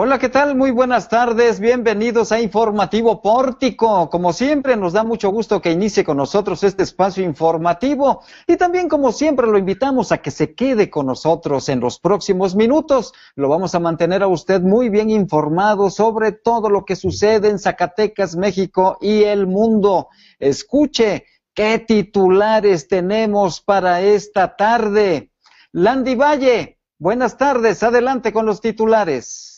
Hola, 0.00 0.20
¿qué 0.20 0.28
tal? 0.28 0.54
Muy 0.54 0.70
buenas 0.70 1.08
tardes. 1.08 1.58
Bienvenidos 1.58 2.30
a 2.30 2.40
Informativo 2.40 3.20
Pórtico. 3.20 4.08
Como 4.08 4.32
siempre, 4.32 4.76
nos 4.76 4.92
da 4.92 5.02
mucho 5.02 5.30
gusto 5.30 5.60
que 5.60 5.72
inicie 5.72 6.04
con 6.04 6.18
nosotros 6.18 6.62
este 6.62 6.84
espacio 6.84 7.24
informativo 7.24 8.22
y 8.46 8.56
también, 8.56 8.88
como 8.88 9.10
siempre, 9.10 9.48
lo 9.48 9.58
invitamos 9.58 10.12
a 10.12 10.18
que 10.18 10.30
se 10.30 10.54
quede 10.54 10.88
con 10.88 11.06
nosotros 11.06 11.68
en 11.68 11.80
los 11.80 11.98
próximos 11.98 12.54
minutos. 12.54 13.12
Lo 13.34 13.48
vamos 13.48 13.74
a 13.74 13.80
mantener 13.80 14.22
a 14.22 14.28
usted 14.28 14.60
muy 14.60 14.88
bien 14.88 15.10
informado 15.10 15.90
sobre 15.90 16.30
todo 16.30 16.70
lo 16.70 16.84
que 16.84 16.94
sucede 16.94 17.48
en 17.48 17.58
Zacatecas, 17.58 18.36
México 18.36 18.98
y 19.00 19.24
el 19.24 19.48
mundo. 19.48 20.10
Escuche 20.38 21.24
qué 21.52 21.80
titulares 21.80 22.86
tenemos 22.86 23.60
para 23.60 24.00
esta 24.00 24.54
tarde. 24.54 25.32
Landy 25.72 26.14
Valle, 26.14 26.78
buenas 27.00 27.36
tardes. 27.36 27.82
Adelante 27.82 28.32
con 28.32 28.46
los 28.46 28.60
titulares. 28.60 29.57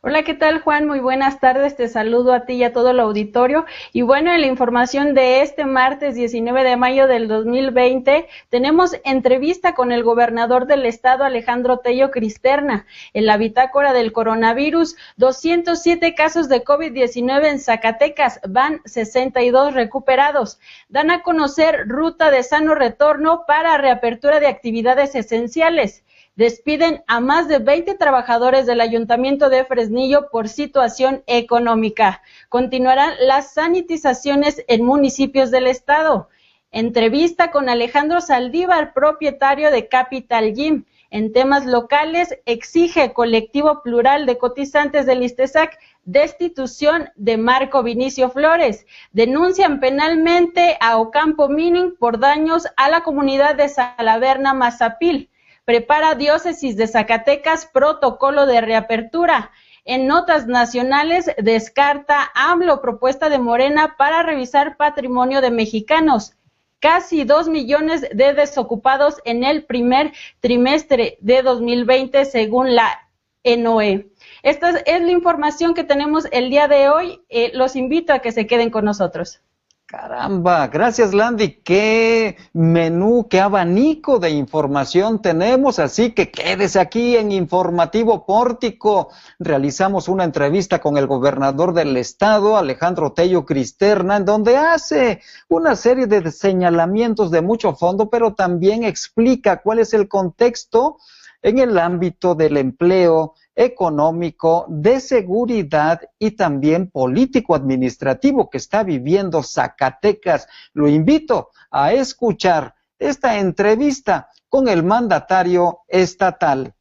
Hola, 0.00 0.22
¿qué 0.22 0.34
tal 0.34 0.60
Juan? 0.60 0.86
Muy 0.86 1.00
buenas 1.00 1.40
tardes, 1.40 1.74
te 1.74 1.88
saludo 1.88 2.32
a 2.32 2.46
ti 2.46 2.52
y 2.52 2.62
a 2.62 2.72
todo 2.72 2.90
el 2.92 3.00
auditorio. 3.00 3.66
Y 3.92 4.02
bueno, 4.02 4.32
en 4.32 4.42
la 4.42 4.46
información 4.46 5.12
de 5.12 5.42
este 5.42 5.64
martes 5.64 6.14
19 6.14 6.62
de 6.62 6.76
mayo 6.76 7.08
del 7.08 7.26
2020, 7.26 8.28
tenemos 8.48 8.94
entrevista 9.04 9.74
con 9.74 9.90
el 9.90 10.04
gobernador 10.04 10.68
del 10.68 10.86
estado, 10.86 11.24
Alejandro 11.24 11.78
Tello 11.78 12.12
Cristerna. 12.12 12.86
En 13.12 13.26
la 13.26 13.38
bitácora 13.38 13.92
del 13.92 14.12
coronavirus, 14.12 14.94
207 15.16 16.14
casos 16.14 16.48
de 16.48 16.62
COVID-19 16.62 17.46
en 17.46 17.58
Zacatecas, 17.58 18.38
van 18.48 18.80
62 18.84 19.74
recuperados. 19.74 20.60
Dan 20.88 21.10
a 21.10 21.22
conocer 21.22 21.88
ruta 21.88 22.30
de 22.30 22.44
sano 22.44 22.76
retorno 22.76 23.46
para 23.48 23.76
reapertura 23.78 24.38
de 24.38 24.46
actividades 24.46 25.16
esenciales 25.16 26.04
despiden 26.38 27.02
a 27.08 27.18
más 27.18 27.48
de 27.48 27.58
20 27.58 27.96
trabajadores 27.96 28.64
del 28.64 28.80
Ayuntamiento 28.80 29.50
de 29.50 29.64
Fresnillo 29.64 30.28
por 30.30 30.48
situación 30.48 31.24
económica. 31.26 32.22
Continuarán 32.48 33.14
las 33.22 33.54
sanitizaciones 33.54 34.64
en 34.68 34.84
municipios 34.84 35.50
del 35.50 35.66
estado. 35.66 36.28
Entrevista 36.70 37.50
con 37.50 37.68
Alejandro 37.68 38.20
Saldívar, 38.20 38.94
propietario 38.94 39.72
de 39.72 39.88
Capital 39.88 40.54
Gym. 40.54 40.84
En 41.10 41.32
temas 41.32 41.66
locales, 41.66 42.38
exige 42.46 43.12
colectivo 43.12 43.82
plural 43.82 44.24
de 44.24 44.38
cotizantes 44.38 45.06
del 45.06 45.24
ISTESAC 45.24 45.76
destitución 46.04 47.10
de 47.16 47.36
Marco 47.36 47.82
Vinicio 47.82 48.30
Flores. 48.30 48.86
Denuncian 49.10 49.80
penalmente 49.80 50.78
a 50.80 50.98
Ocampo 50.98 51.48
Mining 51.48 51.96
por 51.98 52.20
daños 52.20 52.68
a 52.76 52.88
la 52.90 53.02
comunidad 53.02 53.56
de 53.56 53.68
Salaverna 53.68 54.54
Mazapil 54.54 55.30
prepara 55.68 56.14
Diócesis 56.14 56.78
de 56.78 56.86
Zacatecas 56.86 57.66
protocolo 57.66 58.46
de 58.46 58.62
reapertura. 58.62 59.50
En 59.84 60.06
notas 60.06 60.46
nacionales, 60.46 61.30
descarta 61.36 62.30
AMLO 62.34 62.80
propuesta 62.80 63.28
de 63.28 63.38
Morena 63.38 63.96
para 63.98 64.22
revisar 64.22 64.78
patrimonio 64.78 65.42
de 65.42 65.50
mexicanos. 65.50 66.32
Casi 66.80 67.24
dos 67.24 67.50
millones 67.50 68.00
de 68.00 68.32
desocupados 68.32 69.16
en 69.26 69.44
el 69.44 69.66
primer 69.66 70.14
trimestre 70.40 71.18
de 71.20 71.42
2020, 71.42 72.24
según 72.24 72.74
la 72.74 73.06
ENOE. 73.42 74.08
Esta 74.42 74.70
es 74.70 75.02
la 75.02 75.10
información 75.10 75.74
que 75.74 75.84
tenemos 75.84 76.28
el 76.32 76.48
día 76.48 76.66
de 76.66 76.88
hoy. 76.88 77.20
Eh, 77.28 77.50
los 77.52 77.76
invito 77.76 78.14
a 78.14 78.20
que 78.20 78.32
se 78.32 78.46
queden 78.46 78.70
con 78.70 78.86
nosotros. 78.86 79.42
Caramba, 79.90 80.66
gracias 80.66 81.14
Landy. 81.14 81.62
Qué 81.64 82.36
menú, 82.52 83.26
qué 83.30 83.40
abanico 83.40 84.18
de 84.18 84.28
información 84.28 85.22
tenemos. 85.22 85.78
Así 85.78 86.12
que 86.12 86.30
quédese 86.30 86.78
aquí 86.78 87.16
en 87.16 87.32
Informativo 87.32 88.26
Pórtico. 88.26 89.08
Realizamos 89.38 90.08
una 90.08 90.24
entrevista 90.24 90.78
con 90.78 90.98
el 90.98 91.06
gobernador 91.06 91.72
del 91.72 91.96
estado, 91.96 92.58
Alejandro 92.58 93.14
Tello 93.14 93.46
Cristerna, 93.46 94.18
en 94.18 94.26
donde 94.26 94.58
hace 94.58 95.22
una 95.48 95.74
serie 95.74 96.06
de 96.06 96.32
señalamientos 96.32 97.30
de 97.30 97.40
mucho 97.40 97.74
fondo, 97.74 98.10
pero 98.10 98.34
también 98.34 98.84
explica 98.84 99.62
cuál 99.62 99.78
es 99.78 99.94
el 99.94 100.06
contexto 100.06 100.98
en 101.42 101.58
el 101.58 101.78
ámbito 101.78 102.34
del 102.34 102.56
empleo, 102.56 103.34
económico, 103.54 104.66
de 104.68 105.00
seguridad 105.00 106.00
y 106.18 106.32
también 106.32 106.90
político-administrativo 106.90 108.50
que 108.50 108.58
está 108.58 108.84
viviendo 108.84 109.42
Zacatecas. 109.42 110.46
Lo 110.72 110.88
invito 110.88 111.50
a 111.70 111.92
escuchar 111.92 112.74
esta 112.98 113.38
entrevista 113.38 114.28
con 114.48 114.68
el 114.68 114.82
mandatario 114.82 115.80
estatal. 115.88 116.74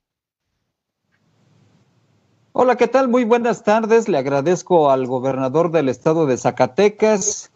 Hola, 2.54 2.76
¿qué 2.76 2.88
tal? 2.88 3.08
Muy 3.08 3.24
buenas 3.24 3.64
tardes. 3.64 4.10
Le 4.10 4.18
agradezco 4.18 4.90
al 4.90 5.06
gobernador 5.06 5.72
del 5.72 5.90
estado 5.90 6.26
de 6.26 6.38
Zacatecas, 6.38 7.52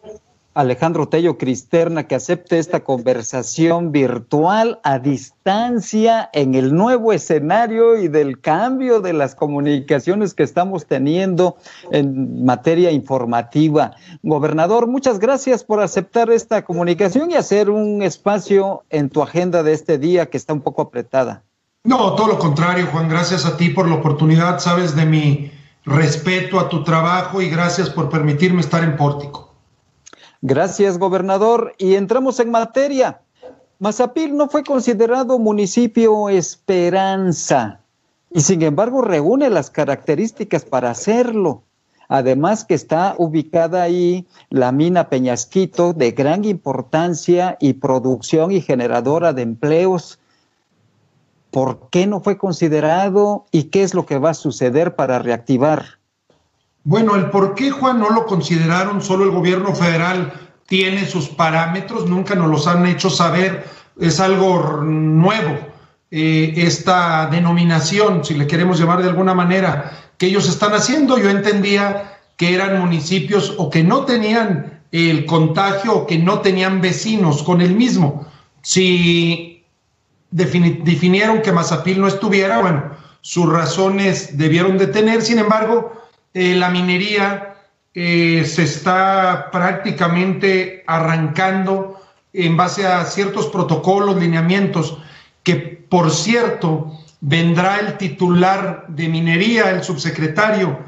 Alejandro 0.54 1.08
Tello 1.08 1.38
Cristerna 1.38 2.06
que 2.06 2.14
acepte 2.14 2.58
esta 2.58 2.80
conversación 2.80 3.90
virtual 3.90 4.80
a 4.82 4.98
distancia 4.98 6.28
en 6.34 6.54
el 6.54 6.74
nuevo 6.74 7.14
escenario 7.14 7.96
y 7.96 8.08
del 8.08 8.38
cambio 8.40 9.00
de 9.00 9.14
las 9.14 9.34
comunicaciones 9.34 10.34
que 10.34 10.42
estamos 10.42 10.84
teniendo 10.84 11.56
en 11.90 12.44
materia 12.44 12.90
informativa. 12.90 13.92
Gobernador, 14.22 14.88
muchas 14.88 15.18
gracias 15.18 15.64
por 15.64 15.80
aceptar 15.80 16.30
esta 16.30 16.64
comunicación 16.64 17.30
y 17.30 17.34
hacer 17.34 17.70
un 17.70 18.02
espacio 18.02 18.84
en 18.90 19.08
tu 19.08 19.22
agenda 19.22 19.62
de 19.62 19.72
este 19.72 19.96
día 19.96 20.26
que 20.26 20.36
está 20.36 20.52
un 20.52 20.60
poco 20.60 20.82
apretada. 20.82 21.44
No, 21.84 22.14
todo 22.14 22.28
lo 22.28 22.38
contrario, 22.38 22.88
Juan, 22.92 23.08
gracias 23.08 23.46
a 23.46 23.56
ti 23.56 23.70
por 23.70 23.88
la 23.88 23.94
oportunidad, 23.96 24.58
sabes 24.58 24.94
de 24.94 25.06
mi 25.06 25.50
respeto 25.84 26.60
a 26.60 26.68
tu 26.68 26.84
trabajo 26.84 27.40
y 27.40 27.48
gracias 27.48 27.88
por 27.88 28.10
permitirme 28.10 28.60
estar 28.60 28.84
en 28.84 28.96
Pórtico. 28.96 29.51
Gracias, 30.42 30.98
gobernador. 30.98 31.74
Y 31.78 31.94
entramos 31.94 32.40
en 32.40 32.50
materia. 32.50 33.22
Mazapil 33.78 34.36
no 34.36 34.48
fue 34.48 34.64
considerado 34.64 35.38
municipio 35.38 36.28
esperanza 36.28 37.80
y 38.30 38.40
sin 38.40 38.62
embargo 38.62 39.02
reúne 39.02 39.50
las 39.50 39.70
características 39.70 40.64
para 40.64 40.90
hacerlo. 40.90 41.62
Además 42.08 42.64
que 42.64 42.74
está 42.74 43.14
ubicada 43.18 43.82
ahí 43.82 44.26
la 44.50 44.72
mina 44.72 45.08
Peñasquito 45.08 45.92
de 45.92 46.10
gran 46.10 46.44
importancia 46.44 47.56
y 47.60 47.74
producción 47.74 48.52
y 48.52 48.60
generadora 48.60 49.32
de 49.32 49.42
empleos. 49.42 50.18
¿Por 51.50 51.88
qué 51.90 52.06
no 52.06 52.20
fue 52.20 52.36
considerado 52.36 53.46
y 53.50 53.64
qué 53.64 53.82
es 53.82 53.94
lo 53.94 54.06
que 54.06 54.18
va 54.18 54.30
a 54.30 54.34
suceder 54.34 54.96
para 54.96 55.18
reactivar? 55.18 56.01
Bueno, 56.84 57.14
el 57.14 57.30
por 57.30 57.54
qué, 57.54 57.70
Juan, 57.70 58.00
no 58.00 58.10
lo 58.10 58.26
consideraron, 58.26 59.02
solo 59.02 59.24
el 59.24 59.30
gobierno 59.30 59.74
federal 59.74 60.32
tiene 60.66 61.06
sus 61.06 61.28
parámetros, 61.28 62.08
nunca 62.08 62.34
nos 62.34 62.50
los 62.50 62.66
han 62.66 62.86
hecho 62.86 63.08
saber, 63.08 63.64
es 64.00 64.18
algo 64.18 64.80
nuevo. 64.82 65.58
Eh, 66.10 66.54
esta 66.56 67.26
denominación, 67.26 68.24
si 68.24 68.34
le 68.34 68.46
queremos 68.46 68.78
llamar 68.78 69.02
de 69.02 69.08
alguna 69.08 69.32
manera, 69.32 69.92
que 70.18 70.26
ellos 70.26 70.48
están 70.48 70.72
haciendo, 70.72 71.18
yo 71.18 71.30
entendía 71.30 72.18
que 72.36 72.54
eran 72.54 72.80
municipios 72.80 73.54
o 73.58 73.70
que 73.70 73.84
no 73.84 74.04
tenían 74.04 74.82
el 74.90 75.24
contagio 75.24 75.94
o 75.94 76.06
que 76.06 76.18
no 76.18 76.40
tenían 76.40 76.80
vecinos 76.80 77.42
con 77.42 77.60
el 77.60 77.74
mismo. 77.74 78.26
Si 78.60 79.64
definieron 80.30 81.42
que 81.42 81.52
Mazapil 81.52 82.00
no 82.00 82.08
estuviera, 82.08 82.60
bueno, 82.60 82.90
sus 83.20 83.50
razones 83.50 84.36
debieron 84.36 84.78
de 84.78 84.88
tener, 84.88 85.22
sin 85.22 85.38
embargo, 85.38 86.01
eh, 86.34 86.54
la 86.54 86.70
minería 86.70 87.56
eh, 87.94 88.44
se 88.46 88.62
está 88.62 89.50
prácticamente 89.52 90.82
arrancando 90.86 92.00
en 92.32 92.56
base 92.56 92.86
a 92.86 93.04
ciertos 93.04 93.48
protocolos, 93.48 94.16
lineamientos, 94.16 94.98
que 95.42 95.56
por 95.56 96.10
cierto 96.10 96.98
vendrá 97.20 97.80
el 97.80 97.98
titular 97.98 98.86
de 98.88 99.08
minería, 99.08 99.70
el 99.70 99.84
subsecretario. 99.84 100.78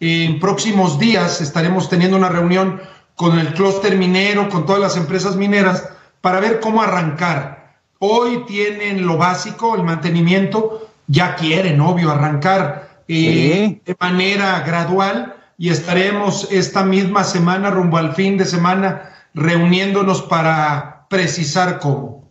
En 0.00 0.40
próximos 0.40 0.98
días 0.98 1.40
estaremos 1.40 1.88
teniendo 1.90 2.16
una 2.16 2.30
reunión 2.30 2.80
con 3.14 3.38
el 3.38 3.52
clúster 3.52 3.96
minero, 3.96 4.48
con 4.48 4.64
todas 4.64 4.80
las 4.80 4.96
empresas 4.96 5.36
mineras, 5.36 5.88
para 6.22 6.40
ver 6.40 6.60
cómo 6.60 6.82
arrancar. 6.82 7.76
Hoy 7.98 8.44
tienen 8.46 9.06
lo 9.06 9.18
básico, 9.18 9.76
el 9.76 9.82
mantenimiento, 9.82 10.88
ya 11.06 11.36
quieren, 11.36 11.80
obvio, 11.80 12.10
arrancar 12.10 12.93
de 13.06 13.96
manera 14.00 14.60
gradual 14.60 15.36
y 15.58 15.70
estaremos 15.70 16.48
esta 16.50 16.84
misma 16.84 17.24
semana 17.24 17.70
rumbo 17.70 17.96
al 17.96 18.14
fin 18.14 18.36
de 18.36 18.44
semana 18.44 19.10
reuniéndonos 19.34 20.22
para 20.22 21.06
precisar 21.08 21.78
cómo. 21.78 22.24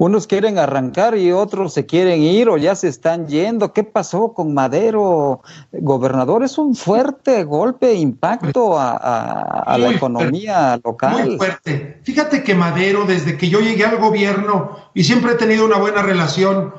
Unos 0.00 0.28
quieren 0.28 0.58
arrancar 0.58 1.18
y 1.18 1.32
otros 1.32 1.74
se 1.74 1.84
quieren 1.84 2.22
ir 2.22 2.48
o 2.48 2.56
ya 2.56 2.76
se 2.76 2.86
están 2.86 3.26
yendo. 3.26 3.72
¿Qué 3.72 3.82
pasó 3.82 4.32
con 4.32 4.54
Madero? 4.54 5.42
Gobernador, 5.72 6.44
es 6.44 6.56
un 6.56 6.76
fuerte 6.76 7.42
golpe, 7.42 7.94
impacto 7.94 8.78
a, 8.78 9.76
la 9.76 9.90
economía 9.90 10.78
local. 10.84 11.26
Muy 11.26 11.36
fuerte. 11.36 12.00
Fíjate 12.04 12.44
que 12.44 12.54
Madero, 12.54 13.06
desde 13.06 13.36
que 13.36 13.48
yo 13.48 13.58
llegué 13.58 13.86
al 13.86 13.96
gobierno 13.96 14.76
y 14.94 15.02
siempre 15.02 15.32
he 15.32 15.34
tenido 15.34 15.66
una 15.66 15.78
buena 15.78 16.00
relación 16.00 16.74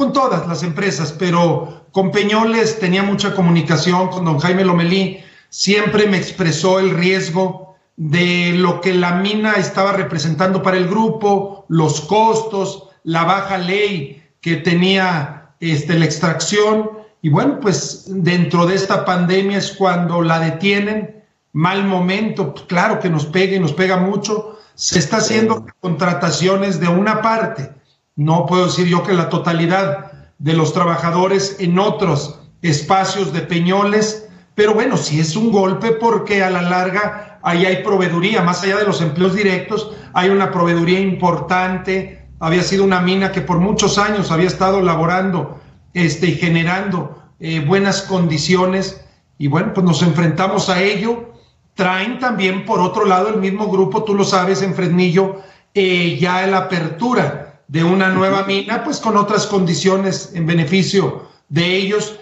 con 0.00 0.14
todas 0.14 0.48
las 0.48 0.62
empresas, 0.62 1.12
pero 1.12 1.84
con 1.92 2.10
Peñoles 2.10 2.78
tenía 2.78 3.02
mucha 3.02 3.34
comunicación, 3.34 4.08
con 4.08 4.24
don 4.24 4.38
Jaime 4.38 4.64
Lomelí, 4.64 5.22
siempre 5.50 6.06
me 6.06 6.16
expresó 6.16 6.78
el 6.78 6.96
riesgo 6.96 7.76
de 7.98 8.54
lo 8.54 8.80
que 8.80 8.94
la 8.94 9.16
mina 9.16 9.56
estaba 9.56 9.92
representando 9.92 10.62
para 10.62 10.78
el 10.78 10.88
grupo, 10.88 11.66
los 11.68 12.00
costos, 12.00 12.88
la 13.04 13.24
baja 13.24 13.58
ley 13.58 14.22
que 14.40 14.56
tenía 14.56 15.50
este, 15.60 15.98
la 15.98 16.06
extracción. 16.06 16.92
Y 17.20 17.28
bueno, 17.28 17.60
pues 17.60 18.06
dentro 18.08 18.64
de 18.64 18.76
esta 18.76 19.04
pandemia 19.04 19.58
es 19.58 19.70
cuando 19.72 20.22
la 20.22 20.40
detienen, 20.40 21.24
mal 21.52 21.84
momento, 21.84 22.54
pues, 22.54 22.64
claro 22.64 23.00
que 23.00 23.10
nos 23.10 23.26
pega 23.26 23.54
y 23.54 23.60
nos 23.60 23.74
pega 23.74 23.98
mucho. 23.98 24.58
Se 24.74 24.98
está 24.98 25.18
haciendo 25.18 25.66
contrataciones 25.80 26.80
de 26.80 26.88
una 26.88 27.20
parte, 27.20 27.70
no 28.16 28.46
puedo 28.46 28.66
decir 28.66 28.86
yo 28.86 29.02
que 29.02 29.12
la 29.12 29.28
totalidad 29.28 30.12
de 30.38 30.54
los 30.54 30.72
trabajadores 30.72 31.56
en 31.60 31.78
otros 31.78 32.40
espacios 32.62 33.32
de 33.32 33.40
Peñoles, 33.40 34.28
pero 34.54 34.74
bueno, 34.74 34.96
sí 34.96 35.20
es 35.20 35.36
un 35.36 35.50
golpe 35.50 35.92
porque 35.92 36.42
a 36.42 36.50
la 36.50 36.62
larga 36.62 37.38
ahí 37.42 37.64
hay 37.64 37.82
proveeduría, 37.82 38.42
más 38.42 38.62
allá 38.62 38.78
de 38.78 38.84
los 38.84 39.00
empleos 39.00 39.34
directos, 39.34 39.92
hay 40.12 40.28
una 40.28 40.50
proveeduría 40.50 41.00
importante, 41.00 42.26
había 42.40 42.62
sido 42.62 42.84
una 42.84 43.00
mina 43.00 43.32
que 43.32 43.42
por 43.42 43.58
muchos 43.58 43.98
años 43.98 44.30
había 44.30 44.48
estado 44.48 44.80
laborando 44.80 45.60
este, 45.94 46.26
y 46.28 46.34
generando 46.34 47.22
eh, 47.38 47.60
buenas 47.60 48.02
condiciones. 48.02 49.04
Y 49.38 49.48
bueno, 49.48 49.72
pues 49.74 49.86
nos 49.86 50.02
enfrentamos 50.02 50.68
a 50.68 50.82
ello. 50.82 51.32
Traen 51.74 52.18
también 52.18 52.64
por 52.64 52.80
otro 52.80 53.06
lado 53.06 53.28
el 53.28 53.36
mismo 53.36 53.68
grupo, 53.68 54.04
tú 54.04 54.14
lo 54.14 54.24
sabes, 54.24 54.62
en 54.62 54.74
Fresnillo, 54.74 55.36
eh, 55.74 56.18
ya 56.18 56.46
la 56.46 56.58
apertura 56.58 57.49
de 57.70 57.84
una 57.84 58.08
nueva 58.08 58.44
mina, 58.46 58.82
pues 58.82 58.98
con 58.98 59.16
otras 59.16 59.46
condiciones 59.46 60.32
en 60.34 60.44
beneficio 60.44 61.28
de 61.48 61.76
ellos. 61.76 62.18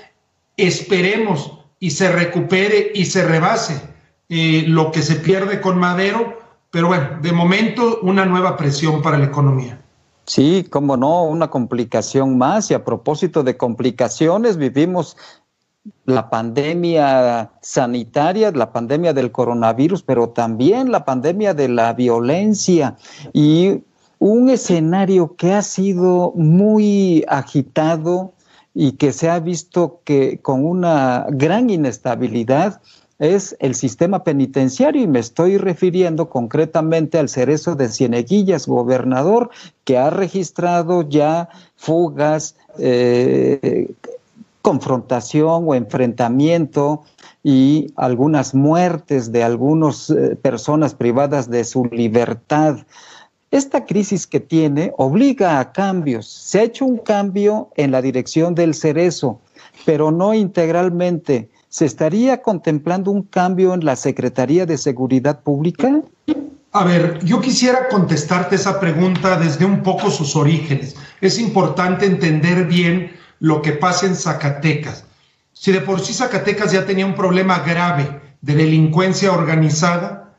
Esperemos 0.59 1.53
y 1.81 1.91
se 1.91 2.12
recupere 2.12 2.93
y 2.95 3.06
se 3.06 3.25
rebase 3.25 3.81
eh, 4.29 4.65
lo 4.67 4.93
que 4.93 5.00
se 5.00 5.15
pierde 5.15 5.62
con 5.62 5.79
Madero, 5.79 6.39
pero 6.71 6.89
bueno, 6.89 7.19
de 7.23 7.33
momento 7.33 7.99
una 8.03 8.27
nueva 8.27 8.59
presión 8.59 9.00
para 9.00 9.17
la 9.17 9.25
economía. 9.25 9.81
Sí, 10.27 10.67
cómo 10.69 10.99
no, 10.99 11.25
una 11.25 11.49
complicación 11.49 12.37
más 12.37 12.71
y 12.71 12.75
a 12.75 12.85
propósito 12.85 13.43
de 13.43 13.56
complicaciones, 13.56 14.59
vivimos 14.59 15.17
la 16.05 16.29
pandemia 16.29 17.53
sanitaria, 17.62 18.51
la 18.51 18.71
pandemia 18.71 19.15
del 19.15 19.33
coronavirus, 19.33 20.03
pero 20.03 20.29
también 20.29 20.93
la 20.93 21.06
pandemia 21.06 21.55
de 21.55 21.69
la 21.71 21.94
violencia 21.94 22.97
y 23.33 23.83
un 24.19 24.49
escenario 24.50 25.37
que 25.37 25.53
ha 25.53 25.62
sido 25.62 26.32
muy 26.35 27.25
agitado 27.29 28.32
y 28.75 28.93
que 28.93 29.12
se 29.12 29.29
ha 29.31 29.41
visto 29.41 30.00
que 30.05 30.38
con 30.38 30.65
una 30.65 31.26
gran 31.31 31.70
inestabilidad 31.70 32.81
es 33.19 33.56
el 33.59 33.75
sistema 33.75 34.23
penitenciario 34.23 35.03
y 35.03 35.09
me 35.09 35.19
estoy 35.19 35.59
refiriendo 35.59 36.29
concretamente 36.29 37.19
al 37.19 37.29
cerezo 37.29 37.75
de 37.75 37.88
Cieneguillas, 37.88 38.69
gobernador, 38.69 39.50
que 39.85 39.99
ha 39.99 40.11
registrado 40.11 41.03
ya 41.03 41.49
fugas, 41.75 42.55
eh, 42.79 43.91
confrontación 44.62 45.65
o 45.67 45.75
enfrentamiento 45.75 47.03
y 47.43 47.93
algunas 47.97 48.55
muertes 48.55 49.32
de 49.32 49.43
algunas 49.43 50.11
eh, 50.11 50.37
personas 50.37 50.94
privadas 50.94 51.50
de 51.50 51.65
su 51.65 51.87
libertad. 51.87 52.76
Esta 53.50 53.87
crisis 53.87 54.27
que 54.27 54.41
tiene 54.41 54.93
obliga 54.99 55.59
a 55.59 55.73
cambios. 55.73 56.27
Se 56.29 56.61
ha 56.61 56.65
hecho 56.65 56.85
un 56.85 56.99
cambio 56.99 57.71
en 57.77 57.91
la 57.91 58.03
dirección 58.03 58.55
del 58.55 58.75
cerezo, 58.75 59.41
pero 59.87 60.11
no 60.11 60.35
integralmente. 60.35 61.49
¿Se 61.71 61.87
estaría 61.87 62.43
contemplando 62.43 63.11
un 63.11 63.23
cambio 63.23 63.73
en 63.73 63.87
la 63.87 63.97
Secretaría 63.97 64.67
de 64.67 64.77
Seguridad 64.77 65.41
Pública? 65.41 66.03
A 66.73 66.85
ver, 66.85 67.25
yo 67.25 67.41
quisiera 67.41 67.89
contestarte 67.89 68.56
esa 68.56 68.79
pregunta 68.79 69.39
desde 69.39 69.65
un 69.65 69.83
poco 69.83 70.11
sus 70.11 70.37
orígenes. 70.37 70.97
Es 71.23 71.39
importante 71.39 72.05
entender 72.05 72.67
bien 72.67 73.12
lo 73.41 73.62
que 73.62 73.73
pasa 73.73 74.06
en 74.06 74.15
Zacatecas. 74.15 75.05
Si 75.55 75.73
de 75.73 75.81
por 75.81 76.01
sí 76.01 76.12
Zacatecas 76.12 76.73
ya 76.73 76.85
tenía 76.85 77.06
un 77.06 77.15
problema 77.15 77.61
grave 77.61 78.21
de 78.43 78.55
delincuencia 78.55 79.33
organizada, 79.33 80.35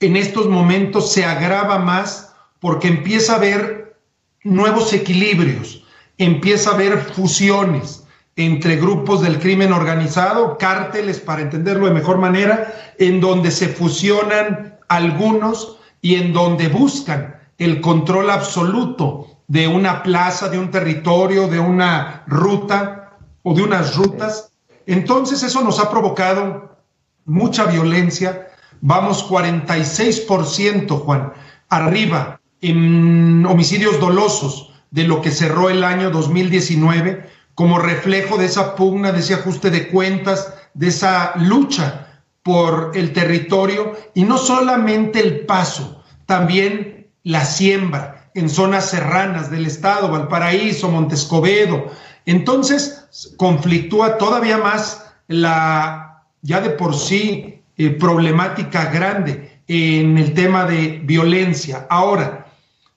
en 0.00 0.16
estos 0.16 0.48
momentos 0.48 1.12
se 1.12 1.24
agrava 1.24 1.78
más 1.78 2.23
porque 2.64 2.88
empieza 2.88 3.34
a 3.34 3.36
haber 3.36 3.98
nuevos 4.42 4.94
equilibrios, 4.94 5.84
empieza 6.16 6.70
a 6.70 6.74
haber 6.74 6.96
fusiones 6.96 8.06
entre 8.36 8.76
grupos 8.76 9.20
del 9.20 9.38
crimen 9.38 9.70
organizado, 9.70 10.56
cárteles, 10.56 11.20
para 11.20 11.42
entenderlo 11.42 11.84
de 11.84 11.92
mejor 11.92 12.16
manera, 12.16 12.72
en 12.98 13.20
donde 13.20 13.50
se 13.50 13.68
fusionan 13.68 14.78
algunos 14.88 15.76
y 16.00 16.14
en 16.14 16.32
donde 16.32 16.68
buscan 16.68 17.38
el 17.58 17.82
control 17.82 18.30
absoluto 18.30 19.26
de 19.46 19.68
una 19.68 20.02
plaza, 20.02 20.48
de 20.48 20.58
un 20.58 20.70
territorio, 20.70 21.48
de 21.48 21.58
una 21.58 22.24
ruta 22.26 23.18
o 23.42 23.52
de 23.52 23.62
unas 23.62 23.94
rutas. 23.94 24.52
Entonces 24.86 25.42
eso 25.42 25.60
nos 25.60 25.78
ha 25.80 25.90
provocado 25.90 26.78
mucha 27.26 27.66
violencia, 27.66 28.48
Vamos 28.86 29.30
46%, 29.30 31.04
Juan, 31.04 31.32
arriba 31.70 32.40
en 32.70 33.44
homicidios 33.46 34.00
dolosos 34.00 34.70
de 34.90 35.04
lo 35.04 35.20
que 35.20 35.30
cerró 35.30 35.70
el 35.70 35.84
año 35.84 36.10
2019 36.10 37.28
como 37.54 37.78
reflejo 37.78 38.36
de 38.36 38.46
esa 38.46 38.74
pugna, 38.74 39.12
de 39.12 39.20
ese 39.20 39.34
ajuste 39.34 39.70
de 39.70 39.88
cuentas, 39.88 40.52
de 40.74 40.88
esa 40.88 41.34
lucha 41.36 42.22
por 42.42 42.92
el 42.94 43.12
territorio 43.12 43.92
y 44.14 44.24
no 44.24 44.38
solamente 44.38 45.20
el 45.20 45.40
paso, 45.46 46.02
también 46.26 47.08
la 47.22 47.44
siembra 47.44 48.30
en 48.34 48.48
zonas 48.48 48.90
serranas 48.90 49.50
del 49.50 49.66
estado, 49.66 50.10
Valparaíso, 50.10 50.88
Montescobedo. 50.88 51.90
Entonces, 52.26 53.32
conflictúa 53.36 54.18
todavía 54.18 54.58
más 54.58 55.04
la 55.28 56.22
ya 56.42 56.60
de 56.60 56.70
por 56.70 56.94
sí 56.94 57.62
eh, 57.76 57.90
problemática 57.90 58.90
grande 58.90 59.60
en 59.66 60.18
el 60.18 60.34
tema 60.34 60.64
de 60.64 61.00
violencia. 61.04 61.86
Ahora, 61.88 62.43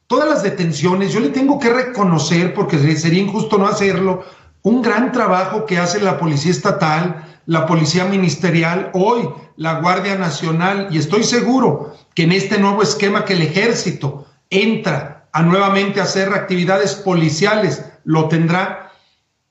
todas 0.07 0.29
las 0.29 0.43
detenciones, 0.43 1.11
yo 1.11 1.19
le 1.19 1.29
tengo 1.29 1.59
que 1.59 1.69
reconocer, 1.69 2.53
porque 2.53 2.77
sería 2.95 3.21
injusto 3.21 3.57
no 3.57 3.67
hacerlo, 3.67 4.23
un 4.63 4.81
gran 4.81 5.11
trabajo 5.11 5.65
que 5.65 5.77
hace 5.77 6.01
la 6.01 6.17
Policía 6.17 6.51
Estatal, 6.51 7.39
la 7.45 7.65
Policía 7.65 8.05
Ministerial, 8.05 8.89
hoy 8.93 9.29
la 9.57 9.79
Guardia 9.79 10.17
Nacional, 10.17 10.87
y 10.91 10.97
estoy 10.97 11.23
seguro 11.23 11.93
que 12.15 12.23
en 12.23 12.31
este 12.31 12.57
nuevo 12.57 12.83
esquema 12.83 13.25
que 13.25 13.33
el 13.33 13.41
ejército 13.41 14.25
entra 14.49 15.27
a 15.31 15.41
nuevamente 15.41 16.01
hacer 16.01 16.33
actividades 16.33 16.95
policiales, 16.95 17.83
lo 18.03 18.27
tendrá, 18.27 18.91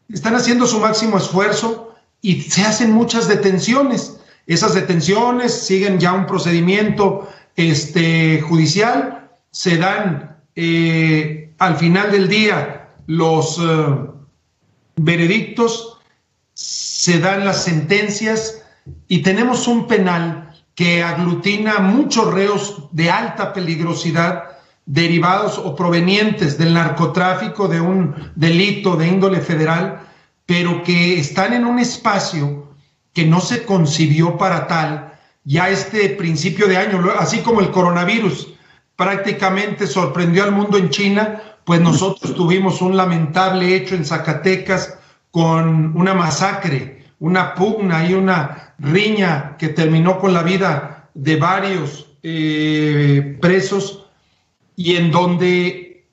están 0.08 0.34
haciendo 0.34 0.66
su 0.66 0.80
máximo 0.80 1.18
esfuerzo 1.18 1.94
y 2.22 2.40
se 2.42 2.62
hacen 2.62 2.92
muchas 2.92 3.28
detenciones. 3.28 4.18
Esas 4.46 4.74
detenciones 4.74 5.52
siguen 5.52 5.98
ya 5.98 6.12
un 6.12 6.26
procedimiento 6.26 7.28
este, 7.56 8.40
judicial, 8.40 9.28
se 9.50 9.76
dan 9.76 10.35
eh, 10.56 11.52
al 11.58 11.76
final 11.76 12.10
del 12.10 12.28
día 12.28 12.88
los 13.06 13.58
eh, 13.58 13.86
veredictos, 14.96 15.98
se 16.54 17.20
dan 17.20 17.44
las 17.44 17.64
sentencias 17.64 18.62
y 19.06 19.18
tenemos 19.18 19.68
un 19.68 19.86
penal 19.86 20.54
que 20.74 21.02
aglutina 21.02 21.78
muchos 21.78 22.32
reos 22.32 22.88
de 22.92 23.10
alta 23.10 23.52
peligrosidad 23.52 24.44
derivados 24.86 25.58
o 25.58 25.74
provenientes 25.74 26.56
del 26.58 26.74
narcotráfico, 26.74 27.68
de 27.68 27.80
un 27.80 28.14
delito 28.34 28.96
de 28.96 29.08
índole 29.08 29.40
federal, 29.40 30.00
pero 30.46 30.82
que 30.84 31.18
están 31.18 31.52
en 31.52 31.64
un 31.64 31.78
espacio 31.78 32.72
que 33.12 33.24
no 33.24 33.40
se 33.40 33.64
concibió 33.64 34.38
para 34.38 34.66
tal, 34.66 35.12
ya 35.44 35.68
este 35.70 36.10
principio 36.10 36.66
de 36.68 36.76
año, 36.76 37.02
así 37.18 37.38
como 37.38 37.60
el 37.60 37.70
coronavirus 37.70 38.55
prácticamente 38.96 39.86
sorprendió 39.86 40.44
al 40.44 40.52
mundo 40.52 40.78
en 40.78 40.90
China, 40.90 41.42
pues 41.64 41.80
nosotros 41.80 42.34
tuvimos 42.34 42.80
un 42.80 42.96
lamentable 42.96 43.74
hecho 43.74 43.94
en 43.94 44.04
Zacatecas 44.04 44.98
con 45.30 45.96
una 45.96 46.14
masacre, 46.14 47.04
una 47.18 47.54
pugna 47.54 48.08
y 48.08 48.14
una 48.14 48.74
riña 48.78 49.56
que 49.58 49.68
terminó 49.68 50.18
con 50.18 50.32
la 50.32 50.42
vida 50.42 51.10
de 51.14 51.36
varios 51.36 52.06
eh, 52.22 53.38
presos 53.40 54.06
y 54.76 54.96
en 54.96 55.10
donde 55.10 56.06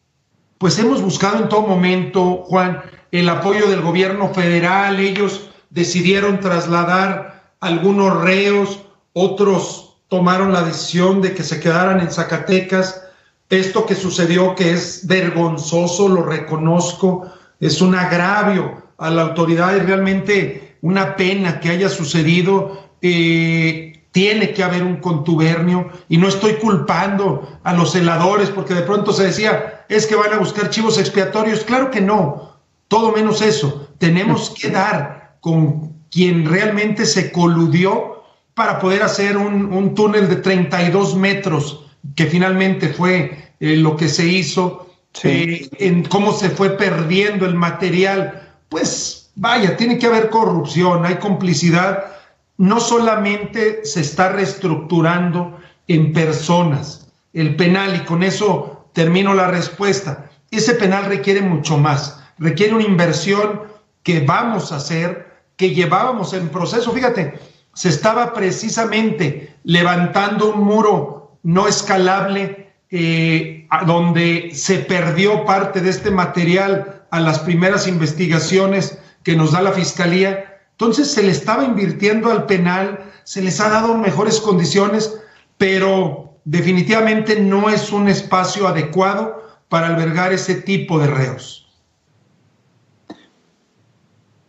pues 0.57 0.79
hemos 0.79 1.01
buscado 1.01 1.43
en 1.43 1.49
todo 1.49 1.63
momento, 1.63 2.43
Juan, 2.45 2.81
el 3.11 3.27
apoyo 3.27 3.69
del 3.69 3.81
gobierno 3.81 4.33
federal, 4.33 4.99
ellos 4.99 5.49
decidieron 5.69 6.39
trasladar 6.39 7.51
algunos 7.59 8.21
reos, 8.21 8.79
otros 9.13 9.92
tomaron 10.13 10.53
la 10.53 10.61
decisión 10.61 11.23
de 11.23 11.33
que 11.33 11.41
se 11.41 11.59
quedaran 11.59 11.99
en 11.99 12.11
Zacatecas. 12.11 13.03
Esto 13.49 13.87
que 13.87 13.95
sucedió, 13.95 14.53
que 14.53 14.71
es 14.71 15.07
vergonzoso, 15.07 16.07
lo 16.07 16.21
reconozco, 16.21 17.31
es 17.59 17.81
un 17.81 17.95
agravio 17.95 18.83
a 18.99 19.09
la 19.09 19.23
autoridad, 19.23 19.75
es 19.75 19.87
realmente 19.87 20.77
una 20.83 21.15
pena 21.15 21.59
que 21.59 21.69
haya 21.69 21.89
sucedido. 21.89 22.89
Eh, 23.01 24.03
tiene 24.11 24.53
que 24.53 24.63
haber 24.63 24.83
un 24.83 24.97
contubernio 24.97 25.89
y 26.09 26.17
no 26.17 26.27
estoy 26.27 26.57
culpando 26.57 27.57
a 27.63 27.73
los 27.73 27.93
celadores 27.93 28.51
porque 28.51 28.75
de 28.75 28.83
pronto 28.83 29.13
se 29.13 29.23
decía, 29.23 29.83
es 29.89 30.05
que 30.05 30.15
van 30.15 30.31
a 30.31 30.37
buscar 30.37 30.69
chivos 30.69 30.99
expiatorios. 30.99 31.61
Claro 31.61 31.89
que 31.89 32.01
no, 32.01 32.59
todo 32.87 33.11
menos 33.13 33.41
eso. 33.41 33.87
Tenemos 33.97 34.51
que 34.51 34.69
dar 34.69 35.37
con 35.39 35.91
quien 36.11 36.45
realmente 36.45 37.07
se 37.07 37.31
coludió 37.31 38.12
para 38.53 38.79
poder 38.79 39.03
hacer 39.03 39.37
un, 39.37 39.95
túnel 39.95 40.29
de 40.29 40.37
32 40.37 41.15
metros, 41.15 41.85
que 42.15 42.25
finalmente 42.25 42.89
fue 42.89 43.53
eh, 43.59 43.75
lo 43.77 43.95
que 43.95 44.09
se 44.09 44.27
hizo, 44.27 44.89
eh, 45.23 45.69
en 45.79 46.03
cómo 46.03 46.33
se 46.33 46.49
fue 46.49 46.71
perdiendo 46.71 47.45
el 47.45 47.55
material. 47.55 48.49
Pues 48.69 49.31
vaya, 49.35 49.75
tiene 49.77 49.97
que 49.97 50.07
haber 50.07 50.29
corrupción, 50.29 51.05
hay 51.05 51.15
complicidad. 51.15 52.05
No 52.57 52.79
solamente 52.79 53.85
se 53.85 54.01
está 54.01 54.29
reestructurando 54.29 55.59
en 55.87 56.13
personas 56.13 57.03
el 57.33 57.55
penal, 57.55 57.95
y 57.95 58.05
con 58.05 58.23
eso 58.23 58.85
termino 58.93 59.33
la 59.33 59.47
respuesta. 59.47 60.29
Ese 60.51 60.75
penal 60.75 61.05
requiere 61.05 61.41
mucho 61.41 61.77
más, 61.77 62.23
requiere 62.37 62.75
una 62.75 62.83
inversión 62.83 63.63
que 64.03 64.19
vamos 64.19 64.71
a 64.71 64.75
hacer, 64.75 65.33
que 65.57 65.71
llevábamos 65.71 66.33
en 66.33 66.49
proceso. 66.49 66.91
Fíjate, 66.91 67.39
se 67.73 67.89
estaba 67.89 68.33
precisamente 68.33 69.55
levantando 69.63 70.53
un 70.53 70.63
muro 70.63 71.37
no 71.43 71.67
escalable 71.67 72.73
eh, 72.89 73.67
donde 73.85 74.51
se 74.53 74.79
perdió 74.79 75.45
parte 75.45 75.81
de 75.81 75.89
este 75.89 76.11
material 76.11 77.05
a 77.09 77.19
las 77.19 77.39
primeras 77.39 77.87
investigaciones 77.87 78.99
que 79.23 79.35
nos 79.35 79.51
da 79.51 79.61
la 79.61 79.71
Fiscalía. 79.71 80.61
Entonces 80.71 81.11
se 81.11 81.23
le 81.23 81.31
estaba 81.31 81.63
invirtiendo 81.63 82.31
al 82.31 82.45
penal, 82.45 83.11
se 83.23 83.41
les 83.41 83.59
ha 83.59 83.69
dado 83.69 83.97
mejores 83.97 84.39
condiciones, 84.39 85.19
pero 85.57 86.37
definitivamente 86.45 87.39
no 87.39 87.69
es 87.69 87.91
un 87.91 88.07
espacio 88.07 88.67
adecuado 88.67 89.41
para 89.69 89.87
albergar 89.87 90.33
ese 90.33 90.55
tipo 90.55 90.99
de 90.99 91.07
reos. 91.07 91.62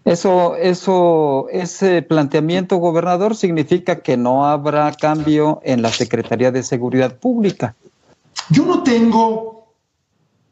Eso, 0.04 0.56
eso, 0.56 1.46
ese 1.50 2.02
planteamiento, 2.02 2.76
gobernador, 2.76 3.34
significa 3.34 4.00
que 4.00 4.18
no 4.18 4.46
habrá 4.46 4.92
cambio 4.92 5.60
en 5.64 5.80
la 5.80 5.90
Secretaría 5.90 6.50
de 6.50 6.62
Seguridad 6.62 7.16
Pública. 7.16 7.74
Yo 8.50 8.66
no 8.66 8.82
tengo 8.82 9.72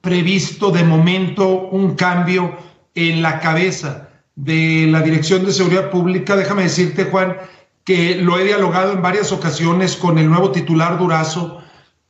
previsto 0.01 0.71
de 0.71 0.85
momento 0.85 1.69
un 1.69 1.95
cambio 1.97 2.57
en 2.95 3.21
la 3.21 3.41
cabeza 3.41 4.09
de 4.35 4.87
la 4.89 5.03
Dirección 5.03 5.45
de 5.45 5.53
Seguridad 5.53 5.91
Pública. 5.91 6.35
Déjame 6.35 6.63
decirte, 6.63 7.05
Juan, 7.05 7.37
que 7.85 8.17
lo 8.17 8.39
he 8.39 8.45
dialogado 8.45 8.93
en 8.93 9.03
varias 9.03 9.33
ocasiones 9.33 9.97
con 9.97 10.17
el 10.17 10.31
nuevo 10.31 10.51
titular 10.51 10.99
Durazo. 10.99 11.61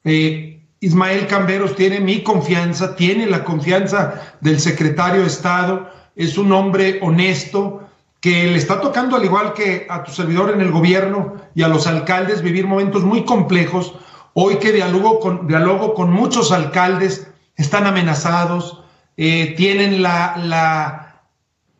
Eh, 0.04 0.60
Ismael 0.78 1.26
Camberos 1.26 1.74
tiene 1.74 1.98
mi 1.98 2.22
confianza, 2.22 2.94
tiene 2.94 3.26
la 3.26 3.42
confianza 3.42 4.36
del 4.40 4.60
secretario 4.60 5.22
de 5.22 5.26
Estado 5.26 5.88
es 6.16 6.38
un 6.38 6.52
hombre 6.52 6.98
honesto 7.02 7.88
que 8.20 8.46
le 8.46 8.56
está 8.56 8.80
tocando, 8.80 9.16
al 9.16 9.24
igual 9.24 9.52
que 9.52 9.86
a 9.90 10.04
tu 10.04 10.12
servidor 10.12 10.50
en 10.50 10.60
el 10.60 10.70
gobierno 10.70 11.34
y 11.54 11.62
a 11.62 11.68
los 11.68 11.86
alcaldes, 11.86 12.40
vivir 12.40 12.66
momentos 12.66 13.02
muy 13.02 13.24
complejos. 13.24 13.94
Hoy 14.34 14.56
que 14.56 14.72
dialogo 14.72 15.18
con, 15.18 15.48
dialogo 15.48 15.94
con 15.94 16.12
muchos 16.12 16.52
alcaldes, 16.52 17.26
están 17.56 17.86
amenazados, 17.86 18.82
eh, 19.16 19.54
tienen 19.56 20.02
la, 20.02 20.36
la 20.36 21.22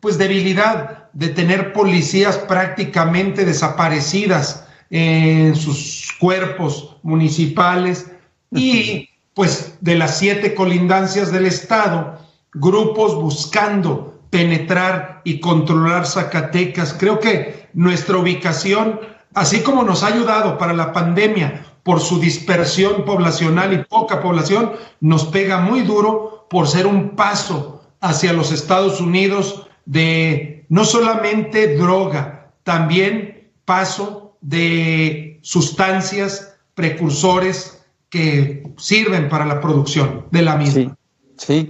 pues 0.01 0.19
debilidad 0.19 1.11
de 1.13 1.29
tener 1.29 1.73
policías 1.73 2.39
prácticamente 2.39 3.45
desaparecidas 3.45 4.67
en 4.91 5.55
sus 5.55 6.13
cuerpos 6.19 6.97
municipales 7.03 8.11
y 8.51 9.09
pues 9.35 9.79
de 9.81 9.95
las 9.95 10.19
siete 10.19 10.55
colindancias 10.55 11.31
del 11.31 11.47
estado, 11.47 12.19
grupos 12.53 13.15
buscando 13.15 14.12
penetrar 14.33 15.21
y 15.25 15.41
controlar 15.41 16.07
Zacatecas. 16.07 16.97
Creo 16.99 17.21
que 17.21 17.69
nuestra 17.75 18.17
ubicación, 18.17 18.99
así 19.35 19.61
como 19.61 19.83
nos 19.83 20.03
ha 20.03 20.07
ayudado 20.07 20.57
para 20.57 20.73
la 20.73 20.91
pandemia 20.95 21.67
por 21.83 22.01
su 22.01 22.19
dispersión 22.19 23.05
poblacional 23.05 23.75
y 23.75 23.85
poca 23.85 24.23
población, 24.23 24.73
nos 25.01 25.27
pega 25.27 25.59
muy 25.59 25.83
duro 25.83 26.47
por 26.49 26.67
ser 26.67 26.87
un 26.87 27.11
paso 27.11 27.85
hacia 28.01 28.33
los 28.33 28.53
Estados 28.53 29.03
Unidos 29.03 29.67
de 29.85 30.65
no 30.71 30.87
solamente 30.87 31.77
droga, 31.77 32.53
también 32.63 33.51
paso 33.67 34.39
de 34.41 35.41
sustancias, 35.43 36.57
precursores 36.75 37.85
que 38.09 38.63
sirven 38.79 39.29
para 39.29 39.45
la 39.45 39.61
producción 39.61 40.27
de 40.31 40.41
la 40.41 40.57
misma. 40.57 40.97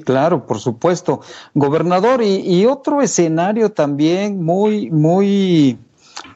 Claro, 0.04 0.46
por 0.46 0.58
supuesto. 0.58 1.20
Gobernador, 1.54 2.22
y, 2.22 2.66
otro 2.66 3.02
escenario 3.02 3.70
también 3.70 4.42
muy, 4.42 4.90
muy 4.90 5.78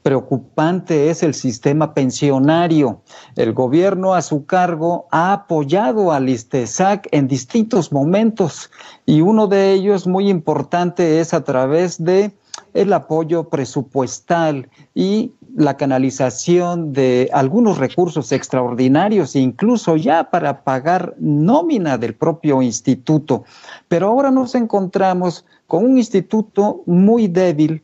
preocupante 0.02 1.10
es 1.10 1.22
el 1.22 1.34
sistema 1.34 1.92
pensionario. 1.92 3.02
El 3.36 3.52
gobierno 3.52 4.14
a 4.14 4.22
su 4.22 4.46
cargo 4.46 5.06
ha 5.10 5.32
apoyado 5.32 6.12
al 6.12 6.28
ISTESAC 6.28 7.08
en 7.10 7.28
distintos 7.28 7.92
momentos 7.92 8.70
y 9.04 9.20
uno 9.20 9.46
de 9.46 9.72
ellos 9.72 10.06
muy 10.06 10.28
importante 10.28 11.20
es 11.20 11.34
a 11.34 11.44
través 11.44 12.02
de 12.02 12.32
el 12.74 12.92
apoyo 12.92 13.48
presupuestal 13.48 14.68
y 14.94 15.32
la 15.56 15.76
canalización 15.78 16.92
de 16.92 17.30
algunos 17.32 17.78
recursos 17.78 18.30
extraordinarios, 18.30 19.34
incluso 19.34 19.96
ya 19.96 20.30
para 20.30 20.62
pagar 20.62 21.14
nómina 21.18 21.96
del 21.96 22.14
propio 22.14 22.60
instituto. 22.60 23.44
Pero 23.88 24.08
ahora 24.08 24.30
nos 24.30 24.54
encontramos 24.54 25.46
con 25.66 25.84
un 25.84 25.96
instituto 25.96 26.82
muy 26.84 27.26
débil 27.26 27.82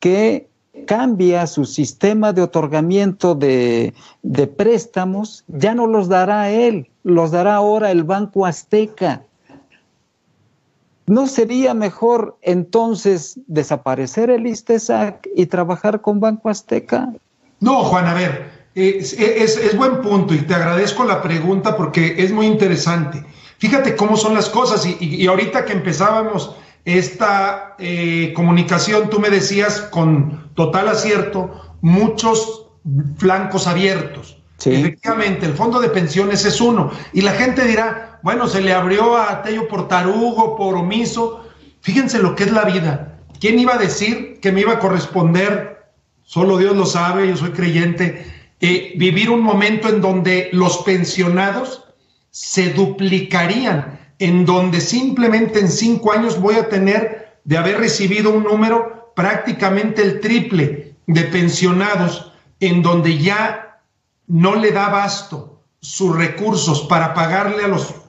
que 0.00 0.48
cambia 0.86 1.46
su 1.46 1.64
sistema 1.64 2.34
de 2.34 2.42
otorgamiento 2.42 3.34
de, 3.34 3.94
de 4.22 4.46
préstamos, 4.46 5.44
ya 5.48 5.74
no 5.74 5.86
los 5.86 6.08
dará 6.08 6.50
él, 6.50 6.90
los 7.04 7.30
dará 7.30 7.54
ahora 7.54 7.90
el 7.90 8.04
Banco 8.04 8.44
Azteca. 8.44 9.22
¿No 11.06 11.26
sería 11.26 11.74
mejor 11.74 12.38
entonces 12.40 13.38
desaparecer 13.46 14.30
el 14.30 14.46
ISTESAC 14.46 15.28
y 15.36 15.46
trabajar 15.46 16.00
con 16.00 16.18
Banco 16.18 16.48
Azteca? 16.48 17.12
No, 17.60 17.84
Juan, 17.84 18.06
a 18.06 18.14
ver, 18.14 18.50
es, 18.74 19.76
buen 19.76 20.00
punto 20.00 20.34
y 20.34 20.38
te 20.38 20.54
agradezco 20.54 21.04
la 21.04 21.22
pregunta 21.22 21.76
porque 21.76 22.14
es 22.18 22.32
muy 22.32 22.46
interesante. 22.46 23.24
Fíjate 23.58 23.96
cómo 23.96 24.16
son 24.16 24.34
las 24.34 24.48
cosas 24.48 24.86
y, 24.86 25.26
ahorita 25.26 25.64
que 25.64 25.74
empezábamos 25.74 26.56
esta 26.84 27.76
eh, 27.78 28.32
comunicación, 28.34 29.08
tú 29.10 29.20
me 29.20 29.30
decías 29.30 29.80
con 29.80 30.50
total 30.54 30.88
acierto 30.88 31.76
muchos 31.80 32.66
flancos 33.18 33.66
abiertos. 33.66 34.38
Efectivamente, 34.64 35.44
el 35.46 35.54
fondo 35.54 35.80
de 35.80 35.88
pensiones 35.90 36.44
es 36.44 36.60
uno. 36.60 36.90
Y 37.12 37.20
la 37.20 37.32
gente 37.32 37.64
dirá, 37.66 38.13
bueno, 38.24 38.48
se 38.48 38.62
le 38.62 38.72
abrió 38.72 39.18
a 39.18 39.42
Tello 39.42 39.68
por 39.68 39.86
tarugo, 39.86 40.56
por 40.56 40.76
omiso. 40.76 41.44
Fíjense 41.82 42.20
lo 42.20 42.34
que 42.34 42.44
es 42.44 42.52
la 42.52 42.64
vida. 42.64 43.18
¿Quién 43.38 43.58
iba 43.58 43.74
a 43.74 43.78
decir 43.78 44.40
que 44.40 44.50
me 44.50 44.62
iba 44.62 44.72
a 44.72 44.78
corresponder 44.78 45.74
solo 46.22 46.56
Dios 46.56 46.74
lo 46.74 46.86
sabe, 46.86 47.28
yo 47.28 47.36
soy 47.36 47.50
creyente, 47.50 48.26
eh, 48.60 48.94
vivir 48.96 49.28
un 49.28 49.42
momento 49.42 49.90
en 49.90 50.00
donde 50.00 50.48
los 50.52 50.78
pensionados 50.78 51.84
se 52.30 52.72
duplicarían, 52.72 54.00
en 54.18 54.46
donde 54.46 54.80
simplemente 54.80 55.60
en 55.60 55.68
cinco 55.68 56.10
años 56.10 56.40
voy 56.40 56.54
a 56.54 56.70
tener 56.70 57.36
de 57.44 57.58
haber 57.58 57.76
recibido 57.76 58.30
un 58.30 58.44
número 58.44 59.12
prácticamente 59.14 60.00
el 60.00 60.20
triple 60.20 60.94
de 61.06 61.24
pensionados, 61.24 62.32
en 62.58 62.80
donde 62.80 63.18
ya 63.18 63.82
no 64.28 64.54
le 64.54 64.70
da 64.70 64.88
basto 64.88 65.60
sus 65.80 66.16
recursos 66.16 66.86
para 66.88 67.12
pagarle 67.12 67.64
a 67.64 67.68
los 67.68 68.03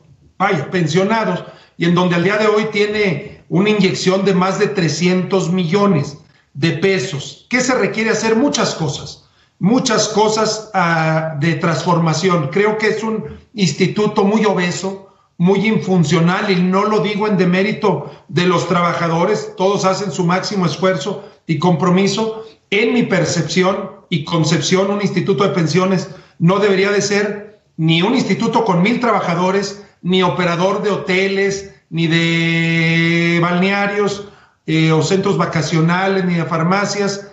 pensionados, 0.72 1.44
y 1.78 1.86
en 1.86 1.96
donde 1.96 2.16
al 2.16 2.24
día 2.24 2.38
de 2.38 2.48
hoy 2.48 2.66
tiene 2.72 3.44
una 3.50 3.70
inyección 3.70 4.26
de 4.26 4.34
más 4.34 4.60
de 4.60 4.68
300 4.68 5.52
millones 5.52 6.18
de 6.54 6.72
pesos. 6.72 7.46
¿Qué 7.50 7.62
se 7.62 7.76
requiere 7.76 8.10
hacer? 8.10 8.36
Muchas 8.36 8.76
cosas, 8.76 9.26
muchas 9.60 10.08
cosas 10.10 10.72
ah, 10.74 11.36
de 11.40 11.56
transformación. 11.56 12.50
Creo 12.52 12.78
que 12.78 12.88
es 12.88 13.04
un 13.04 13.24
instituto 13.54 14.24
muy 14.24 14.46
obeso, 14.46 15.10
muy 15.38 15.68
infuncional 15.68 16.50
y 16.50 16.56
no 16.56 16.86
lo 16.86 17.00
digo 17.00 17.28
en 17.28 17.38
demérito 17.38 18.12
de 18.30 18.46
los 18.46 18.68
trabajadores, 18.68 19.54
todos 19.58 19.84
hacen 19.84 20.12
su 20.12 20.26
máximo 20.26 20.66
esfuerzo 20.66 21.26
y 21.46 21.60
compromiso. 21.60 22.46
En 22.72 22.94
mi 22.94 23.04
percepción 23.04 23.92
y 24.10 24.24
concepción, 24.24 24.90
un 24.92 25.02
instituto 25.02 25.44
de 25.44 25.54
pensiones 25.54 26.10
no 26.40 26.60
debería 26.60 26.92
de 26.92 27.02
ser 27.02 27.62
ni 27.78 28.02
un 28.02 28.16
instituto 28.16 28.64
con 28.64 28.82
mil 28.82 29.00
trabajadores, 29.00 29.85
ni 30.06 30.22
operador 30.22 30.84
de 30.84 30.92
hoteles, 30.92 31.74
ni 31.90 32.06
de 32.06 33.40
balnearios, 33.42 34.28
eh, 34.68 34.92
o 34.92 35.02
centros 35.02 35.36
vacacionales 35.36 36.24
ni 36.26 36.36
de 36.36 36.46
farmacias. 36.46 37.32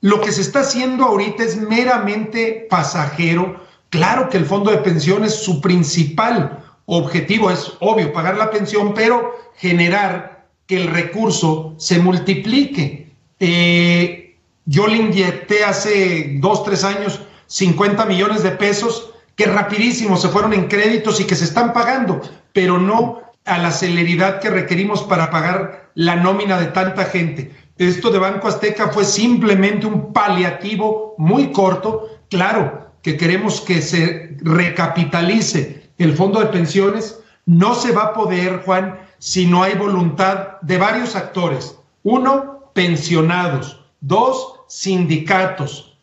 Lo 0.00 0.22
que 0.22 0.32
se 0.32 0.40
está 0.40 0.60
haciendo 0.60 1.04
ahorita 1.04 1.44
es 1.44 1.58
meramente 1.58 2.66
pasajero. 2.70 3.62
Claro 3.90 4.30
que 4.30 4.38
el 4.38 4.46
fondo 4.46 4.70
de 4.70 4.78
pensiones, 4.78 5.34
su 5.34 5.60
principal 5.60 6.64
objetivo 6.86 7.50
es, 7.50 7.74
obvio, 7.80 8.14
pagar 8.14 8.38
la 8.38 8.50
pensión, 8.50 8.94
pero 8.94 9.34
generar 9.56 10.46
que 10.66 10.76
el 10.76 10.88
recurso 10.88 11.74
se 11.76 11.98
multiplique. 11.98 13.12
Eh, 13.40 14.38
yo 14.64 14.86
le 14.86 14.96
inyecté 14.96 15.64
hace 15.64 16.38
dos, 16.40 16.64
tres 16.64 16.82
años 16.82 17.20
50 17.48 18.06
millones 18.06 18.42
de 18.42 18.52
pesos 18.52 19.12
que 19.36 19.46
rapidísimo 19.46 20.16
se 20.16 20.28
fueron 20.28 20.54
en 20.54 20.66
créditos 20.66 21.20
y 21.20 21.24
que 21.24 21.36
se 21.36 21.44
están 21.44 21.72
pagando, 21.72 22.22
pero 22.52 22.78
no 22.78 23.20
a 23.44 23.58
la 23.58 23.70
celeridad 23.70 24.40
que 24.40 24.50
requerimos 24.50 25.02
para 25.04 25.30
pagar 25.30 25.90
la 25.94 26.16
nómina 26.16 26.58
de 26.58 26.66
tanta 26.66 27.04
gente. 27.04 27.54
Esto 27.78 28.10
de 28.10 28.18
Banco 28.18 28.48
Azteca 28.48 28.88
fue 28.88 29.04
simplemente 29.04 29.86
un 29.86 30.12
paliativo 30.12 31.14
muy 31.18 31.52
corto. 31.52 32.08
Claro 32.30 32.90
que 33.02 33.16
queremos 33.16 33.60
que 33.60 33.82
se 33.82 34.36
recapitalice 34.40 35.90
el 35.98 36.14
fondo 36.14 36.40
de 36.40 36.46
pensiones. 36.46 37.20
No 37.44 37.74
se 37.74 37.92
va 37.92 38.04
a 38.04 38.12
poder, 38.14 38.62
Juan, 38.64 38.98
si 39.18 39.46
no 39.46 39.62
hay 39.62 39.74
voluntad 39.74 40.60
de 40.62 40.78
varios 40.78 41.14
actores. 41.14 41.78
Uno, 42.02 42.70
pensionados. 42.72 43.84
Dos, 44.00 44.60
sindicatos. 44.68 45.98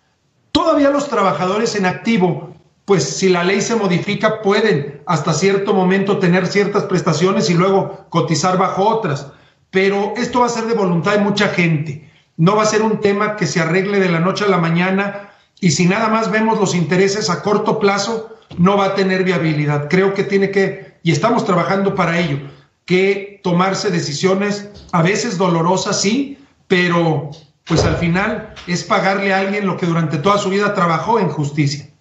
Todavía 0.52 0.92
los 0.92 1.10
trabajadores 1.10 1.76
en 1.76 1.88
activo 1.88 2.53
pues 2.86 3.04
si 3.04 3.30
la 3.30 3.44
ley 3.44 3.62
se 3.62 3.76
modifica 3.76 4.42
pueden 4.42 5.02
hasta 5.06 5.34
cierto 5.34 5.74
momento 5.74 6.18
tener 6.18 6.48
ciertas 6.48 6.84
prestaciones 6.84 7.50
y 7.50 7.54
luego 7.54 8.06
cotizar 8.10 8.58
bajo 8.58 8.88
otras. 8.88 9.28
Pero 9.72 10.14
esto 10.18 10.42
va 10.42 10.48
a 10.48 10.50
ser 10.50 10.66
de 10.66 10.74
voluntad 10.74 11.14
de 11.14 11.24
mucha 11.24 11.48
gente. 11.48 12.10
No 12.36 12.56
va 12.56 12.64
a 12.64 12.68
ser 12.68 12.82
un 12.82 13.00
tema 13.00 13.36
que 13.36 13.48
se 13.48 13.62
arregle 13.62 14.00
de 14.00 14.10
la 14.10 14.20
noche 14.20 14.46
a 14.46 14.50
la 14.50 14.58
mañana 14.58 15.32
y 15.60 15.72
si 15.72 15.86
nada 15.86 16.10
más 16.10 16.30
vemos 16.30 16.60
los 16.60 16.76
intereses 16.76 17.30
a 17.30 17.42
corto 17.42 17.80
plazo, 17.80 18.36
no 18.58 18.78
va 18.78 18.86
a 18.86 18.96
tener 18.96 19.24
viabilidad. 19.24 19.88
Creo 19.90 20.14
que 20.14 20.24
tiene 20.24 20.52
que, 20.52 20.98
y 21.04 21.12
estamos 21.12 21.46
trabajando 21.46 21.96
para 21.96 22.20
ello, 22.20 22.40
que 22.86 23.40
tomarse 23.44 23.90
decisiones 23.90 24.70
a 24.92 25.02
veces 25.02 25.38
dolorosas, 25.38 26.02
sí, 26.02 26.38
pero 26.68 27.32
pues 27.66 27.86
al 27.86 27.96
final 27.96 28.54
es 28.68 28.84
pagarle 28.84 29.34
a 29.34 29.40
alguien 29.40 29.66
lo 29.66 29.78
que 29.78 29.86
durante 29.86 30.18
toda 30.18 30.38
su 30.38 30.50
vida 30.50 30.74
trabajó 30.74 31.20
en 31.20 31.30
justicia. 31.30 31.93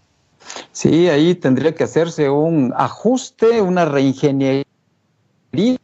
Sí, 0.73 1.09
ahí 1.09 1.35
tendría 1.35 1.75
que 1.75 1.85
hacerse 1.85 2.31
un 2.31 2.73
ajuste, 2.77 3.61
una 3.61 3.85
reingeniería 3.85 4.65
del 5.53 5.79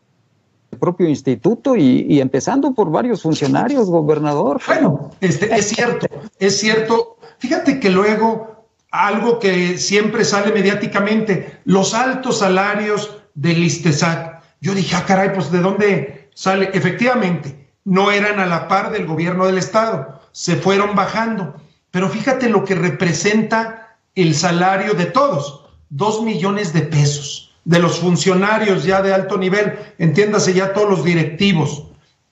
propio 0.80 1.08
instituto 1.08 1.76
y, 1.76 2.20
empezando 2.20 2.72
por 2.72 2.90
varios 2.90 3.22
funcionarios, 3.22 3.90
gobernador. 3.90 4.60
Bueno, 4.66 5.10
este, 5.20 5.54
es 5.54 5.68
cierto, 5.68 6.06
es 6.38 6.58
cierto. 6.58 7.18
Fíjate 7.38 7.78
que 7.78 7.90
luego 7.90 8.66
algo 8.90 9.38
que 9.38 9.76
siempre 9.76 10.24
sale 10.24 10.52
mediáticamente, 10.52 11.60
los 11.64 11.92
altos 11.92 12.38
salarios 12.38 13.22
del 13.34 13.62
ISTESAC. 13.62 14.42
Yo 14.60 14.74
dije, 14.74 14.96
ah, 14.96 15.04
caray, 15.06 15.32
pues 15.34 15.52
¿de 15.52 15.60
dónde 15.60 16.30
sale? 16.34 16.70
Efectivamente, 16.72 17.68
no 17.84 18.10
eran 18.10 18.40
a 18.40 18.46
la 18.46 18.66
par 18.68 18.90
del 18.90 19.06
gobierno 19.06 19.46
del 19.46 19.58
Estado, 19.58 20.20
se 20.32 20.56
fueron 20.56 20.94
bajando. 20.94 21.54
Pero 21.90 22.08
fíjate 22.08 22.48
lo 22.48 22.64
que 22.64 22.74
representa 22.74 23.87
el 24.22 24.34
salario 24.34 24.94
de 24.94 25.06
todos, 25.06 25.64
dos 25.90 26.22
millones 26.22 26.72
de 26.72 26.82
pesos, 26.82 27.52
de 27.64 27.78
los 27.78 28.00
funcionarios 28.00 28.84
ya 28.84 29.00
de 29.02 29.14
alto 29.14 29.38
nivel, 29.38 29.78
entiéndase 29.98 30.54
ya 30.54 30.72
todos 30.72 30.90
los 30.90 31.04
directivos. 31.04 31.84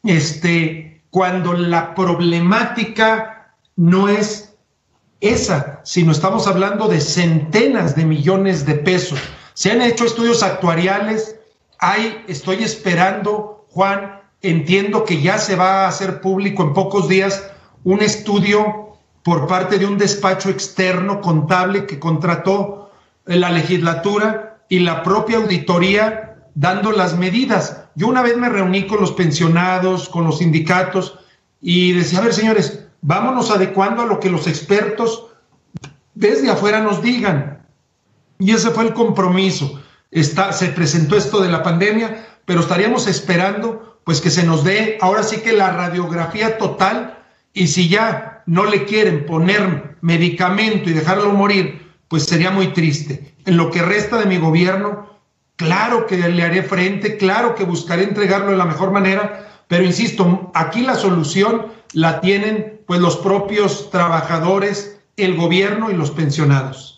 Este, 0.02 1.02
cuando 1.10 1.52
la 1.52 1.94
problemática 1.94 3.54
no 3.76 4.08
es 4.08 4.54
esa, 5.20 5.80
sino 5.84 6.12
estamos 6.12 6.46
hablando 6.46 6.88
de 6.88 7.00
centenas 7.00 7.94
de 7.96 8.04
millones 8.04 8.66
de 8.66 8.74
pesos. 8.74 9.18
Se 9.54 9.70
han 9.70 9.80
hecho 9.80 10.04
estudios 10.04 10.42
actuariales, 10.42 11.36
hay, 11.78 12.24
estoy 12.28 12.62
esperando, 12.62 13.66
Juan, 13.70 14.20
entiendo 14.42 15.04
que 15.04 15.20
ya 15.20 15.38
se 15.38 15.56
va 15.56 15.84
a 15.84 15.88
hacer 15.88 16.20
público 16.20 16.62
en 16.62 16.74
pocos 16.74 17.08
días 17.08 17.50
un 17.84 18.02
estudio 18.02 18.85
por 19.26 19.48
parte 19.48 19.80
de 19.80 19.86
un 19.86 19.98
despacho 19.98 20.50
externo 20.50 21.20
contable 21.20 21.84
que 21.84 21.98
contrató 21.98 22.92
la 23.24 23.50
legislatura 23.50 24.60
y 24.68 24.78
la 24.78 25.02
propia 25.02 25.38
auditoría 25.38 26.36
dando 26.54 26.92
las 26.92 27.18
medidas. 27.18 27.86
Yo 27.96 28.06
una 28.06 28.22
vez 28.22 28.36
me 28.36 28.48
reuní 28.48 28.86
con 28.86 29.00
los 29.00 29.10
pensionados, 29.10 30.08
con 30.08 30.26
los 30.26 30.38
sindicatos 30.38 31.18
y 31.60 31.90
decía, 31.90 32.20
a 32.20 32.22
ver 32.22 32.34
señores, 32.34 32.86
vámonos 33.02 33.50
adecuando 33.50 34.02
a 34.02 34.06
lo 34.06 34.20
que 34.20 34.30
los 34.30 34.46
expertos 34.46 35.26
desde 36.14 36.48
afuera 36.48 36.78
nos 36.78 37.02
digan. 37.02 37.66
Y 38.38 38.52
ese 38.52 38.70
fue 38.70 38.84
el 38.84 38.94
compromiso. 38.94 39.82
Está, 40.12 40.52
se 40.52 40.68
presentó 40.68 41.16
esto 41.16 41.40
de 41.40 41.50
la 41.50 41.64
pandemia, 41.64 42.24
pero 42.44 42.60
estaríamos 42.60 43.08
esperando 43.08 43.98
pues 44.04 44.20
que 44.20 44.30
se 44.30 44.44
nos 44.44 44.62
dé 44.62 44.98
ahora 45.00 45.24
sí 45.24 45.38
que 45.38 45.52
la 45.52 45.72
radiografía 45.72 46.58
total 46.58 47.15
y 47.56 47.68
si 47.68 47.88
ya 47.88 48.42
no 48.44 48.66
le 48.66 48.84
quieren 48.84 49.24
poner 49.24 49.96
medicamento 50.02 50.90
y 50.90 50.92
dejarlo 50.92 51.32
morir, 51.32 51.90
pues 52.06 52.24
sería 52.24 52.50
muy 52.50 52.74
triste. 52.74 53.34
En 53.46 53.56
lo 53.56 53.70
que 53.70 53.80
resta 53.80 54.18
de 54.18 54.26
mi 54.26 54.36
gobierno, 54.36 55.08
claro 55.56 56.04
que 56.06 56.18
le 56.18 56.42
haré 56.42 56.62
frente, 56.62 57.16
claro 57.16 57.54
que 57.54 57.64
buscaré 57.64 58.02
entregarlo 58.02 58.50
de 58.50 58.58
la 58.58 58.66
mejor 58.66 58.90
manera, 58.90 59.64
pero 59.68 59.84
insisto, 59.84 60.50
aquí 60.52 60.82
la 60.82 60.96
solución 60.96 61.68
la 61.94 62.20
tienen 62.20 62.82
pues 62.86 63.00
los 63.00 63.16
propios 63.16 63.88
trabajadores, 63.90 65.00
el 65.16 65.34
gobierno 65.34 65.90
y 65.90 65.94
los 65.94 66.10
pensionados. 66.10 66.95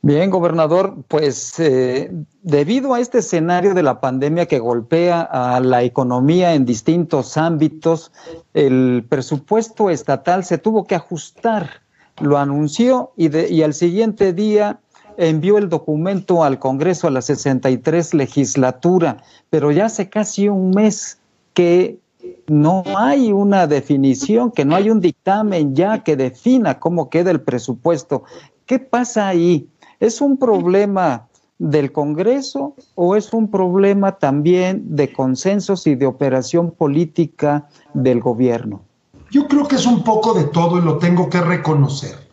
Bien, 0.00 0.30
gobernador, 0.30 0.96
pues 1.08 1.58
eh, 1.58 2.12
debido 2.42 2.94
a 2.94 3.00
este 3.00 3.18
escenario 3.18 3.74
de 3.74 3.82
la 3.82 4.00
pandemia 4.00 4.46
que 4.46 4.60
golpea 4.60 5.22
a 5.22 5.58
la 5.58 5.82
economía 5.82 6.54
en 6.54 6.64
distintos 6.64 7.36
ámbitos, 7.36 8.12
el 8.54 9.04
presupuesto 9.08 9.90
estatal 9.90 10.44
se 10.44 10.58
tuvo 10.58 10.84
que 10.84 10.94
ajustar. 10.94 11.82
Lo 12.20 12.38
anunció 12.38 13.12
y, 13.16 13.36
y 13.36 13.62
al 13.64 13.74
siguiente 13.74 14.32
día 14.32 14.78
envió 15.16 15.58
el 15.58 15.68
documento 15.68 16.44
al 16.44 16.60
Congreso 16.60 17.08
a 17.08 17.10
la 17.10 17.20
63 17.20 18.14
legislatura, 18.14 19.16
pero 19.50 19.72
ya 19.72 19.86
hace 19.86 20.08
casi 20.08 20.48
un 20.48 20.70
mes 20.70 21.18
que 21.54 21.98
no 22.46 22.84
hay 22.96 23.32
una 23.32 23.66
definición, 23.66 24.52
que 24.52 24.64
no 24.64 24.76
hay 24.76 24.90
un 24.90 25.00
dictamen 25.00 25.74
ya 25.74 26.04
que 26.04 26.16
defina 26.16 26.78
cómo 26.78 27.10
queda 27.10 27.32
el 27.32 27.40
presupuesto. 27.40 28.22
¿Qué 28.64 28.78
pasa 28.78 29.26
ahí? 29.26 29.68
¿Es 30.00 30.20
un 30.20 30.36
problema 30.36 31.28
del 31.58 31.90
Congreso 31.90 32.76
o 32.94 33.16
es 33.16 33.32
un 33.32 33.50
problema 33.50 34.12
también 34.18 34.94
de 34.94 35.12
consensos 35.12 35.86
y 35.86 35.96
de 35.96 36.06
operación 36.06 36.70
política 36.70 37.68
del 37.94 38.20
gobierno? 38.20 38.82
Yo 39.30 39.48
creo 39.48 39.66
que 39.66 39.76
es 39.76 39.86
un 39.86 40.04
poco 40.04 40.34
de 40.34 40.44
todo 40.44 40.78
y 40.78 40.82
lo 40.82 40.98
tengo 40.98 41.28
que 41.28 41.40
reconocer. 41.40 42.28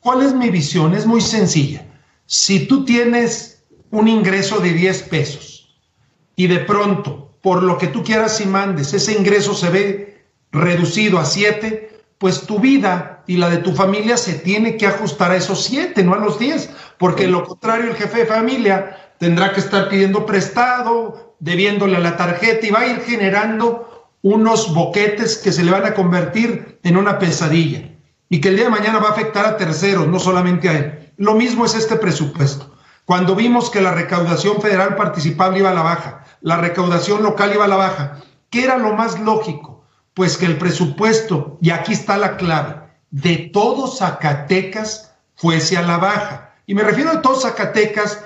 ¿Cuál 0.00 0.22
es 0.22 0.34
mi 0.34 0.50
visión? 0.50 0.94
Es 0.94 1.06
muy 1.06 1.20
sencilla. 1.20 1.86
Si 2.26 2.66
tú 2.66 2.84
tienes 2.84 3.62
un 3.90 4.08
ingreso 4.08 4.58
de 4.58 4.72
10 4.72 5.02
pesos 5.04 5.78
y 6.36 6.46
de 6.46 6.58
pronto, 6.58 7.30
por 7.40 7.62
lo 7.62 7.78
que 7.78 7.86
tú 7.86 8.02
quieras 8.02 8.40
y 8.40 8.46
mandes, 8.46 8.92
ese 8.92 9.18
ingreso 9.18 9.54
se 9.54 9.70
ve 9.70 10.24
reducido 10.50 11.18
a 11.18 11.24
7, 11.24 11.87
pues 12.18 12.42
tu 12.42 12.58
vida 12.58 13.22
y 13.26 13.36
la 13.36 13.48
de 13.48 13.58
tu 13.58 13.72
familia 13.72 14.16
se 14.16 14.34
tiene 14.34 14.76
que 14.76 14.86
ajustar 14.86 15.30
a 15.30 15.36
esos 15.36 15.62
7, 15.64 16.02
no 16.04 16.14
a 16.14 16.18
los 16.18 16.38
10 16.38 16.70
porque 16.98 17.24
en 17.24 17.32
lo 17.32 17.44
contrario 17.44 17.90
el 17.90 17.96
jefe 17.96 18.18
de 18.18 18.26
familia 18.26 19.14
tendrá 19.18 19.52
que 19.52 19.60
estar 19.60 19.88
pidiendo 19.88 20.26
prestado, 20.26 21.36
debiéndole 21.38 21.98
la 22.00 22.16
tarjeta 22.16 22.66
y 22.66 22.70
va 22.70 22.80
a 22.80 22.86
ir 22.86 23.00
generando 23.00 24.10
unos 24.22 24.74
boquetes 24.74 25.38
que 25.38 25.52
se 25.52 25.62
le 25.62 25.70
van 25.70 25.86
a 25.86 25.94
convertir 25.94 26.80
en 26.82 26.96
una 26.96 27.18
pesadilla 27.18 27.88
y 28.28 28.40
que 28.40 28.48
el 28.48 28.56
día 28.56 28.64
de 28.64 28.70
mañana 28.70 28.98
va 28.98 29.08
a 29.08 29.12
afectar 29.12 29.46
a 29.46 29.56
terceros, 29.56 30.08
no 30.08 30.18
solamente 30.18 30.68
a 30.68 30.78
él. 30.78 31.12
Lo 31.16 31.34
mismo 31.34 31.64
es 31.64 31.74
este 31.74 31.96
presupuesto. 31.96 32.74
Cuando 33.04 33.34
vimos 33.34 33.70
que 33.70 33.80
la 33.80 33.92
recaudación 33.92 34.60
federal 34.60 34.96
participable 34.96 35.60
iba 35.60 35.70
a 35.70 35.74
la 35.74 35.82
baja, 35.82 36.24
la 36.42 36.58
recaudación 36.58 37.22
local 37.22 37.52
iba 37.54 37.64
a 37.64 37.68
la 37.68 37.76
baja, 37.76 38.18
¿qué 38.50 38.64
era 38.64 38.76
lo 38.76 38.92
más 38.92 39.18
lógico? 39.18 39.67
Pues 40.18 40.36
que 40.36 40.46
el 40.46 40.58
presupuesto, 40.58 41.58
y 41.60 41.70
aquí 41.70 41.92
está 41.92 42.18
la 42.18 42.36
clave, 42.36 42.74
de 43.12 43.36
todos 43.52 43.98
Zacatecas 43.98 45.14
fuese 45.36 45.76
a 45.76 45.82
la 45.82 45.98
baja. 45.98 46.56
Y 46.66 46.74
me 46.74 46.82
refiero 46.82 47.12
a 47.12 47.22
todos 47.22 47.42
Zacatecas, 47.42 48.24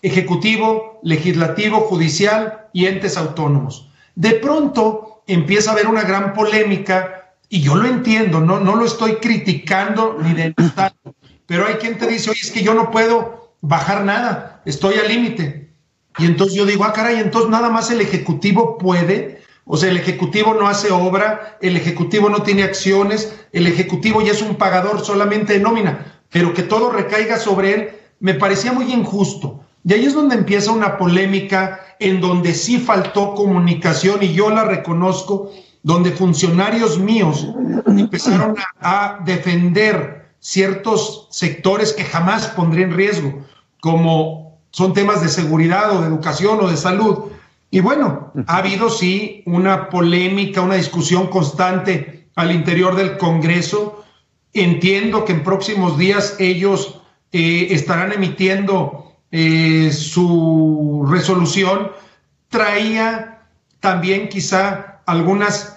ejecutivo, 0.00 1.00
legislativo, 1.02 1.80
judicial 1.80 2.68
y 2.72 2.86
entes 2.86 3.18
autónomos. 3.18 3.90
De 4.14 4.30
pronto 4.30 5.22
empieza 5.26 5.68
a 5.68 5.72
haber 5.74 5.86
una 5.86 6.04
gran 6.04 6.32
polémica 6.32 7.34
y 7.50 7.60
yo 7.60 7.74
lo 7.74 7.88
entiendo, 7.88 8.40
no, 8.40 8.58
no 8.58 8.76
lo 8.76 8.86
estoy 8.86 9.16
criticando 9.16 10.16
ni 10.22 10.32
denostando, 10.32 11.14
pero 11.44 11.66
hay 11.66 11.74
quien 11.74 11.98
te 11.98 12.06
dice, 12.06 12.30
oye, 12.30 12.40
es 12.42 12.52
que 12.52 12.62
yo 12.62 12.72
no 12.72 12.90
puedo 12.90 13.52
bajar 13.60 14.02
nada, 14.06 14.62
estoy 14.64 14.94
al 14.94 15.08
límite. 15.08 15.74
Y 16.16 16.24
entonces 16.24 16.56
yo 16.56 16.64
digo, 16.64 16.84
ah, 16.84 16.94
caray, 16.94 17.18
entonces 17.18 17.50
nada 17.50 17.68
más 17.68 17.90
el 17.90 18.00
Ejecutivo 18.00 18.78
puede. 18.78 19.43
O 19.66 19.76
sea, 19.76 19.90
el 19.90 19.96
Ejecutivo 19.96 20.54
no 20.54 20.68
hace 20.68 20.92
obra, 20.92 21.58
el 21.60 21.76
Ejecutivo 21.76 22.28
no 22.28 22.42
tiene 22.42 22.64
acciones, 22.64 23.34
el 23.52 23.66
Ejecutivo 23.66 24.20
ya 24.22 24.32
es 24.32 24.42
un 24.42 24.56
pagador 24.56 25.04
solamente 25.04 25.54
de 25.54 25.60
nómina, 25.60 26.20
pero 26.30 26.52
que 26.52 26.62
todo 26.62 26.90
recaiga 26.90 27.38
sobre 27.38 27.74
él, 27.74 27.90
me 28.20 28.34
parecía 28.34 28.72
muy 28.72 28.92
injusto. 28.92 29.60
Y 29.84 29.92
ahí 29.92 30.04
es 30.04 30.14
donde 30.14 30.34
empieza 30.34 30.72
una 30.72 30.96
polémica 30.96 31.80
en 31.98 32.20
donde 32.20 32.54
sí 32.54 32.78
faltó 32.78 33.34
comunicación 33.34 34.22
y 34.22 34.32
yo 34.32 34.50
la 34.50 34.64
reconozco, 34.64 35.52
donde 35.82 36.10
funcionarios 36.10 36.98
míos 36.98 37.46
empezaron 37.86 38.56
a, 38.80 39.20
defender 39.24 40.30
ciertos 40.40 41.28
sectores 41.30 41.92
que 41.92 42.04
jamás 42.04 42.48
pondría 42.48 42.86
en 42.86 42.94
riesgo, 42.94 43.44
como 43.80 44.58
son 44.70 44.94
temas 44.94 45.22
de 45.22 45.28
seguridad 45.28 45.94
o 45.96 46.00
de 46.00 46.08
educación 46.08 46.58
o 46.60 46.68
de 46.68 46.76
salud. 46.76 47.30
Y 47.74 47.80
bueno, 47.80 48.30
ha 48.46 48.58
habido 48.58 48.88
sí 48.88 49.42
una 49.46 49.90
polémica, 49.90 50.60
una 50.60 50.76
discusión 50.76 51.26
constante 51.26 52.28
al 52.36 52.52
interior 52.52 52.94
del 52.94 53.18
Congreso. 53.18 54.04
Entiendo 54.52 55.24
que 55.24 55.32
en 55.32 55.42
próximos 55.42 55.98
días 55.98 56.36
ellos 56.38 57.00
eh, 57.32 57.66
estarán 57.70 58.12
emitiendo 58.12 59.16
eh, 59.32 59.90
su 59.90 61.04
resolución. 61.10 61.90
Traía 62.48 63.40
también 63.80 64.28
quizá 64.28 65.00
algunas 65.06 65.74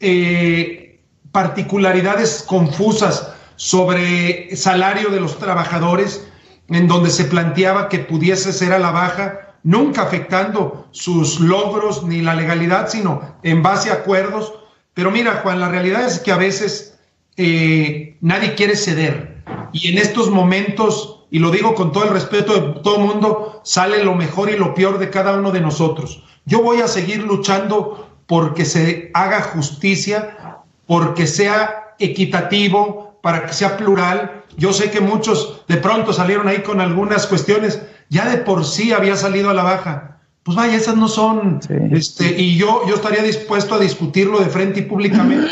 eh, 0.00 1.00
particularidades 1.32 2.44
confusas 2.46 3.32
sobre 3.56 4.54
salario 4.54 5.08
de 5.08 5.20
los 5.20 5.38
trabajadores, 5.38 6.28
en 6.68 6.86
donde 6.86 7.08
se 7.08 7.24
planteaba 7.24 7.88
que 7.88 8.00
pudiese 8.00 8.52
ser 8.52 8.74
a 8.74 8.78
la 8.78 8.90
baja, 8.90 9.49
nunca 9.62 10.02
afectando 10.02 10.86
sus 10.90 11.40
logros 11.40 12.02
ni 12.04 12.22
la 12.22 12.34
legalidad, 12.34 12.88
sino 12.88 13.20
en 13.42 13.62
base 13.62 13.90
a 13.90 13.94
acuerdos. 13.94 14.52
Pero 14.94 15.10
mira, 15.10 15.40
Juan, 15.42 15.60
la 15.60 15.68
realidad 15.68 16.06
es 16.06 16.18
que 16.18 16.32
a 16.32 16.36
veces 16.36 16.98
eh, 17.36 18.16
nadie 18.20 18.54
quiere 18.54 18.76
ceder. 18.76 19.42
Y 19.72 19.88
en 19.88 19.98
estos 19.98 20.30
momentos, 20.30 21.24
y 21.30 21.38
lo 21.38 21.50
digo 21.50 21.74
con 21.74 21.92
todo 21.92 22.04
el 22.04 22.10
respeto 22.10 22.54
de 22.54 22.80
todo 22.80 22.96
el 22.96 23.04
mundo, 23.04 23.60
sale 23.64 24.02
lo 24.04 24.14
mejor 24.14 24.50
y 24.50 24.56
lo 24.56 24.74
peor 24.74 24.98
de 24.98 25.10
cada 25.10 25.34
uno 25.34 25.50
de 25.50 25.60
nosotros. 25.60 26.22
Yo 26.44 26.62
voy 26.62 26.80
a 26.80 26.88
seguir 26.88 27.22
luchando 27.22 28.10
porque 28.26 28.64
se 28.64 29.10
haga 29.14 29.42
justicia, 29.42 30.62
porque 30.86 31.26
sea 31.26 31.94
equitativo, 31.98 33.18
para 33.22 33.46
que 33.46 33.52
sea 33.52 33.76
plural. 33.76 34.44
Yo 34.56 34.72
sé 34.72 34.90
que 34.90 35.00
muchos 35.00 35.62
de 35.68 35.76
pronto 35.76 36.12
salieron 36.12 36.48
ahí 36.48 36.62
con 36.62 36.80
algunas 36.80 37.26
cuestiones, 37.26 37.82
ya 38.10 38.28
de 38.28 38.38
por 38.38 38.66
sí 38.66 38.92
había 38.92 39.16
salido 39.16 39.48
a 39.48 39.54
la 39.54 39.62
baja. 39.62 40.18
Pues 40.42 40.56
vaya, 40.56 40.76
esas 40.76 40.96
no 40.96 41.08
son, 41.08 41.60
este, 41.92 42.40
y 42.40 42.56
yo, 42.56 42.82
yo 42.88 42.94
estaría 42.94 43.22
dispuesto 43.22 43.74
a 43.74 43.78
discutirlo 43.78 44.40
de 44.40 44.46
frente 44.46 44.80
y 44.80 44.82
públicamente, 44.82 45.48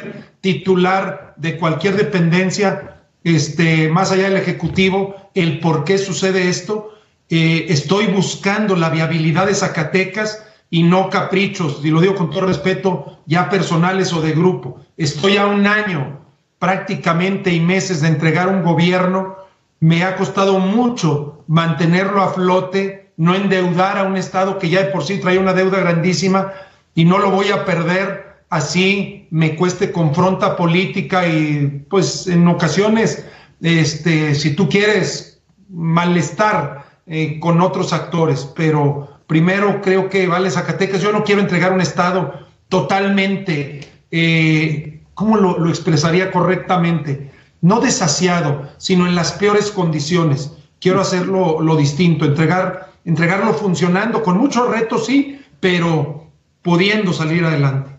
titular 0.40 1.34
de 1.36 1.56
cualquier 1.56 1.96
dependencia, 1.96 3.02
este, 3.22 3.88
más 3.88 4.10
allá 4.12 4.24
del 4.24 4.36
Ejecutivo, 4.36 5.30
el 5.34 5.60
por 5.60 5.84
qué 5.84 5.98
sucede 5.98 6.48
esto. 6.48 6.90
Eh, 7.28 7.66
estoy 7.68 8.06
buscando 8.06 8.76
la 8.76 8.90
viabilidad 8.90 9.46
de 9.46 9.54
Zacatecas 9.54 10.42
y 10.70 10.82
no 10.82 11.10
caprichos, 11.10 11.80
y 11.84 11.90
lo 11.90 12.00
digo 12.00 12.14
con 12.14 12.30
todo 12.30 12.46
respeto, 12.46 13.20
ya 13.26 13.48
personales 13.48 14.12
o 14.12 14.20
de 14.20 14.32
grupo. 14.32 14.80
Estoy 14.96 15.36
a 15.36 15.46
un 15.46 15.66
año 15.66 16.20
prácticamente 16.58 17.52
y 17.52 17.60
meses 17.60 18.00
de 18.00 18.08
entregar 18.08 18.48
un 18.48 18.62
gobierno, 18.62 19.36
me 19.84 20.02
ha 20.02 20.16
costado 20.16 20.58
mucho 20.58 21.44
mantenerlo 21.46 22.22
a 22.22 22.32
flote, 22.32 23.12
no 23.16 23.34
endeudar 23.34 23.98
a 23.98 24.04
un 24.04 24.16
Estado 24.16 24.58
que 24.58 24.70
ya 24.70 24.84
de 24.84 24.90
por 24.90 25.04
sí 25.04 25.18
trae 25.18 25.38
una 25.38 25.52
deuda 25.52 25.80
grandísima 25.80 26.52
y 26.94 27.04
no 27.04 27.18
lo 27.18 27.30
voy 27.30 27.50
a 27.50 27.64
perder 27.64 28.34
así 28.50 29.26
me 29.30 29.56
cueste 29.56 29.92
confronta 29.92 30.56
política 30.56 31.26
y 31.26 31.84
pues 31.90 32.26
en 32.26 32.48
ocasiones, 32.48 33.26
este, 33.60 34.34
si 34.34 34.54
tú 34.54 34.68
quieres, 34.68 35.42
malestar 35.68 36.84
eh, 37.06 37.38
con 37.40 37.60
otros 37.60 37.92
actores, 37.92 38.50
pero 38.56 39.14
Primero, 39.26 39.80
creo 39.80 40.10
que 40.10 40.26
vale 40.26 40.50
Zacatecas. 40.50 41.00
Yo 41.00 41.12
no 41.12 41.24
quiero 41.24 41.40
entregar 41.40 41.72
un 41.72 41.80
Estado 41.80 42.46
totalmente, 42.68 43.80
eh, 44.10 45.00
¿cómo 45.14 45.36
lo, 45.36 45.68
expresaría 45.68 46.30
correctamente? 46.30 47.30
No 47.64 47.80
desasiado, 47.80 48.68
sino 48.76 49.06
en 49.06 49.14
las 49.14 49.32
peores 49.32 49.70
condiciones. 49.70 50.52
Quiero 50.80 51.00
hacerlo 51.00 51.62
lo 51.62 51.76
distinto, 51.76 52.26
entregar, 52.26 52.90
entregarlo 53.06 53.54
funcionando, 53.54 54.22
con 54.22 54.36
muchos 54.36 54.68
retos, 54.68 55.06
sí, 55.06 55.40
pero 55.60 56.26
pudiendo 56.60 57.14
salir 57.14 57.42
adelante. 57.42 57.90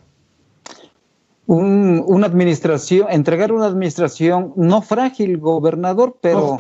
una 1.48 2.28
administración, 2.28 3.08
entregar 3.10 3.52
una 3.52 3.66
administración 3.66 4.54
no 4.56 4.84
frágil, 4.84 5.40
gobernador, 5.40 6.16
pero 6.22 6.60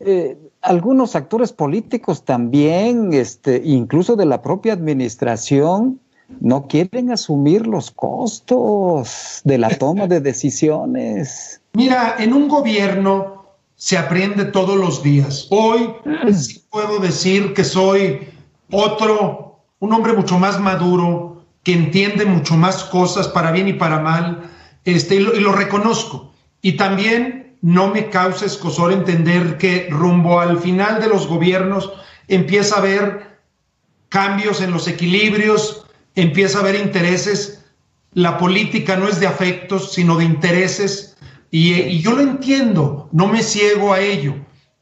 eh, 0.00 0.38
algunos 0.62 1.16
actores 1.16 1.52
políticos 1.52 2.24
también, 2.24 3.12
este, 3.12 3.60
incluso 3.62 4.16
de 4.16 4.24
la 4.24 4.40
propia 4.40 4.72
administración, 4.72 6.00
no 6.40 6.66
quieren 6.66 7.12
asumir 7.12 7.66
los 7.66 7.90
costos 7.90 9.42
de 9.44 9.58
la 9.58 9.68
toma 9.68 10.06
de 10.06 10.20
decisiones. 10.32 11.60
Mira, 11.76 12.16
en 12.18 12.32
un 12.32 12.48
gobierno 12.48 13.44
se 13.74 13.98
aprende 13.98 14.46
todos 14.46 14.78
los 14.78 15.02
días. 15.02 15.46
Hoy 15.50 15.92
sí 16.32 16.64
puedo 16.70 17.00
decir 17.00 17.52
que 17.52 17.64
soy 17.64 18.30
otro, 18.70 19.60
un 19.80 19.92
hombre 19.92 20.14
mucho 20.14 20.38
más 20.38 20.58
maduro, 20.58 21.44
que 21.64 21.74
entiende 21.74 22.24
mucho 22.24 22.56
más 22.56 22.82
cosas 22.84 23.28
para 23.28 23.52
bien 23.52 23.68
y 23.68 23.74
para 23.74 23.98
mal, 23.98 24.50
este, 24.86 25.16
y 25.16 25.20
lo 25.20 25.52
reconozco. 25.52 26.32
Y 26.62 26.78
también 26.78 27.58
no 27.60 27.88
me 27.88 28.08
causa 28.08 28.46
escosor 28.46 28.90
entender 28.90 29.58
que 29.58 29.88
rumbo 29.90 30.40
al 30.40 30.58
final 30.58 30.98
de 30.98 31.08
los 31.08 31.26
gobiernos 31.26 31.92
empieza 32.26 32.76
a 32.76 32.78
haber 32.78 33.38
cambios 34.08 34.62
en 34.62 34.70
los 34.70 34.88
equilibrios, 34.88 35.84
empieza 36.14 36.56
a 36.56 36.60
haber 36.62 36.76
intereses. 36.76 37.66
La 38.14 38.38
política 38.38 38.96
no 38.96 39.08
es 39.08 39.20
de 39.20 39.26
afectos, 39.26 39.92
sino 39.92 40.16
de 40.16 40.24
intereses. 40.24 41.05
Y, 41.50 42.00
yo 42.00 42.12
lo 42.12 42.22
entiendo, 42.22 43.08
no 43.12 43.28
me 43.28 43.42
ciego 43.42 43.92
a 43.92 44.00
ello. 44.00 44.34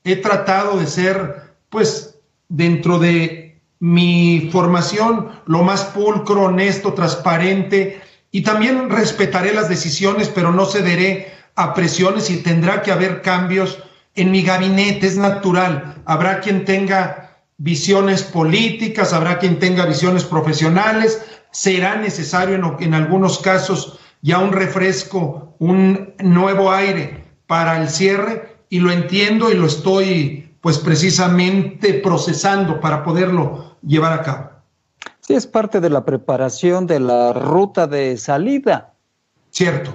He 0.04 0.16
tratado 0.16 0.78
de 0.78 0.86
ser, 0.86 1.54
pues, 1.70 2.18
dentro 2.48 2.98
de 2.98 3.60
mi 3.80 4.48
formación, 4.52 5.30
lo 5.46 5.62
más 5.62 5.84
pulcro, 5.84 6.44
honesto, 6.44 6.94
transparente, 6.94 8.00
y 8.30 8.42
también 8.42 8.90
respetaré 8.90 9.52
las 9.54 9.68
decisiones, 9.68 10.28
pero 10.28 10.52
no 10.52 10.66
cederé 10.66 11.32
a 11.54 11.74
presiones 11.74 12.30
y 12.30 12.38
tendrá 12.38 12.82
que 12.82 12.92
haber 12.92 13.22
cambios 13.22 13.78
en 14.14 14.30
mi 14.30 14.42
gabinete, 14.42 15.06
es 15.06 15.16
natural. 15.16 16.02
Habrá 16.04 16.40
quien 16.40 16.64
tenga 16.64 17.38
visiones 17.58 18.22
políticas, 18.22 19.12
habrá 19.12 19.38
quien 19.38 19.58
tenga 19.58 19.86
visiones 19.86 20.24
profesionales, 20.24 21.22
será 21.52 21.96
necesario 21.96 22.56
en, 22.56 22.64
en 22.80 22.94
algunos 22.94 23.38
casos 23.38 24.00
ya 24.24 24.38
un 24.38 24.52
refresco, 24.52 25.54
un 25.58 26.14
nuevo 26.18 26.72
aire 26.72 27.24
para 27.46 27.80
el 27.80 27.90
cierre 27.90 28.56
y 28.70 28.80
lo 28.80 28.90
entiendo 28.90 29.50
y 29.50 29.54
lo 29.54 29.66
estoy 29.66 30.50
pues 30.62 30.78
precisamente 30.78 31.92
procesando 31.92 32.80
para 32.80 33.04
poderlo 33.04 33.76
llevar 33.82 34.14
a 34.14 34.22
cabo. 34.22 34.50
Sí, 35.20 35.34
es 35.34 35.46
parte 35.46 35.78
de 35.78 35.90
la 35.90 36.06
preparación 36.06 36.86
de 36.86 37.00
la 37.00 37.34
ruta 37.34 37.86
de 37.86 38.16
salida. 38.16 38.94
Cierto. 39.50 39.94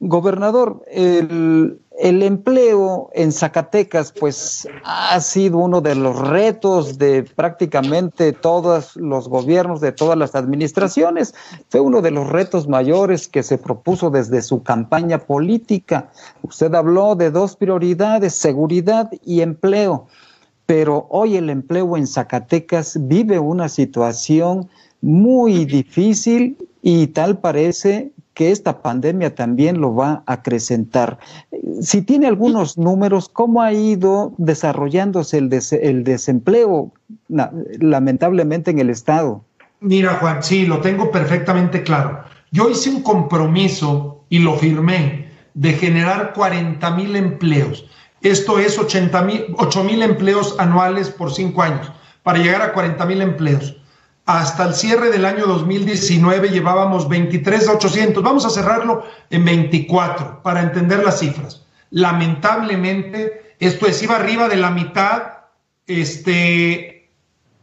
Gobernador, 0.00 0.84
el, 0.88 1.78
empleo 1.98 3.10
en 3.12 3.32
Zacatecas 3.32 4.12
pues 4.18 4.66
ha 4.84 5.20
sido 5.20 5.58
uno 5.58 5.80
de 5.80 5.94
los 5.94 6.18
retos 6.18 6.98
de 6.98 7.22
prácticamente 7.22 8.32
todos 8.32 8.96
los 8.96 9.28
gobiernos, 9.28 9.80
de 9.80 9.92
todas 9.92 10.18
las 10.18 10.34
administraciones. 10.34 11.34
Fue 11.68 11.80
uno 11.80 12.00
de 12.02 12.10
los 12.10 12.28
retos 12.28 12.68
mayores 12.68 13.28
que 13.28 13.42
se 13.42 13.58
propuso 13.58 14.10
desde 14.10 14.42
su 14.42 14.62
campaña 14.62 15.18
política. 15.18 16.10
Usted 16.42 16.74
habló 16.74 17.14
de 17.14 17.30
dos 17.30 17.56
prioridades, 17.56 18.34
seguridad 18.34 19.10
y 19.24 19.40
empleo. 19.40 20.06
Pero 20.66 21.06
hoy 21.10 21.36
el 21.36 21.50
empleo 21.50 21.96
en 21.96 22.06
Zacatecas 22.06 22.96
vive 23.08 23.38
una 23.38 23.68
situación 23.68 24.68
muy 25.02 25.64
difícil 25.64 26.56
y 26.82 27.08
tal 27.08 27.38
parece 27.38 28.12
que 28.34 28.50
esta 28.50 28.82
pandemia 28.82 29.34
también 29.34 29.80
lo 29.80 29.94
va 29.94 30.22
a 30.26 30.34
acrecentar. 30.34 31.18
Si 31.80 32.02
tiene 32.02 32.26
algunos 32.26 32.78
números, 32.78 33.28
¿cómo 33.28 33.62
ha 33.62 33.72
ido 33.72 34.32
desarrollándose 34.38 35.38
el, 35.38 35.50
el 35.82 36.04
desempleo 36.04 36.92
lamentablemente 37.28 38.70
en 38.70 38.78
el 38.78 38.90
Estado? 38.90 39.44
Mira, 39.80 40.14
Juan, 40.20 40.42
sí, 40.42 40.64
lo 40.66 40.80
tengo 40.80 41.10
perfectamente 41.10 41.82
claro. 41.82 42.24
Yo 42.50 42.70
hice 42.70 42.90
un 42.90 43.02
compromiso 43.02 44.24
y 44.28 44.38
lo 44.38 44.56
firmé 44.56 45.28
de 45.54 45.72
generar 45.72 46.32
40 46.34 46.90
mil 46.92 47.16
empleos. 47.16 47.86
Esto 48.22 48.58
es 48.58 48.78
80 48.78 49.22
mil, 49.22 49.46
8 49.58 49.84
mil 49.84 50.02
empleos 50.02 50.54
anuales 50.58 51.10
por 51.10 51.32
cinco 51.32 51.62
años, 51.62 51.90
para 52.22 52.38
llegar 52.38 52.62
a 52.62 52.72
40 52.72 53.04
mil 53.06 53.20
empleos. 53.20 53.76
Hasta 54.38 54.64
el 54.64 54.74
cierre 54.74 55.10
del 55.10 55.26
año 55.26 55.46
2019 55.46 56.48
llevábamos 56.48 57.08
23 57.08 57.66
de 57.66 57.72
800. 57.72 58.22
Vamos 58.22 58.46
a 58.46 58.50
cerrarlo 58.50 59.04
en 59.28 59.44
24 59.44 60.42
para 60.42 60.62
entender 60.62 61.04
las 61.04 61.18
cifras. 61.18 61.66
Lamentablemente, 61.90 63.54
esto 63.58 63.86
es, 63.86 64.02
iba 64.02 64.16
arriba 64.16 64.48
de 64.48 64.56
la 64.56 64.70
mitad, 64.70 65.22
este, 65.86 67.10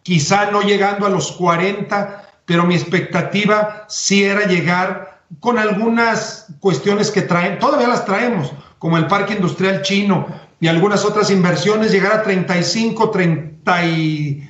quizá 0.03 0.51
no 0.51 0.61
llegando 0.61 1.07
a 1.07 1.09
los 1.09 1.31
40, 1.31 2.29
pero 2.45 2.65
mi 2.65 2.75
expectativa 2.75 3.85
sí 3.89 4.23
era 4.23 4.45
llegar 4.45 5.23
con 5.39 5.57
algunas 5.57 6.53
cuestiones 6.59 7.09
que 7.09 7.23
traen, 7.23 7.57
todavía 7.57 7.87
las 7.87 8.05
traemos, 8.05 8.51
como 8.77 8.97
el 8.97 9.07
parque 9.07 9.33
industrial 9.33 9.81
chino 9.81 10.27
y 10.59 10.67
algunas 10.67 11.03
otras 11.03 11.31
inversiones, 11.31 11.91
llegar 11.91 12.11
a 12.11 12.23
35, 12.23 13.09
30 13.09 13.85
y 13.85 14.48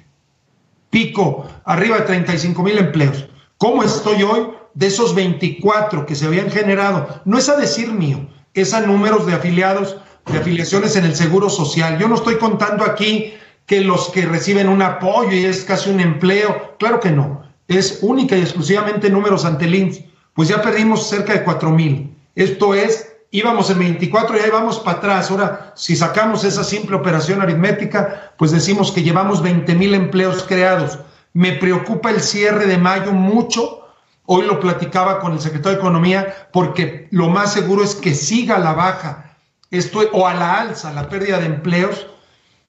pico, 0.89 1.45
arriba 1.65 1.97
de 1.97 2.06
35 2.06 2.63
mil 2.63 2.78
empleos. 2.78 3.28
¿Cómo 3.58 3.84
estoy 3.84 4.23
hoy? 4.23 4.47
De 4.73 4.88
esos 4.88 5.15
24 5.15 6.06
que 6.06 6.15
se 6.15 6.25
habían 6.25 6.49
generado, 6.49 7.21
no 7.25 7.38
es 7.38 7.49
a 7.49 7.58
decir 7.58 7.91
mío, 7.91 8.28
es 8.54 8.73
a 8.73 8.82
números 8.82 9.25
de 9.25 9.34
afiliados, 9.34 9.97
de 10.25 10.38
afiliaciones 10.38 10.95
en 10.95 11.06
el 11.06 11.15
Seguro 11.15 11.49
Social. 11.49 11.97
Yo 11.99 12.08
no 12.08 12.15
estoy 12.15 12.36
contando 12.36 12.86
aquí 12.86 13.34
que 13.65 13.82
los 13.82 14.10
que 14.10 14.25
reciben 14.25 14.69
un 14.69 14.82
apoyo 14.82 15.32
y 15.32 15.45
es 15.45 15.63
casi 15.63 15.89
un 15.89 15.99
empleo, 15.99 16.75
claro 16.80 16.99
que 16.99 17.12
no, 17.12 17.43
es 17.67 17.99
única 18.02 18.36
y 18.36 18.41
exclusivamente 18.41 19.10
números 19.10 19.45
ante 19.45 19.65
el 19.65 20.06
pues 20.34 20.49
ya 20.49 20.62
perdimos 20.62 21.08
cerca 21.08 21.34
de 21.34 21.43
4 21.43 21.69
mil. 21.69 22.15
Esto 22.36 22.73
es, 22.73 23.08
íbamos 23.31 23.69
en 23.69 23.79
24 23.79 24.37
y 24.37 24.39
ahí 24.41 24.49
vamos 24.49 24.79
para 24.79 24.97
atrás. 24.97 25.31
Ahora, 25.31 25.73
si 25.75 25.95
sacamos 25.95 26.43
esa 26.43 26.63
simple 26.63 26.95
operación 26.95 27.41
aritmética, 27.41 28.33
pues 28.37 28.51
decimos 28.51 28.91
que 28.91 29.03
llevamos 29.03 29.41
20 29.41 29.75
mil 29.75 29.93
empleos 29.93 30.43
creados. 30.43 30.99
Me 31.33 31.53
preocupa 31.53 32.11
el 32.11 32.21
cierre 32.21 32.65
de 32.65 32.77
mayo 32.77 33.11
mucho. 33.11 33.87
Hoy 34.25 34.45
lo 34.45 34.59
platicaba 34.59 35.19
con 35.19 35.33
el 35.33 35.39
secretario 35.39 35.77
de 35.77 35.81
Economía 35.81 36.47
porque 36.51 37.07
lo 37.11 37.29
más 37.29 37.53
seguro 37.53 37.83
es 37.83 37.95
que 37.95 38.13
siga 38.13 38.59
la 38.59 38.73
baja 38.73 39.29
esto, 39.71 39.99
o 40.13 40.27
a 40.27 40.33
la 40.33 40.59
alza 40.61 40.93
la 40.93 41.09
pérdida 41.09 41.39
de 41.39 41.45
empleos 41.45 42.07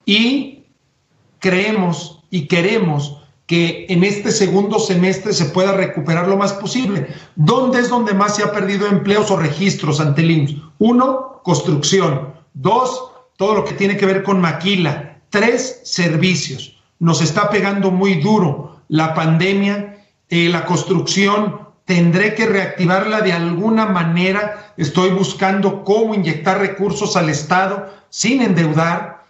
y 0.05 0.64
creemos 1.38 2.23
y 2.31 2.46
queremos 2.46 3.20
que 3.51 3.87
en 3.89 4.05
este 4.05 4.31
segundo 4.31 4.79
semestre 4.79 5.33
se 5.33 5.47
pueda 5.47 5.73
recuperar 5.73 6.29
lo 6.29 6.37
más 6.37 6.53
posible. 6.53 7.09
¿Dónde 7.35 7.81
es 7.81 7.89
donde 7.89 8.15
más 8.15 8.37
se 8.37 8.45
ha 8.45 8.53
perdido 8.53 8.87
empleos 8.87 9.29
o 9.33 9.37
registros 9.37 9.99
ante 9.99 10.23
el? 10.23 10.63
Uno, 10.79 11.41
construcción. 11.43 12.33
Dos, 12.55 13.11
todo 13.37 13.57
lo 13.57 13.65
que 13.65 13.75
tiene 13.75 13.97
que 13.97 14.07
ver 14.07 14.23
con 14.23 14.41
maquila. 14.41 15.19
Tres, 15.31 15.81
servicios. 15.83 16.81
Nos 17.01 17.23
está 17.23 17.51
pegando 17.51 17.91
muy 17.91 18.21
duro 18.21 18.83
la 18.87 19.15
pandemia, 19.15 19.99
eh, 20.29 20.49
la 20.49 20.65
construcción. 20.65 21.67
Tendré 21.87 22.37
que 22.37 22.47
reactivarla 22.47 23.21
de 23.21 23.33
alguna 23.33 23.87
manera. 23.87 24.75
Estoy 24.77 25.11
buscando 25.11 25.83
cómo 25.83 26.15
inyectar 26.15 26.61
recursos 26.61 27.17
al 27.17 27.29
Estado 27.29 27.93
sin 28.11 28.43
endeudar. 28.43 29.25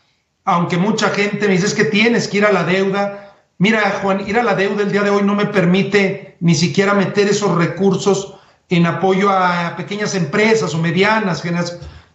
Aunque 0.45 0.77
mucha 0.77 1.09
gente 1.09 1.49
me 1.49 1.55
dice 1.55 1.75
que 1.75 1.85
tienes 1.85 2.29
que 2.29 2.37
ir 2.37 2.45
a 2.45 2.53
la 2.53 2.65
deuda 2.65 3.29
Mira, 3.61 4.01
Juan, 4.01 4.27
ir 4.27 4.39
a 4.39 4.43
la 4.43 4.55
deuda 4.55 4.85
el 4.85 4.91
día 4.91 5.03
de 5.03 5.11
hoy 5.11 5.23
no 5.23 5.35
me 5.35 5.45
permite 5.45 6.39
ni 6.41 6.55
siquiera 6.55 6.95
meter 6.95 7.29
esos 7.29 7.55
recursos 7.59 8.37
en 8.71 8.87
apoyo 8.87 9.29
a 9.29 9.77
pequeñas 9.77 10.15
empresas 10.15 10.73
o 10.73 10.79
medianas. 10.79 11.43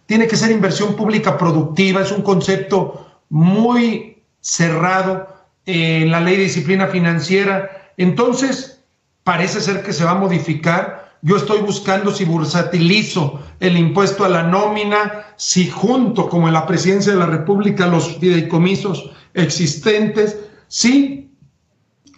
Tiene 0.06 0.26
que 0.26 0.34
ser 0.34 0.50
inversión 0.50 0.96
pública 0.96 1.38
productiva, 1.38 2.02
es 2.02 2.10
un 2.10 2.22
concepto 2.22 3.06
muy 3.28 4.24
cerrado 4.40 5.28
en 5.66 6.10
la 6.10 6.20
ley 6.20 6.34
de 6.34 6.42
disciplina 6.42 6.88
financiera. 6.88 7.92
Entonces, 7.96 8.82
parece 9.22 9.60
ser 9.60 9.84
que 9.84 9.92
se 9.92 10.04
va 10.04 10.10
a 10.10 10.14
modificar. 10.16 11.16
Yo 11.22 11.36
estoy 11.36 11.60
buscando 11.60 12.10
si 12.10 12.24
bursatilizo 12.24 13.40
el 13.60 13.76
impuesto 13.76 14.24
a 14.24 14.28
la 14.28 14.42
nómina, 14.42 15.26
si 15.36 15.70
junto, 15.70 16.28
como 16.28 16.48
en 16.48 16.54
la 16.54 16.66
presidencia 16.66 17.12
de 17.12 17.20
la 17.20 17.26
República, 17.26 17.86
los 17.86 18.16
fideicomisos 18.16 19.12
existentes, 19.32 20.40
sí 20.66 21.25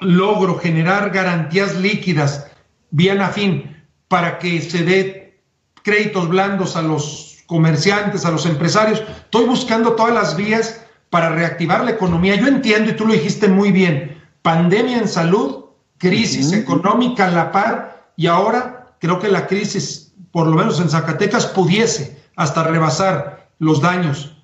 logro 0.01 0.59
generar 0.59 1.11
garantías 1.11 1.77
líquidas 1.77 2.47
bien 2.91 3.21
afín 3.21 3.77
para 4.09 4.39
que 4.39 4.61
se 4.61 4.85
dé 4.85 5.41
créditos 5.83 6.29
blandos 6.29 6.77
a 6.77 6.83
los 6.83 7.39
comerciantes, 7.47 8.25
a 8.25 8.31
los 8.31 8.47
empresarios. 8.47 9.03
Estoy 9.25 9.47
buscando 9.47 9.93
todas 9.93 10.15
las 10.15 10.37
vías 10.37 10.85
para 11.11 11.31
reactivar 11.31 11.85
la 11.85 11.93
economía. 11.93 12.37
Yo 12.37 12.47
entiendo, 12.47 12.91
y 12.91 12.97
tú 12.97 13.07
lo 13.07 13.13
dijiste 13.13 13.49
muy 13.49 13.73
bien, 13.73 14.23
pandemia 14.43 14.99
en 14.99 15.09
salud, 15.09 15.65
crisis 15.99 16.53
económica 16.53 17.27
a 17.27 17.31
la 17.31 17.51
par, 17.51 18.13
y 18.17 18.27
ahora 18.27 18.95
creo 19.01 19.19
que 19.19 19.29
la 19.29 19.47
crisis, 19.47 20.13
por 20.31 20.47
lo 20.47 20.57
menos 20.57 20.81
en 20.81 20.91
Zacatecas, 20.91 21.47
pudiese 21.47 22.23
hasta 22.37 22.65
rebasar 22.65 23.49
los 23.59 23.81
daños. 23.81 24.37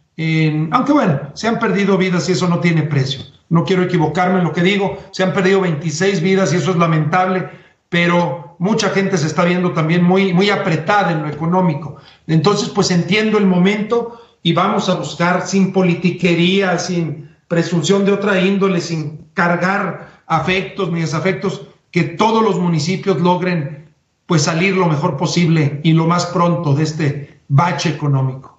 aunque 0.73 0.93
bueno, 0.93 1.21
se 1.35 1.49
han 1.49 1.59
perdido 1.59 1.99
vidas 1.99 2.29
y 2.29 2.33
eso 2.33 2.49
no 2.49 2.61
tiene 2.61 2.83
precio 2.83 3.34
no 3.55 3.65
quiero 3.65 3.85
equivocarme 3.85 4.39
en 4.39 4.45
lo 4.45 4.53
que 4.53 4.65
digo, 4.65 4.99
se 5.13 5.23
han 5.23 5.33
perdido 5.33 5.61
26 5.61 6.21
vidas 6.23 6.53
y 6.53 6.57
eso 6.57 6.73
es 6.73 6.77
lamentable, 6.77 7.49
pero 7.89 8.57
mucha 8.59 8.91
gente 8.91 9.17
se 9.17 9.29
está 9.29 9.45
viendo 9.45 9.71
también 9.71 10.03
muy, 10.03 10.35
muy 10.35 10.51
apretada 10.51 11.13
en 11.13 11.23
lo 11.23 11.29
económico. 11.29 11.99
Entonces, 12.27 12.69
pues 12.69 12.91
entiendo 12.91 13.39
el 13.39 13.47
momento 13.47 14.21
y 14.43 14.55
vamos 14.55 14.89
a 14.89 14.97
buscar 14.97 15.47
sin 15.47 15.73
politiquería, 15.73 16.81
sin 16.81 17.31
presunción 17.47 18.05
de 18.05 18.11
otra 18.11 18.41
índole, 18.41 18.81
sin 18.81 19.29
cargar 19.35 20.23
afectos 20.27 20.91
ni 20.91 21.03
desafectos, 21.03 21.69
que 21.93 22.03
todos 22.03 22.43
los 22.43 22.59
municipios 22.59 23.21
logren 23.21 23.87
pues 24.27 24.43
salir 24.43 24.75
lo 24.75 24.87
mejor 24.87 25.17
posible 25.17 25.81
y 25.85 25.93
lo 25.93 26.09
más 26.09 26.27
pronto 26.27 26.75
de 26.75 26.83
este 26.83 27.39
bache 27.47 27.91
económico. 27.91 28.59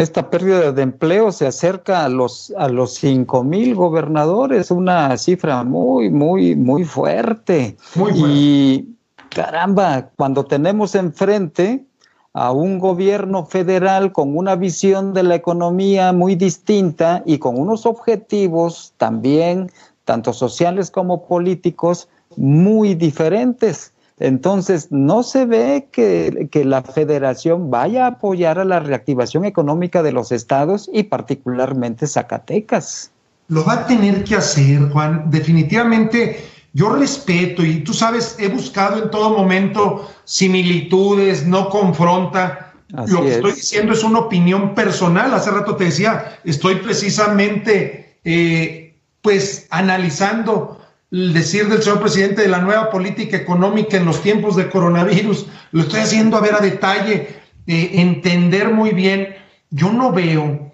Esta 0.00 0.30
pérdida 0.30 0.72
de 0.72 0.80
empleo 0.80 1.30
se 1.30 1.46
acerca 1.46 2.06
a 2.06 2.08
los, 2.08 2.54
a 2.56 2.70
los 2.70 2.94
5 2.94 3.44
mil 3.44 3.74
gobernadores, 3.74 4.70
una 4.70 5.14
cifra 5.18 5.62
muy, 5.62 6.08
muy, 6.08 6.56
muy 6.56 6.84
fuerte. 6.84 7.76
Muy 7.96 8.12
fuerte. 8.12 8.34
Y 8.34 8.96
caramba, 9.28 10.08
cuando 10.16 10.46
tenemos 10.46 10.94
enfrente 10.94 11.84
a 12.32 12.50
un 12.50 12.78
gobierno 12.78 13.44
federal 13.44 14.10
con 14.12 14.38
una 14.38 14.56
visión 14.56 15.12
de 15.12 15.22
la 15.22 15.34
economía 15.34 16.14
muy 16.14 16.34
distinta 16.34 17.22
y 17.26 17.36
con 17.36 17.58
unos 17.58 17.84
objetivos 17.84 18.94
también, 18.96 19.70
tanto 20.06 20.32
sociales 20.32 20.90
como 20.90 21.26
políticos, 21.26 22.08
muy 22.36 22.94
diferentes. 22.94 23.92
Entonces, 24.20 24.88
no 24.90 25.22
se 25.22 25.46
ve 25.46 25.88
que, 25.90 26.48
la 26.64 26.82
federación 26.82 27.70
vaya 27.70 28.04
a 28.04 28.08
apoyar 28.08 28.58
a 28.58 28.66
la 28.66 28.78
reactivación 28.78 29.46
económica 29.46 30.02
de 30.02 30.12
los 30.12 30.30
estados 30.30 30.90
y 30.92 31.04
particularmente 31.04 32.06
Zacatecas. 32.06 33.10
Lo 33.48 33.64
va 33.64 33.72
a 33.72 33.86
tener 33.86 34.22
que 34.22 34.36
hacer, 34.36 34.90
Juan. 34.90 35.30
Definitivamente, 35.30 36.44
yo 36.74 36.90
respeto 36.90 37.64
y 37.64 37.82
tú 37.82 37.94
sabes, 37.94 38.36
he 38.38 38.48
buscado 38.48 39.02
en 39.02 39.10
todo 39.10 39.30
momento 39.30 40.10
similitudes, 40.24 41.46
no 41.46 41.70
confronta. 41.70 42.74
Lo 42.88 43.22
que 43.22 43.36
estoy 43.36 43.52
diciendo 43.52 43.94
es 43.94 44.04
una 44.04 44.18
opinión 44.18 44.74
personal. 44.74 45.32
Hace 45.32 45.50
rato 45.50 45.76
te 45.76 45.84
decía, 45.84 46.38
estoy 46.44 46.76
precisamente, 46.76 48.18
eh, 48.22 48.98
pues, 49.22 49.66
analizando 49.70 50.79
el 51.10 51.32
decir 51.32 51.68
del 51.68 51.82
señor 51.82 52.00
presidente 52.00 52.42
de 52.42 52.48
la 52.48 52.60
nueva 52.60 52.90
política 52.90 53.36
económica 53.36 53.96
en 53.96 54.06
los 54.06 54.22
tiempos 54.22 54.56
de 54.56 54.70
coronavirus, 54.70 55.46
lo 55.72 55.82
estoy 55.82 56.00
haciendo 56.00 56.36
a 56.36 56.40
ver 56.40 56.54
a 56.54 56.60
detalle, 56.60 57.40
eh, 57.66 57.90
entender 57.94 58.72
muy 58.72 58.90
bien. 58.92 59.34
Yo 59.70 59.92
no 59.92 60.12
veo 60.12 60.72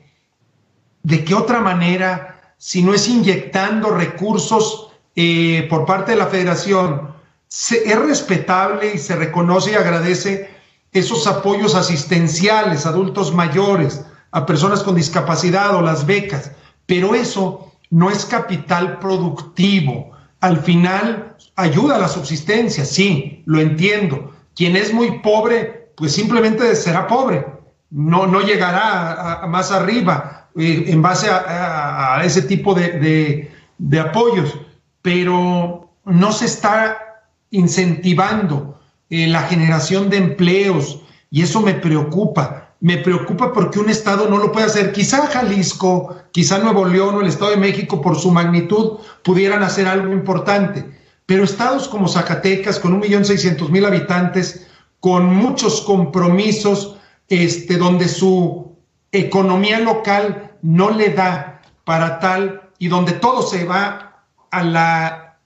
de 1.03 1.25
qué 1.25 1.35
otra 1.35 1.61
manera, 1.61 2.55
si 2.59 2.83
no 2.83 2.93
es 2.93 3.09
inyectando 3.09 3.91
recursos 3.91 4.91
eh, 5.15 5.67
por 5.71 5.87
parte 5.87 6.13
de 6.13 6.19
la 6.19 6.27
federación, 6.27 7.15
es 7.49 7.99
respetable 7.99 8.95
y 8.95 8.99
se 8.99 9.17
reconoce 9.17 9.73
y 9.73 9.75
agradece 9.75 10.51
esos 10.93 11.27
apoyos 11.27 11.75
asistenciales 11.75 12.85
adultos 12.85 13.35
mayores, 13.35 14.05
a 14.33 14.45
personas 14.45 14.83
con 14.83 14.97
discapacidad 14.97 15.75
o 15.75 15.81
las 15.81 16.05
becas, 16.05 16.51
pero 16.85 17.15
eso 17.15 17.73
no 17.91 18.11
es 18.11 18.27
capital 18.27 18.99
productivo 18.99 20.16
al 20.41 20.59
final 20.59 21.37
ayuda 21.57 21.97
a 21.97 21.99
la 21.99 22.09
subsistencia, 22.09 22.85
sí, 22.85 23.43
lo 23.47 23.61
entiendo. 23.61 24.33
Quien 24.55 24.77
es 24.77 24.93
muy 24.93 25.21
pobre, 25.21 25.91
pues 25.97 26.13
simplemente 26.13 26.75
será 26.75 27.07
pobre, 27.07 27.47
no, 27.91 28.27
no 28.27 28.41
llegará 28.41 29.45
más 29.49 29.71
arriba 29.73 30.49
eh, 30.57 30.85
en 30.89 31.03
base 31.03 31.29
a, 31.31 32.21
ese 32.25 32.43
tipo 32.43 32.75
de, 32.75 33.51
apoyos, 34.01 34.59
pero 35.03 35.91
no 36.05 36.33
se 36.33 36.47
está 36.47 36.99
incentivando 37.51 38.81
eh, 39.11 39.27
la 39.27 39.43
generación 39.43 40.11
de 40.11 40.17
empleos 40.17 41.01
y 41.31 41.43
eso 41.43 41.61
me 41.61 41.75
preocupa 41.75 42.66
me 42.81 42.99
preocupa 42.99 43.53
porque 43.53 43.79
un 43.79 43.89
Estado 43.89 44.29
no 44.29 44.39
lo 44.39 44.53
puede 44.53 44.67
hacer. 44.67 44.93
Quizá 44.93 45.27
Jalisco, 45.27 46.17
quizá 46.33 46.59
Nuevo 46.59 46.85
León 46.85 47.15
o 47.15 47.21
el 47.21 47.29
Estado 47.29 47.53
de 47.53 47.57
México, 47.57 48.01
por 48.01 48.19
su 48.19 48.31
magnitud, 48.31 48.99
pudieran 49.23 49.63
hacer 49.63 49.89
algo 49.89 50.13
importante. 50.13 50.95
pero 51.27 51.43
estados 51.43 51.89
como 51.89 52.07
Zacatecas, 52.07 52.79
con 52.79 52.93
un 52.93 53.01
millón 53.01 53.25
seiscientos 53.25 53.69
mil 53.69 53.85
habitantes, 53.85 54.69
con 55.01 55.35
muchos 55.35 55.81
compromisos, 55.81 56.99
este, 57.29 57.79
donde 57.79 58.07
su 58.07 58.77
economía 59.11 59.81
local 59.81 60.53
no 60.63 60.91
le 60.91 61.09
da 61.09 61.63
para 61.85 62.21
tal 62.21 62.71
y 62.79 62.87
donde 62.87 63.13
todo 63.13 63.43
se 63.43 63.65
va 63.65 64.23
a 64.53 64.63
la 64.63 65.39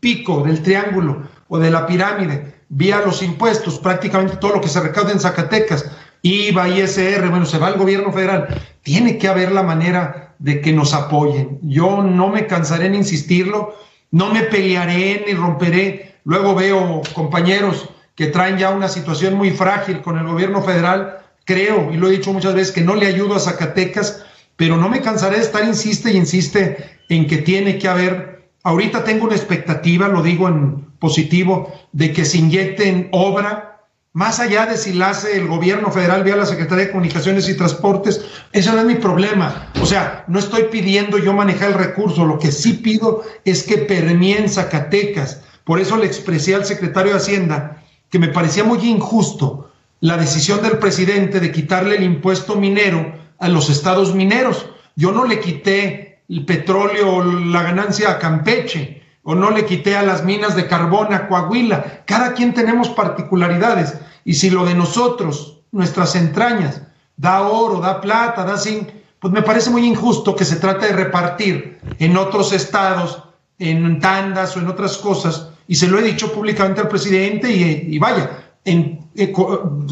pico 0.00 0.42
del 0.42 0.62
triángulo 0.62 1.28
o 1.48 1.58
de 1.58 1.70
la 1.70 1.86
pirámide 1.86 2.56
vía 2.68 3.02
los 3.04 3.22
impuestos, 3.22 3.78
prácticamente 3.78 4.36
todo 4.36 4.54
lo 4.54 4.60
que 4.60 4.68
se 4.68 4.80
recauda 4.80 5.12
en 5.12 5.20
Zacatecas, 5.20 5.90
IVA, 6.22 6.68
ISR, 6.68 7.28
bueno, 7.28 7.46
se 7.46 7.58
va 7.58 7.68
al 7.68 7.78
gobierno 7.78 8.12
federal. 8.12 8.48
Tiene 8.82 9.18
que 9.18 9.28
haber 9.28 9.52
la 9.52 9.62
manera 9.62 10.34
de 10.38 10.60
que 10.60 10.72
nos 10.72 10.94
apoyen. 10.94 11.58
Yo 11.62 12.02
no 12.02 12.28
me 12.28 12.46
cansaré 12.46 12.86
en 12.86 12.94
insistirlo, 12.94 13.74
no 14.10 14.32
me 14.32 14.42
pelearé 14.42 15.24
ni 15.26 15.34
romperé. 15.34 16.16
Luego 16.24 16.54
veo 16.54 17.02
compañeros 17.14 17.88
que 18.14 18.26
traen 18.26 18.58
ya 18.58 18.70
una 18.70 18.88
situación 18.88 19.34
muy 19.34 19.50
frágil 19.50 20.00
con 20.00 20.18
el 20.18 20.26
gobierno 20.26 20.62
federal. 20.62 21.18
Creo, 21.44 21.92
y 21.92 21.96
lo 21.96 22.08
he 22.08 22.12
dicho 22.12 22.32
muchas 22.32 22.54
veces, 22.54 22.72
que 22.72 22.80
no 22.80 22.94
le 22.96 23.06
ayudo 23.06 23.36
a 23.36 23.40
Zacatecas, 23.40 24.24
pero 24.56 24.76
no 24.76 24.88
me 24.88 25.02
cansaré 25.02 25.36
de 25.36 25.42
estar, 25.42 25.64
insiste 25.64 26.12
y 26.12 26.16
insiste 26.16 26.98
en 27.08 27.26
que 27.26 27.38
tiene 27.38 27.78
que 27.78 27.88
haber. 27.88 28.48
Ahorita 28.64 29.04
tengo 29.04 29.26
una 29.26 29.36
expectativa, 29.36 30.08
lo 30.08 30.22
digo 30.22 30.48
en 30.48 30.86
positivo, 30.98 31.72
de 31.92 32.12
que 32.12 32.24
se 32.24 32.38
inyecte 32.38 32.88
en 32.88 33.08
obra 33.12 33.75
más 34.16 34.40
allá 34.40 34.64
de 34.64 34.78
si 34.78 34.94
la 34.94 35.10
hace 35.10 35.36
el 35.36 35.46
gobierno 35.46 35.90
federal 35.90 36.24
vía 36.24 36.36
la 36.36 36.46
Secretaría 36.46 36.86
de 36.86 36.90
Comunicaciones 36.90 37.50
y 37.50 37.54
Transportes, 37.54 38.24
ese 38.50 38.72
no 38.72 38.78
es 38.78 38.86
mi 38.86 38.94
problema. 38.94 39.70
O 39.82 39.84
sea, 39.84 40.24
no 40.26 40.38
estoy 40.38 40.68
pidiendo 40.70 41.18
yo 41.18 41.34
manejar 41.34 41.72
el 41.72 41.74
recurso, 41.74 42.24
lo 42.24 42.38
que 42.38 42.50
sí 42.50 42.72
pido 42.72 43.24
es 43.44 43.64
que 43.64 43.76
permeen 43.76 44.48
Zacatecas. 44.48 45.42
Por 45.64 45.80
eso 45.80 45.98
le 45.98 46.06
expresé 46.06 46.54
al 46.54 46.64
secretario 46.64 47.12
de 47.12 47.18
Hacienda 47.18 47.82
que 48.08 48.18
me 48.18 48.28
parecía 48.28 48.64
muy 48.64 48.78
injusto 48.88 49.70
la 50.00 50.16
decisión 50.16 50.62
del 50.62 50.78
presidente 50.78 51.38
de 51.38 51.52
quitarle 51.52 51.96
el 51.96 52.04
impuesto 52.04 52.56
minero 52.56 53.12
a 53.38 53.50
los 53.50 53.68
estados 53.68 54.14
mineros. 54.14 54.64
Yo 54.94 55.12
no 55.12 55.26
le 55.26 55.40
quité 55.40 56.20
el 56.30 56.46
petróleo, 56.46 57.22
la 57.22 57.62
ganancia 57.62 58.12
a 58.12 58.18
Campeche, 58.18 58.95
o 59.28 59.34
no 59.34 59.50
le 59.50 59.66
quité 59.66 59.96
a 59.96 60.04
las 60.04 60.22
minas 60.24 60.54
de 60.54 60.68
carbón 60.68 61.12
a 61.12 61.26
Coahuila. 61.26 62.04
Cada 62.06 62.32
quien 62.32 62.54
tenemos 62.54 62.88
particularidades. 62.90 63.98
Y 64.24 64.34
si 64.34 64.50
lo 64.50 64.64
de 64.64 64.74
nosotros, 64.74 65.62
nuestras 65.72 66.14
entrañas, 66.14 66.82
da 67.16 67.42
oro, 67.42 67.80
da 67.80 68.00
plata, 68.00 68.44
da 68.44 68.56
zinc, 68.56 68.88
pues 69.18 69.34
me 69.34 69.42
parece 69.42 69.70
muy 69.70 69.84
injusto 69.84 70.36
que 70.36 70.44
se 70.44 70.56
trate 70.56 70.86
de 70.86 70.92
repartir 70.92 71.80
en 71.98 72.16
otros 72.16 72.52
estados, 72.52 73.20
en 73.58 73.98
tandas 73.98 74.56
o 74.56 74.60
en 74.60 74.68
otras 74.68 74.96
cosas. 74.96 75.48
Y 75.66 75.74
se 75.74 75.88
lo 75.88 75.98
he 75.98 76.02
dicho 76.02 76.32
públicamente 76.32 76.82
al 76.82 76.88
presidente 76.88 77.50
y, 77.50 77.98
vaya, 77.98 78.30
eh, 78.64 78.96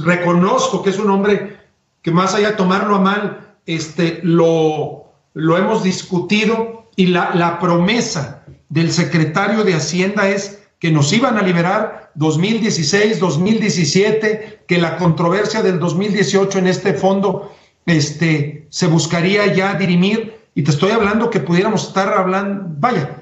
reconozco 0.04 0.80
que 0.80 0.90
es 0.90 0.98
un 1.00 1.10
hombre 1.10 1.58
que 2.02 2.12
más 2.12 2.36
allá 2.36 2.50
de 2.50 2.56
tomarlo 2.56 2.94
a 2.94 3.00
mal, 3.00 3.56
este, 3.66 4.20
lo, 4.22 5.06
lo 5.32 5.58
hemos 5.58 5.82
discutido 5.82 6.86
y 6.94 7.06
la, 7.06 7.34
la 7.34 7.58
promesa 7.58 8.43
del 8.68 8.92
secretario 8.92 9.64
de 9.64 9.74
Hacienda 9.74 10.28
es 10.28 10.62
que 10.78 10.90
nos 10.90 11.12
iban 11.12 11.38
a 11.38 11.42
liberar 11.42 12.12
2016, 12.14 13.18
2017, 13.18 14.64
que 14.68 14.78
la 14.78 14.96
controversia 14.96 15.62
del 15.62 15.78
2018 15.78 16.58
en 16.58 16.66
este 16.66 16.94
fondo 16.94 17.52
este, 17.86 18.66
se 18.70 18.86
buscaría 18.86 19.52
ya 19.52 19.74
dirimir. 19.74 20.38
Y 20.54 20.62
te 20.62 20.70
estoy 20.70 20.90
hablando 20.90 21.30
que 21.30 21.40
pudiéramos 21.40 21.88
estar 21.88 22.12
hablando, 22.12 22.66
vaya, 22.78 23.16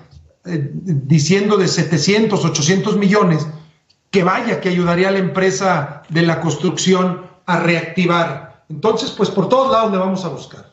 eh, 0.45 0.71
diciendo 0.73 1.57
de 1.57 1.69
700, 1.69 2.45
800 2.45 2.97
millones, 2.97 3.47
que 4.11 4.25
vaya, 4.25 4.61
que 4.61 4.69
ayudaría 4.69 5.09
a 5.09 5.13
la 5.13 5.19
empresa 5.19 6.03
de 6.09 6.23
la 6.23 6.41
construcción 6.41 7.23
a 7.47 7.61
reactivar. 7.61 8.65
Entonces, 8.69 9.11
pues 9.11 9.31
por 9.31 9.49
todos 9.49 9.71
lados 9.71 9.93
le 9.93 9.99
vamos 9.99 10.25
a 10.25 10.29
buscar. 10.29 10.72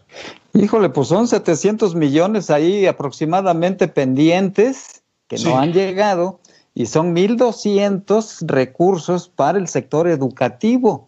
Híjole, 0.54 0.90
pues 0.90 1.08
son 1.08 1.28
700 1.28 1.96
millones 1.96 2.50
ahí 2.50 2.86
aproximadamente 2.86 3.88
pendientes 3.88 5.04
que 5.28 5.38
no 5.40 5.60
han 5.60 5.74
llegado 5.74 6.40
y 6.74 6.88
son 6.88 7.16
1.200 7.16 8.48
recursos 8.48 9.30
para 9.30 9.60
el 9.60 9.68
sector 9.68 10.08
educativo 10.08 11.08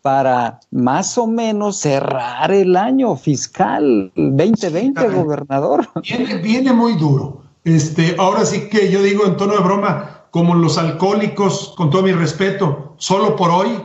para 0.00 0.58
más 0.72 1.16
o 1.16 1.28
menos 1.28 1.76
cerrar 1.76 2.50
el 2.50 2.76
año 2.76 3.14
fiscal 3.14 4.10
2020, 4.16 5.08
gobernador. 5.10 5.88
Viene, 6.02 6.38
viene 6.38 6.72
muy 6.72 6.94
duro. 6.94 7.42
Este, 7.62 8.16
ahora 8.18 8.44
sí 8.44 8.68
que 8.68 8.90
yo 8.90 9.00
digo 9.00 9.24
en 9.24 9.36
tono 9.36 9.52
de 9.52 9.60
broma, 9.60 10.24
como 10.32 10.56
los 10.56 10.76
alcohólicos, 10.76 11.74
con 11.76 11.90
todo 11.90 12.02
mi 12.02 12.10
respeto, 12.10 12.94
solo 12.96 13.36
por 13.36 13.50
hoy, 13.50 13.80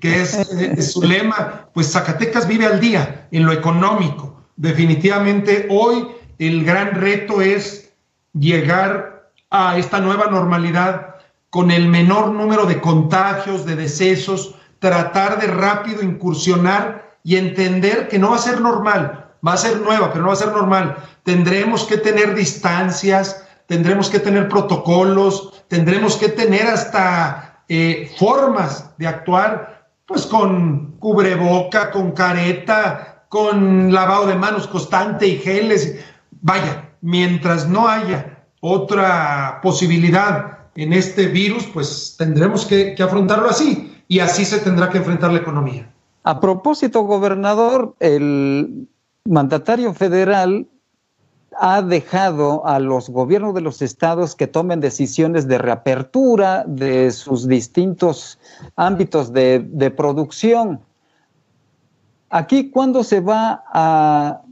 que 0.00 0.22
es, 0.22 0.34
es 0.34 0.92
su 0.92 1.02
lema, 1.02 1.68
pues 1.72 1.92
Zacatecas 1.92 2.48
vive 2.48 2.66
al 2.66 2.80
día 2.80 3.28
en 3.30 3.46
lo 3.46 3.52
económico 3.52 4.39
definitivamente 4.60 5.68
hoy 5.70 6.06
el 6.38 6.64
gran 6.64 6.92
reto 6.92 7.40
es 7.40 7.92
llegar 8.38 9.30
a 9.50 9.78
esta 9.78 10.00
nueva 10.00 10.26
normalidad 10.26 11.16
con 11.48 11.70
el 11.70 11.88
menor 11.88 12.28
número 12.28 12.66
de 12.66 12.80
contagios, 12.80 13.64
de 13.64 13.74
decesos, 13.74 14.54
tratar 14.78 15.40
de 15.40 15.46
rápido 15.46 16.02
incursionar 16.02 17.16
y 17.24 17.36
entender 17.36 18.08
que 18.08 18.18
no 18.18 18.30
va 18.30 18.36
a 18.36 18.40
ser 18.40 18.60
normal, 18.60 19.30
va 19.46 19.54
a 19.54 19.56
ser 19.56 19.80
nueva, 19.80 20.10
pero 20.10 20.22
no 20.22 20.28
va 20.28 20.34
a 20.34 20.44
ser 20.44 20.52
normal. 20.52 20.96
Tendremos 21.24 21.84
que 21.84 21.96
tener 21.96 22.34
distancias, 22.34 23.46
tendremos 23.66 24.10
que 24.10 24.20
tener 24.20 24.48
protocolos, 24.48 25.64
tendremos 25.68 26.16
que 26.16 26.28
tener 26.28 26.66
hasta 26.66 27.64
eh, 27.68 28.12
formas 28.18 28.90
de 28.98 29.06
actuar, 29.06 29.86
pues 30.04 30.26
con 30.26 30.98
cubreboca, 30.98 31.90
con 31.90 32.12
careta, 32.12 33.19
con 33.30 33.94
lavado 33.94 34.26
de 34.26 34.34
manos 34.34 34.66
constante 34.66 35.26
y 35.26 35.38
geles. 35.38 35.98
Vaya, 36.42 36.90
mientras 37.00 37.68
no 37.68 37.88
haya 37.88 38.44
otra 38.60 39.60
posibilidad 39.62 40.58
en 40.74 40.92
este 40.92 41.28
virus, 41.28 41.64
pues 41.72 42.16
tendremos 42.18 42.66
que, 42.66 42.96
afrontarlo 43.00 43.48
así 43.48 44.02
y 44.08 44.18
así 44.18 44.44
se 44.44 44.58
tendrá 44.58 44.90
que 44.90 44.98
enfrentar 44.98 45.32
la 45.32 45.38
economía. 45.38 45.88
A 46.24 46.40
propósito, 46.40 47.02
gobernador, 47.02 47.94
el 48.00 48.88
mandatario 49.24 49.94
federal 49.94 50.66
ha 51.56 51.82
dejado 51.82 52.66
a 52.66 52.80
los 52.80 53.10
gobiernos 53.10 53.54
de 53.54 53.60
los 53.60 53.80
estados 53.80 54.34
que 54.34 54.48
tomen 54.48 54.80
decisiones 54.80 55.46
de 55.46 55.58
reapertura 55.58 56.64
de 56.66 57.12
sus 57.12 57.46
distintos 57.46 58.40
ámbitos 58.74 59.32
de, 59.32 59.60
de 59.60 59.92
producción. 59.92 60.80
Aquí, 62.30 62.70
¿cuándo 62.70 63.02
se 63.02 63.20
va 63.20 63.64
a 63.72 64.42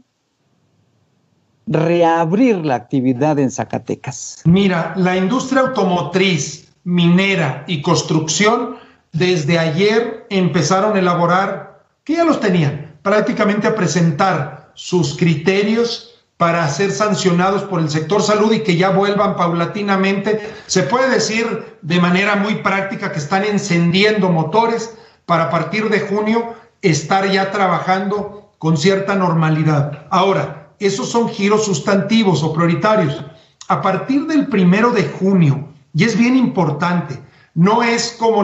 reabrir 1.69 2.57
la 2.65 2.75
actividad 2.75 3.39
en 3.39 3.53
Zacatecas? 3.53 4.43
Mira, 4.45 4.95
la 4.97 5.17
industria 5.17 5.63
automotriz, 5.63 6.73
minera 6.83 7.65
y 7.69 7.81
construcción 7.81 8.77
desde 9.13 9.61
ayer 9.61 10.27
empezaron 10.29 10.97
a 10.97 10.99
elaborar, 10.99 11.85
que 12.03 12.15
ya 12.15 12.25
los 12.25 12.41
tenían, 12.41 12.99
prácticamente 13.03 13.69
a 13.69 13.77
presentar 13.77 14.73
sus 14.75 15.17
criterios 15.17 16.25
para 16.37 16.67
ser 16.69 16.91
sancionados 16.91 17.63
por 17.65 17.81
el 17.81 17.91
sector 17.91 18.23
salud 18.23 18.53
y 18.53 18.63
que 18.65 18.77
ya 18.77 18.91
vuelvan 18.91 19.37
paulatinamente. 19.37 20.53
Se 20.67 20.83
puede 20.83 21.11
decir 21.11 21.79
de 21.83 22.01
manera 22.01 22.35
muy 22.35 22.57
práctica 22.57 23.13
que 23.13 23.19
están 23.19 23.45
encendiendo 23.45 24.31
motores 24.31 24.97
para 25.27 25.51
partir 25.51 25.89
de 25.91 26.01
junio 26.01 26.55
estar 26.83 27.31
ya 27.31 27.51
trabajando 27.51 28.53
con 28.59 28.77
cierta 28.77 29.15
normalidad. 29.15 30.07
Ahora, 30.11 30.73
esos 30.79 31.09
son 31.11 31.29
giros 31.29 31.65
sustantivos 31.65 32.43
o 32.43 32.53
prioritarios. 32.53 33.25
A 33.69 33.83
partir 33.83 34.27
del 34.27 34.47
primero 34.47 34.91
de 34.91 35.05
junio, 35.05 35.69
y 35.95 36.05
es 36.05 36.17
bien 36.17 36.37
importante, 36.37 37.19
no 37.55 37.83
es 37.83 38.17
como 38.19 38.43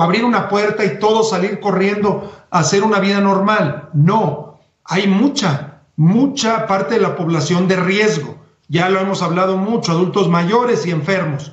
abrir 0.00 0.24
una 0.24 0.48
puerta 0.48 0.84
y 0.84 0.98
todo 0.98 1.24
salir 1.24 1.60
corriendo 1.60 2.32
a 2.50 2.60
hacer 2.60 2.84
una 2.84 3.00
vida 3.00 3.20
normal. 3.20 3.88
No, 3.92 4.60
hay 4.84 5.08
mucha, 5.08 5.82
mucha 5.96 6.66
parte 6.66 6.94
de 6.94 7.00
la 7.00 7.16
población 7.16 7.66
de 7.66 7.76
riesgo. 7.76 8.36
Ya 8.68 8.88
lo 8.88 9.00
hemos 9.00 9.20
hablado 9.20 9.56
mucho, 9.56 9.92
adultos 9.92 10.28
mayores 10.28 10.86
y 10.86 10.90
enfermos. 10.90 11.52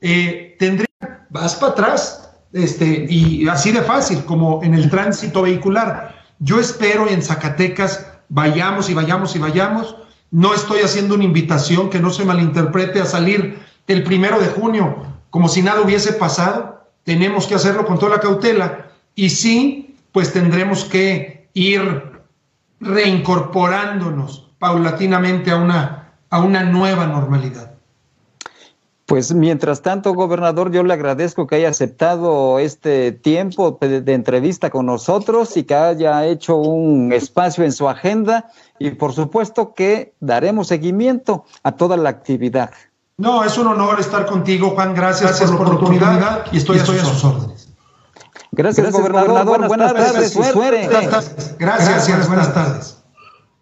Eh, 0.00 0.56
tendría, 0.58 0.88
vas 1.30 1.56
para 1.56 1.72
atrás, 1.72 2.31
este, 2.52 3.06
y 3.08 3.48
así 3.48 3.72
de 3.72 3.82
fácil 3.82 4.24
como 4.24 4.62
en 4.62 4.74
el 4.74 4.90
tránsito 4.90 5.42
vehicular. 5.42 6.16
Yo 6.38 6.58
espero 6.60 7.08
en 7.08 7.22
Zacatecas 7.22 8.06
vayamos 8.28 8.90
y 8.90 8.94
vayamos 8.94 9.36
y 9.36 9.38
vayamos. 9.38 9.96
No 10.30 10.54
estoy 10.54 10.80
haciendo 10.80 11.14
una 11.14 11.24
invitación 11.24 11.90
que 11.90 12.00
no 12.00 12.10
se 12.10 12.24
malinterprete 12.24 13.00
a 13.00 13.06
salir 13.06 13.60
el 13.86 14.02
primero 14.04 14.40
de 14.40 14.48
junio 14.48 15.06
como 15.30 15.48
si 15.48 15.62
nada 15.62 15.80
hubiese 15.80 16.12
pasado. 16.12 16.86
Tenemos 17.04 17.46
que 17.46 17.54
hacerlo 17.54 17.86
con 17.86 17.98
toda 17.98 18.16
la 18.16 18.20
cautela 18.20 18.90
y 19.14 19.30
sí, 19.30 19.96
pues 20.12 20.32
tendremos 20.32 20.84
que 20.84 21.48
ir 21.54 22.02
reincorporándonos 22.80 24.50
paulatinamente 24.58 25.50
a 25.50 25.56
una, 25.56 26.12
a 26.30 26.40
una 26.40 26.64
nueva 26.64 27.06
normalidad. 27.06 27.71
Pues 29.06 29.34
mientras 29.34 29.82
tanto, 29.82 30.14
gobernador, 30.14 30.70
yo 30.70 30.84
le 30.84 30.94
agradezco 30.94 31.46
que 31.46 31.56
haya 31.56 31.68
aceptado 31.68 32.58
este 32.58 33.12
tiempo 33.12 33.78
de, 33.80 34.02
entrevista 34.14 34.70
con 34.70 34.86
nosotros 34.86 35.56
y 35.56 35.64
que 35.64 35.74
haya 35.74 36.24
hecho 36.26 36.56
un 36.56 37.12
espacio 37.12 37.64
en 37.64 37.72
su 37.72 37.88
agenda 37.88 38.50
y 38.78 38.92
por 38.92 39.12
supuesto 39.12 39.74
que 39.74 40.14
daremos 40.20 40.68
seguimiento 40.68 41.44
a 41.62 41.72
toda 41.72 41.96
la 41.96 42.10
actividad. 42.10 42.70
No, 43.18 43.44
es 43.44 43.58
un 43.58 43.66
honor 43.66 44.00
estar 44.00 44.24
contigo, 44.24 44.70
Juan. 44.70 44.94
Gracias, 44.94 45.40
por, 45.40 45.50
la 45.50 45.74
oportunidad, 45.74 46.46
y 46.52 46.56
estoy, 46.56 46.78
a, 46.78 46.84
sus 46.84 47.24
órdenes. 47.24 47.68
Gracias, 48.52 48.92
gobernador. 48.92 49.68
Buenas, 49.68 49.92
tardes. 49.94 50.36
Gracias, 50.36 51.56
Gracias, 51.58 52.28
buenas 52.28 52.54
tardes. 52.54 53.02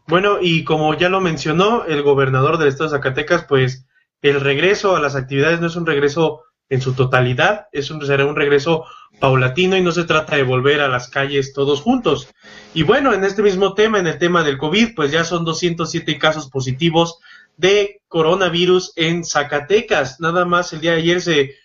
Bueno, 0.06 0.38
y 0.40 0.64
como 0.64 0.94
ya 0.94 1.08
lo 1.08 1.20
mencionó 1.20 1.84
el 1.84 2.02
gobernador 2.02 2.58
del 2.58 2.68
estado 2.68 2.90
de 2.90 2.96
Zacatecas, 2.96 3.44
pues 3.44 3.86
el 4.22 4.40
regreso 4.40 4.96
a 4.96 5.00
las 5.00 5.16
actividades 5.16 5.60
no 5.60 5.66
es 5.66 5.76
un 5.76 5.86
regreso 5.86 6.42
en 6.68 6.80
su 6.80 6.94
totalidad, 6.94 7.66
es 7.72 7.90
un, 7.90 8.04
será 8.06 8.24
un 8.24 8.36
regreso 8.36 8.84
paulatino 9.18 9.76
y 9.76 9.82
no 9.82 9.90
se 9.92 10.04
trata 10.04 10.36
de 10.36 10.44
volver 10.44 10.80
a 10.80 10.88
las 10.88 11.08
calles 11.08 11.52
todos 11.52 11.80
juntos. 11.80 12.28
Y 12.74 12.84
bueno, 12.84 13.12
en 13.12 13.24
este 13.24 13.42
mismo 13.42 13.74
tema, 13.74 13.98
en 13.98 14.06
el 14.06 14.18
tema 14.18 14.44
del 14.44 14.56
COVID, 14.56 14.94
pues 14.94 15.10
ya 15.10 15.24
son 15.24 15.44
207 15.44 16.16
casos 16.18 16.48
positivos 16.48 17.18
de 17.56 18.00
coronavirus 18.08 18.92
en 18.96 19.24
Zacatecas. 19.24 20.20
Nada 20.20 20.44
más 20.44 20.72
el 20.72 20.80
día 20.80 20.92
de 20.92 20.98
ayer 20.98 21.20
se, 21.20 21.56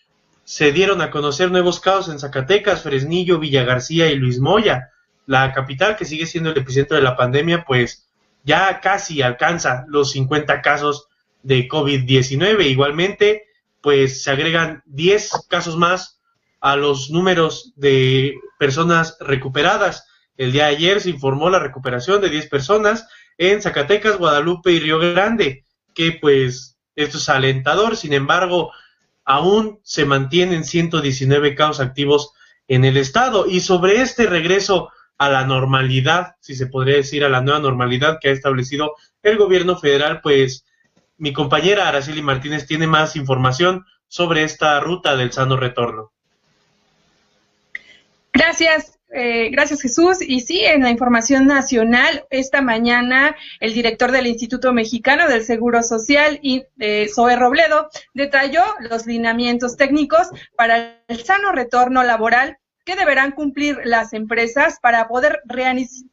se 0.43 0.71
dieron 0.71 1.01
a 1.01 1.11
conocer 1.11 1.51
nuevos 1.51 1.79
casos 1.79 2.09
en 2.09 2.19
Zacatecas, 2.19 2.81
Fresnillo, 2.81 3.39
Villa 3.39 3.63
García 3.63 4.07
y 4.07 4.15
Luis 4.15 4.39
Moya. 4.39 4.89
La 5.27 5.53
capital, 5.53 5.95
que 5.95 6.05
sigue 6.05 6.25
siendo 6.25 6.49
el 6.49 6.57
epicentro 6.57 6.97
de 6.97 7.03
la 7.03 7.15
pandemia, 7.15 7.63
pues 7.63 8.07
ya 8.43 8.79
casi 8.81 9.21
alcanza 9.21 9.85
los 9.87 10.11
50 10.11 10.61
casos 10.61 11.07
de 11.45 11.67
COVID-19. 11.67 12.65
Igualmente, 12.65 13.43
pues 13.81 14.23
se 14.23 14.31
agregan 14.31 14.81
10 14.87 15.45
casos 15.47 15.77
más 15.77 16.19
a 16.59 16.75
los 16.75 17.11
números 17.11 17.71
de 17.75 18.33
personas 18.57 19.15
recuperadas. 19.19 20.07
El 20.37 20.51
día 20.51 20.65
de 20.65 20.75
ayer 20.75 21.01
se 21.01 21.11
informó 21.11 21.51
la 21.51 21.59
recuperación 21.59 22.19
de 22.19 22.29
10 22.29 22.49
personas 22.49 23.07
en 23.37 23.61
Zacatecas, 23.61 24.17
Guadalupe 24.17 24.71
y 24.71 24.79
Río 24.79 24.97
Grande, 24.97 25.65
que 25.93 26.13
pues 26.13 26.79
esto 26.95 27.19
es 27.19 27.29
alentador, 27.29 27.95
sin 27.95 28.13
embargo, 28.13 28.71
aún 29.23 29.79
se 29.83 30.05
mantienen 30.05 30.63
119 30.63 31.53
casos 31.53 31.79
activos 31.79 32.31
en 32.67 32.85
el 32.85 32.97
estado. 32.97 33.45
Y 33.45 33.59
sobre 33.59 34.01
este 34.01 34.25
regreso 34.25 34.89
a 35.19 35.29
la 35.29 35.45
normalidad, 35.45 36.37
si 36.39 36.55
se 36.55 36.65
podría 36.65 36.95
decir, 36.95 37.23
a 37.23 37.29
la 37.29 37.41
nueva 37.41 37.59
normalidad 37.59 38.17
que 38.19 38.29
ha 38.29 38.31
establecido 38.31 38.95
el 39.21 39.37
gobierno 39.37 39.77
federal, 39.77 40.21
pues 40.21 40.65
mi 41.17 41.33
compañera 41.33 41.87
Araceli 41.87 42.21
Martínez 42.21 42.65
tiene 42.65 42.87
más 42.87 43.15
información 43.15 43.85
sobre 44.07 44.43
esta 44.43 44.79
ruta 44.79 45.15
del 45.15 45.31
sano 45.31 45.57
retorno. 45.57 46.11
Gracias, 48.33 48.99
eh, 49.13 49.49
gracias 49.49 49.81
Jesús. 49.81 50.17
Y 50.21 50.41
sí, 50.41 50.65
en 50.65 50.83
la 50.83 50.89
información 50.89 51.47
nacional, 51.47 52.25
esta 52.29 52.61
mañana 52.61 53.35
el 53.61 53.73
director 53.73 54.11
del 54.11 54.27
Instituto 54.27 54.73
Mexicano 54.73 55.29
del 55.29 55.45
Seguro 55.45 55.83
Social, 55.83 56.39
y 56.41 56.65
eh, 56.79 57.07
Zoe 57.13 57.37
Robledo, 57.37 57.89
detalló 58.13 58.63
los 58.89 59.05
lineamientos 59.05 59.77
técnicos 59.77 60.27
para 60.57 61.01
el 61.07 61.23
sano 61.23 61.53
retorno 61.53 62.03
laboral 62.03 62.57
que 62.83 62.95
deberán 62.95 63.31
cumplir 63.31 63.79
las 63.83 64.13
empresas 64.13 64.79
para 64.79 65.07
poder 65.07 65.41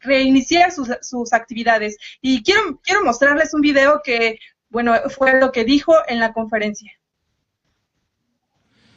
reiniciar 0.01 0.73
sus, 0.73 0.89
sus, 1.03 1.33
actividades. 1.35 1.99
Y 2.23 2.43
quiero, 2.43 2.81
quiero 2.83 3.05
mostrarles 3.05 3.53
un 3.53 3.61
video 3.61 4.01
que 4.03 4.39
bueno, 4.73 4.95
fue 5.11 5.39
lo 5.39 5.53
que 5.53 5.65
dijo 5.65 5.95
en 6.09 6.19
la 6.19 6.33
conferencia. 6.33 6.91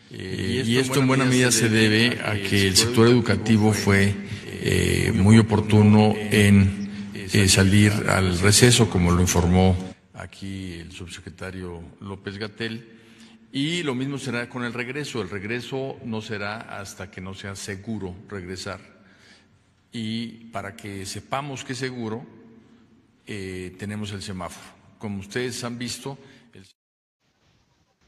Eh, 0.10 0.64
y 0.66 0.78
esto 0.78 1.02
en 1.02 1.08
buena 1.08 1.26
medida 1.26 1.52
se 1.52 1.68
debe 1.68 2.22
a 2.24 2.36
que 2.36 2.68
el 2.68 2.78
sector 2.78 3.08
educativo 3.08 3.74
fue 3.74 4.16
eh, 4.46 5.12
muy 5.14 5.38
oportuno 5.38 6.14
en 6.16 7.12
eh, 7.14 7.50
salir 7.50 7.92
al 8.08 8.40
receso, 8.40 8.90
como 8.90 9.12
lo 9.12 9.20
informó 9.20 9.76
aquí 10.14 10.76
el 10.76 10.94
subsecretario 10.94 11.84
López 12.00 12.38
Gatel. 12.38 12.94
Y 13.52 13.84
lo 13.84 13.96
mismo 13.96 14.18
será 14.18 14.48
con 14.48 14.64
el 14.64 14.74
regreso. 14.74 15.22
El 15.22 15.30
regreso 15.30 15.98
no 16.06 16.22
será 16.22 16.80
hasta 16.80 17.12
que 17.12 17.20
no 17.20 17.34
sea 17.34 17.56
seguro 17.56 18.16
regresar. 18.30 18.80
Y 19.92 20.46
para 20.52 20.76
que 20.76 21.06
sepamos 21.06 21.66
que 21.66 21.74
es 21.74 21.80
seguro, 21.80 22.26
tenemos 23.26 24.12
el 24.12 24.22
semáforo 24.22 24.75
como 25.06 25.20
ustedes 25.20 25.64
han 25.64 25.78
visto. 25.78 26.18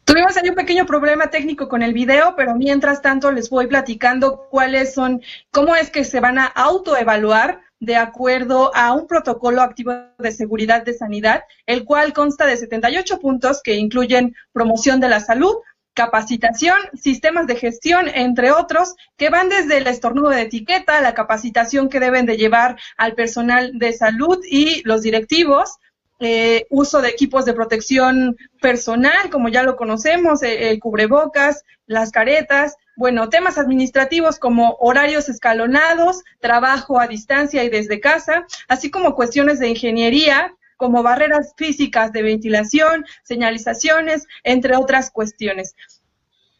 Tuvimos 0.03 0.35
ahí 0.35 0.49
un 0.49 0.55
pequeño 0.55 0.87
problema 0.87 1.29
técnico 1.29 1.69
con 1.69 1.83
el 1.83 1.93
video, 1.93 2.33
pero 2.35 2.55
mientras 2.55 3.03
tanto 3.03 3.31
les 3.31 3.51
voy 3.51 3.67
platicando 3.67 4.47
cuáles 4.49 4.95
son, 4.95 5.21
cómo 5.51 5.75
es 5.75 5.91
que 5.91 6.03
se 6.03 6.19
van 6.19 6.39
a 6.39 6.45
autoevaluar 6.45 7.61
de 7.79 7.97
acuerdo 7.97 8.75
a 8.75 8.93
un 8.93 9.05
protocolo 9.05 9.61
activo 9.61 9.93
de 10.17 10.31
seguridad 10.31 10.83
de 10.83 10.95
sanidad, 10.95 11.43
el 11.67 11.85
cual 11.85 12.13
consta 12.13 12.47
de 12.47 12.57
78 12.57 13.19
puntos 13.19 13.61
que 13.61 13.75
incluyen 13.75 14.35
promoción 14.51 14.99
de 14.99 15.09
la 15.09 15.19
salud, 15.19 15.53
capacitación, 15.93 16.79
sistemas 16.95 17.45
de 17.45 17.57
gestión, 17.57 18.07
entre 18.07 18.51
otros, 18.51 18.95
que 19.17 19.29
van 19.29 19.49
desde 19.49 19.77
el 19.77 19.85
estornudo 19.85 20.29
de 20.29 20.41
etiqueta, 20.41 20.99
la 21.01 21.13
capacitación 21.13 21.89
que 21.89 21.99
deben 21.99 22.25
de 22.25 22.37
llevar 22.37 22.75
al 22.97 23.13
personal 23.13 23.77
de 23.77 23.93
salud 23.93 24.39
y 24.49 24.81
los 24.83 25.03
directivos, 25.03 25.77
eh, 26.20 26.65
uso 26.72 27.01
de 27.01 27.09
equipos 27.09 27.45
de 27.45 27.53
protección 27.53 28.38
personal, 28.59 29.30
como 29.30 29.49
ya 29.49 29.61
lo 29.61 29.76
conocemos, 29.76 30.41
eh, 30.41 30.72
el, 30.72 30.80
cubrebocas, 30.80 31.63
las 31.86 32.11
caretas, 32.11 32.76
bueno, 32.95 33.30
temas 33.30 33.59
administrativos 33.59 34.39
como 34.39 34.78
horarios 34.80 35.30
escalonados, 35.30 36.24
trabajo 36.39 36.99
a 36.99 37.07
distancia 37.07 37.63
y 37.63 37.70
desde 37.70 37.99
casa, 37.99 38.47
así 38.68 38.89
como 38.89 39.13
cuestiones 39.13 39.59
de 39.59 39.70
ingeniería, 39.70 40.55
como 40.76 41.03
barreras 41.03 41.53
físicas 41.55 42.11
de 42.11 42.24
ventilación, 42.24 43.05
señalizaciones, 43.24 44.26
entre 44.43 44.76
otras 44.76 45.11
cuestiones. 45.11 45.76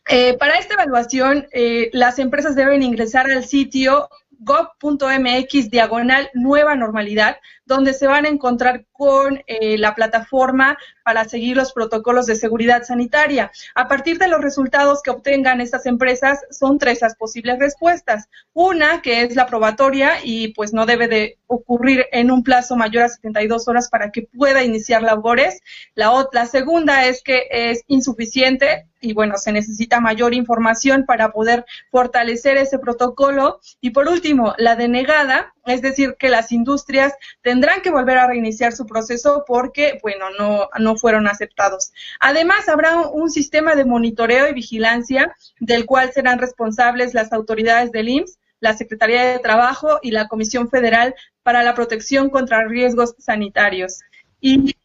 Eh, 0.08 0.38
para 0.38 0.60
esta 0.60 0.76
evaluación, 0.76 1.48
las 1.92 2.18
empresas 2.20 2.56
deben 2.56 2.82
ingresar 2.82 3.30
al 3.30 3.44
sitio 3.44 4.08
gov.mx 4.40 5.70
diagonal 5.70 6.30
nueva 6.34 6.76
normalidad, 6.76 7.38
donde 7.68 7.94
se 7.94 8.08
van 8.08 8.26
a 8.26 8.30
encontrar 8.30 8.86
con 8.92 9.42
eh, 9.46 9.78
la 9.78 9.94
plataforma 9.94 10.78
para 11.04 11.26
seguir 11.26 11.56
los 11.56 11.74
protocolos 11.74 12.26
de 12.26 12.36
seguridad 12.36 12.84
sanitaria. 12.84 13.52
A 13.76 13.88
partir 13.88 14.18
de 14.18 14.28
los 14.28 14.42
resultados 14.42 15.02
que 15.02 15.12
obtengan 15.12 15.62
estas 15.62 15.86
empresas, 15.86 16.40
son 16.50 16.80
tres 16.80 17.02
las 17.02 17.16
posibles 17.16 17.60
respuestas. 17.60 18.30
Una, 18.54 19.02
que 19.02 19.22
es 19.22 19.36
la 19.36 19.46
probatoria 19.46 20.16
y 20.24 20.54
pues 20.54 20.74
no 20.74 20.86
debe 20.86 21.08
de 21.08 21.38
ocurrir 21.48 22.06
en 22.12 22.32
un 22.32 22.44
plazo 22.44 22.76
mayor 22.76 23.04
a 23.04 23.10
72 23.10 23.68
horas 23.68 23.90
para 23.90 24.12
que 24.12 24.24
pueda 24.24 24.64
iniciar 24.64 25.02
labores. 25.02 25.62
La, 25.94 26.12
la 26.32 26.46
segunda 26.46 27.06
es 27.06 27.22
que 27.22 27.48
es 27.52 27.84
insuficiente 27.88 28.88
y 29.00 29.14
bueno, 29.14 29.38
se 29.38 29.52
necesita 29.52 30.00
mayor 30.00 30.34
información 30.34 31.06
para 31.06 31.32
poder 31.32 31.66
fortalecer 31.92 32.58
ese 32.58 32.80
protocolo. 32.80 33.60
Y 33.82 33.92
por 33.92 34.08
último, 34.08 34.54
la 34.58 34.76
denegada, 34.76 35.54
es 35.68 35.82
decir, 35.82 36.16
que 36.18 36.30
las 36.30 36.52
industrias 36.52 37.14
tendrán 37.42 37.82
que 37.82 37.92
volver 37.92 38.18
a 38.18 38.28
reiniciar 38.28 38.74
su 38.74 38.86
proceso 38.86 39.44
porque, 39.46 40.00
bueno, 40.02 40.26
no, 40.38 40.70
no 40.80 40.96
fueron 40.96 41.28
aceptados. 41.28 41.92
Además, 42.20 42.70
habrá 42.70 43.02
un 43.02 43.30
sistema 43.30 43.76
de 43.76 43.86
monitoreo 43.86 44.48
y 44.48 44.54
vigilancia 44.54 45.36
del 45.60 45.86
cual 45.86 46.12
serán 46.14 46.40
responsables 46.40 47.14
las 47.14 47.34
autoridades 47.34 47.92
del 47.92 48.10
IMSS, 48.10 48.40
la 48.60 48.76
Secretaría 48.76 49.24
de 49.24 49.40
Trabajo 49.40 50.00
y 50.02 50.12
la 50.12 50.28
Comisión 50.28 50.70
Federal 50.70 51.14
para 51.44 51.64
la 51.64 51.76
Protección 51.76 52.30
contra 52.30 52.68
Riesgos 52.68 53.16
Sanitarios. 53.20 54.00
Y 54.40 54.77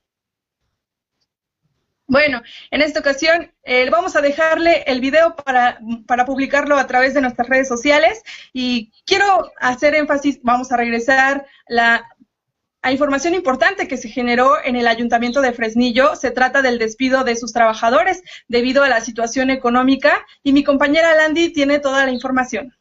bueno, 2.12 2.42
en 2.70 2.82
esta 2.82 3.00
ocasión 3.00 3.50
eh, 3.64 3.88
vamos 3.88 4.16
a 4.16 4.20
dejarle 4.20 4.82
el 4.86 5.00
video 5.00 5.34
para, 5.34 5.78
publicarlo 6.26 6.76
a 6.76 6.86
través 6.86 7.14
de 7.14 7.22
nuestras 7.22 7.48
redes 7.48 7.66
sociales 7.66 8.22
y 8.52 8.92
quiero 9.06 9.50
hacer 9.58 9.94
énfasis, 9.94 10.38
vamos 10.42 10.70
a 10.72 10.76
regresar 10.76 11.46
la, 11.68 12.06
a 12.82 12.92
información 12.92 13.32
importante 13.34 13.88
que 13.88 13.96
se 13.96 14.10
generó 14.10 14.62
en 14.62 14.76
el 14.76 14.88
ayuntamiento 14.88 15.40
de 15.40 15.54
Fresnillo. 15.54 16.14
Se 16.14 16.30
trata 16.30 16.60
del 16.60 16.78
despido 16.78 17.24
de 17.24 17.34
sus 17.34 17.54
trabajadores 17.54 18.22
debido 18.46 18.84
a 18.84 18.90
la 18.90 19.00
situación 19.00 19.48
económica 19.48 20.26
y 20.42 20.52
mi 20.52 20.64
compañera 20.64 21.14
Landy 21.14 21.48
tiene 21.48 21.78
toda 21.78 22.04
la 22.04 22.12
información. 22.12 22.76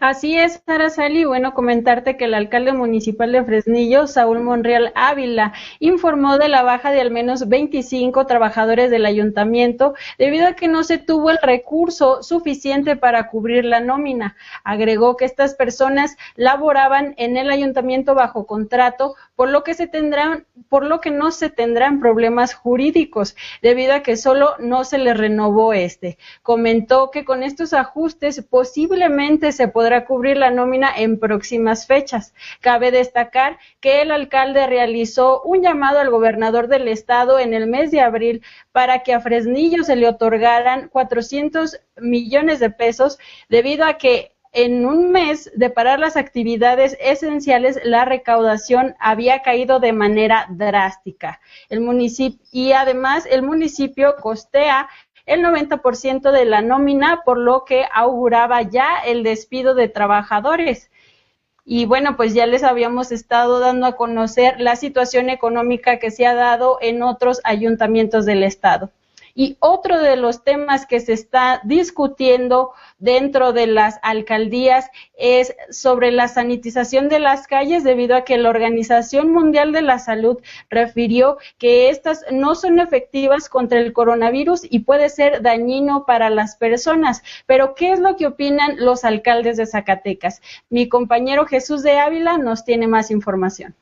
Así 0.00 0.38
es, 0.38 0.62
Araceli. 0.66 1.26
Bueno, 1.26 1.52
comentarte 1.52 2.16
que 2.16 2.24
el 2.24 2.32
alcalde 2.32 2.72
municipal 2.72 3.32
de 3.32 3.44
Fresnillo, 3.44 4.06
Saúl 4.06 4.40
Monreal 4.40 4.92
Ávila, 4.94 5.52
informó 5.78 6.38
de 6.38 6.48
la 6.48 6.62
baja 6.62 6.90
de 6.90 7.02
al 7.02 7.10
menos 7.10 7.50
25 7.50 8.24
trabajadores 8.24 8.90
del 8.90 9.04
ayuntamiento 9.04 9.92
debido 10.16 10.46
a 10.48 10.54
que 10.54 10.68
no 10.68 10.84
se 10.84 10.96
tuvo 10.96 11.28
el 11.28 11.38
recurso 11.42 12.22
suficiente 12.22 12.96
para 12.96 13.28
cubrir 13.28 13.66
la 13.66 13.80
nómina. 13.80 14.36
Agregó 14.64 15.18
que 15.18 15.26
estas 15.26 15.54
personas 15.54 16.16
laboraban 16.34 17.12
en 17.18 17.36
el 17.36 17.50
ayuntamiento 17.50 18.14
bajo 18.14 18.46
contrato, 18.46 19.16
por 19.36 19.50
lo 19.50 19.64
que 19.64 19.74
se 19.74 19.86
tendrán, 19.86 20.46
por 20.70 20.86
lo 20.86 21.02
que 21.02 21.10
no 21.10 21.30
se 21.30 21.50
tendrán 21.50 22.00
problemas 22.00 22.54
jurídicos, 22.54 23.36
debido 23.60 23.92
a 23.92 24.00
que 24.00 24.16
solo 24.16 24.54
no 24.60 24.84
se 24.84 24.96
les 24.96 25.14
renovó 25.14 25.74
este. 25.74 26.16
Comentó 26.40 27.10
que 27.10 27.26
con 27.26 27.42
estos 27.42 27.74
ajustes 27.74 28.42
posiblemente 28.48 29.52
se 29.52 29.68
podrá 29.68 29.89
cubrir 30.04 30.36
la 30.36 30.50
nómina 30.50 30.90
en 30.96 31.18
próximas 31.18 31.86
fechas. 31.86 32.34
Cabe 32.60 32.90
destacar 32.90 33.58
que 33.80 34.02
el 34.02 34.10
alcalde 34.10 34.66
realizó 34.66 35.42
un 35.42 35.62
llamado 35.62 35.98
al 35.98 36.10
gobernador 36.10 36.68
del 36.68 36.88
estado 36.88 37.38
en 37.38 37.54
el 37.54 37.66
mes 37.66 37.90
de 37.90 38.00
abril 38.00 38.42
para 38.72 39.02
que 39.02 39.12
a 39.12 39.20
Fresnillo 39.20 39.84
se 39.84 39.96
le 39.96 40.08
otorgaran 40.08 40.88
400 40.88 41.80
millones 42.00 42.60
de 42.60 42.70
pesos 42.70 43.18
debido 43.48 43.84
a 43.84 43.98
que 43.98 44.32
en 44.52 44.84
un 44.84 45.12
mes 45.12 45.50
de 45.54 45.70
parar 45.70 46.00
las 46.00 46.16
actividades 46.16 46.96
esenciales, 47.00 47.78
la 47.84 48.04
recaudación 48.04 48.96
había 48.98 49.42
caído 49.42 49.78
de 49.78 49.92
manera 49.92 50.46
drástica. 50.50 51.40
El 51.68 51.80
municipio, 51.80 52.44
y 52.50 52.72
además 52.72 53.26
el 53.30 53.42
municipio 53.42 54.16
costea 54.20 54.88
el 55.30 55.42
90% 55.44 56.32
de 56.32 56.44
la 56.44 56.60
nómina, 56.60 57.22
por 57.24 57.38
lo 57.38 57.64
que 57.64 57.84
auguraba 57.94 58.62
ya 58.62 58.98
el 59.06 59.22
despido 59.22 59.74
de 59.74 59.88
trabajadores. 59.88 60.90
Y 61.64 61.84
bueno, 61.84 62.16
pues 62.16 62.34
ya 62.34 62.46
les 62.46 62.64
habíamos 62.64 63.12
estado 63.12 63.60
dando 63.60 63.86
a 63.86 63.94
conocer 63.94 64.60
la 64.60 64.74
situación 64.74 65.30
económica 65.30 66.00
que 66.00 66.10
se 66.10 66.26
ha 66.26 66.34
dado 66.34 66.78
en 66.80 67.04
otros 67.04 67.40
ayuntamientos 67.44 68.26
del 68.26 68.42
estado. 68.42 68.90
Y 69.34 69.56
otro 69.60 70.00
de 70.00 70.16
los 70.16 70.44
temas 70.44 70.86
que 70.86 71.00
se 71.00 71.12
está 71.12 71.60
discutiendo 71.64 72.72
dentro 72.98 73.52
de 73.52 73.66
las 73.66 73.98
alcaldías 74.02 74.90
es 75.16 75.54
sobre 75.70 76.10
la 76.10 76.28
sanitización 76.28 77.08
de 77.08 77.18
las 77.18 77.46
calles 77.46 77.84
debido 77.84 78.16
a 78.16 78.24
que 78.24 78.38
la 78.38 78.50
Organización 78.50 79.32
Mundial 79.32 79.72
de 79.72 79.82
la 79.82 79.98
Salud 79.98 80.38
refirió 80.68 81.38
que 81.58 81.90
estas 81.90 82.24
no 82.30 82.54
son 82.54 82.78
efectivas 82.78 83.48
contra 83.48 83.78
el 83.78 83.92
coronavirus 83.92 84.62
y 84.68 84.80
puede 84.80 85.08
ser 85.08 85.42
dañino 85.42 86.04
para 86.06 86.30
las 86.30 86.56
personas. 86.56 87.22
Pero, 87.46 87.74
¿qué 87.74 87.92
es 87.92 88.00
lo 88.00 88.16
que 88.16 88.26
opinan 88.26 88.76
los 88.78 89.04
alcaldes 89.04 89.56
de 89.56 89.66
Zacatecas? 89.66 90.42
Mi 90.68 90.88
compañero 90.88 91.46
Jesús 91.46 91.82
de 91.82 91.98
Ávila 91.98 92.38
nos 92.38 92.64
tiene 92.64 92.86
más 92.86 93.10
información. 93.10 93.74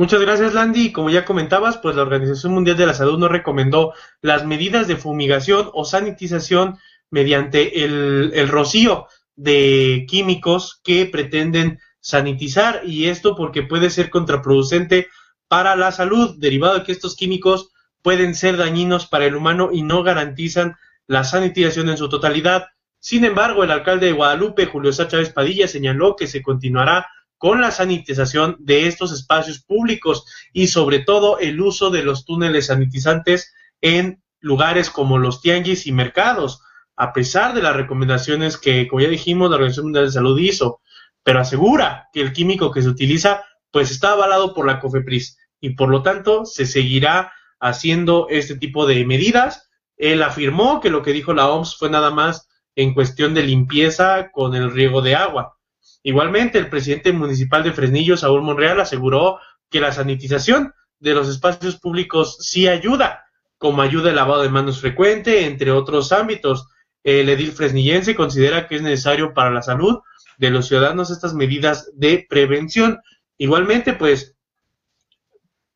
Muchas 0.00 0.22
gracias, 0.22 0.54
Landy. 0.54 0.92
Como 0.92 1.10
ya 1.10 1.26
comentabas, 1.26 1.76
pues 1.76 1.94
la 1.94 2.00
Organización 2.00 2.54
Mundial 2.54 2.78
de 2.78 2.86
la 2.86 2.94
Salud 2.94 3.18
nos 3.18 3.30
recomendó 3.30 3.92
las 4.22 4.46
medidas 4.46 4.88
de 4.88 4.96
fumigación 4.96 5.68
o 5.74 5.84
sanitización 5.84 6.78
mediante 7.10 7.84
el, 7.84 8.30
el 8.34 8.48
rocío 8.48 9.08
de 9.36 10.06
químicos 10.08 10.80
que 10.82 11.04
pretenden 11.04 11.80
sanitizar 12.00 12.80
y 12.86 13.08
esto 13.08 13.36
porque 13.36 13.62
puede 13.62 13.90
ser 13.90 14.08
contraproducente 14.08 15.08
para 15.48 15.76
la 15.76 15.92
salud, 15.92 16.34
derivado 16.38 16.78
de 16.78 16.84
que 16.84 16.92
estos 16.92 17.14
químicos 17.14 17.68
pueden 18.00 18.34
ser 18.34 18.56
dañinos 18.56 19.06
para 19.06 19.26
el 19.26 19.34
humano 19.34 19.68
y 19.70 19.82
no 19.82 20.02
garantizan 20.02 20.76
la 21.08 21.24
sanitización 21.24 21.90
en 21.90 21.98
su 21.98 22.08
totalidad. 22.08 22.68
Sin 23.00 23.26
embargo, 23.26 23.64
el 23.64 23.70
alcalde 23.70 24.06
de 24.06 24.12
Guadalupe, 24.12 24.64
Julio 24.64 24.94
Sá 24.94 25.08
Chávez 25.08 25.28
Padilla, 25.28 25.68
señaló 25.68 26.16
que 26.16 26.26
se 26.26 26.40
continuará 26.40 27.06
con 27.40 27.62
la 27.62 27.70
sanitización 27.70 28.58
de 28.58 28.86
estos 28.86 29.12
espacios 29.12 29.60
públicos 29.60 30.26
y 30.52 30.66
sobre 30.66 30.98
todo 30.98 31.38
el 31.38 31.58
uso 31.58 31.88
de 31.88 32.02
los 32.02 32.26
túneles 32.26 32.66
sanitizantes 32.66 33.54
en 33.80 34.22
lugares 34.40 34.90
como 34.90 35.16
los 35.16 35.40
tianguis 35.40 35.86
y 35.86 35.92
mercados, 35.92 36.60
a 36.96 37.14
pesar 37.14 37.54
de 37.54 37.62
las 37.62 37.74
recomendaciones 37.74 38.58
que, 38.58 38.86
como 38.86 39.00
ya 39.00 39.08
dijimos, 39.08 39.48
la 39.48 39.56
Organización 39.56 39.86
Mundial 39.86 40.04
de 40.04 40.12
Salud 40.12 40.38
hizo, 40.38 40.82
pero 41.22 41.40
asegura 41.40 42.10
que 42.12 42.20
el 42.20 42.34
químico 42.34 42.70
que 42.70 42.82
se 42.82 42.90
utiliza 42.90 43.42
pues 43.70 43.90
está 43.90 44.12
avalado 44.12 44.52
por 44.52 44.66
la 44.66 44.78
COFEPRIS 44.78 45.38
y 45.60 45.70
por 45.70 45.88
lo 45.88 46.02
tanto 46.02 46.44
se 46.44 46.66
seguirá 46.66 47.32
haciendo 47.58 48.26
este 48.28 48.54
tipo 48.58 48.84
de 48.84 49.06
medidas. 49.06 49.70
Él 49.96 50.22
afirmó 50.22 50.78
que 50.80 50.90
lo 50.90 51.02
que 51.02 51.14
dijo 51.14 51.32
la 51.32 51.48
OMS 51.48 51.74
fue 51.78 51.88
nada 51.88 52.10
más 52.10 52.50
en 52.76 52.92
cuestión 52.92 53.32
de 53.32 53.44
limpieza 53.44 54.30
con 54.30 54.54
el 54.54 54.70
riego 54.70 55.00
de 55.00 55.14
agua. 55.14 55.56
Igualmente, 56.02 56.58
el 56.58 56.68
presidente 56.68 57.12
municipal 57.12 57.62
de 57.62 57.72
Fresnillo, 57.72 58.16
Saúl 58.16 58.42
Monreal, 58.42 58.80
aseguró 58.80 59.38
que 59.68 59.80
la 59.80 59.92
sanitización 59.92 60.74
de 60.98 61.14
los 61.14 61.28
espacios 61.28 61.76
públicos 61.76 62.38
sí 62.40 62.68
ayuda, 62.68 63.26
como 63.58 63.82
ayuda 63.82 64.10
el 64.10 64.16
lavado 64.16 64.42
de 64.42 64.48
manos 64.48 64.80
frecuente, 64.80 65.46
entre 65.46 65.70
otros 65.70 66.12
ámbitos. 66.12 66.68
El 67.02 67.28
edil 67.28 67.52
fresnillense 67.52 68.14
considera 68.14 68.66
que 68.66 68.76
es 68.76 68.82
necesario 68.82 69.32
para 69.32 69.50
la 69.50 69.62
salud 69.62 70.00
de 70.38 70.50
los 70.50 70.68
ciudadanos 70.68 71.10
estas 71.10 71.34
medidas 71.34 71.90
de 71.94 72.26
prevención. 72.28 73.00
Igualmente, 73.38 73.92
pues, 73.92 74.36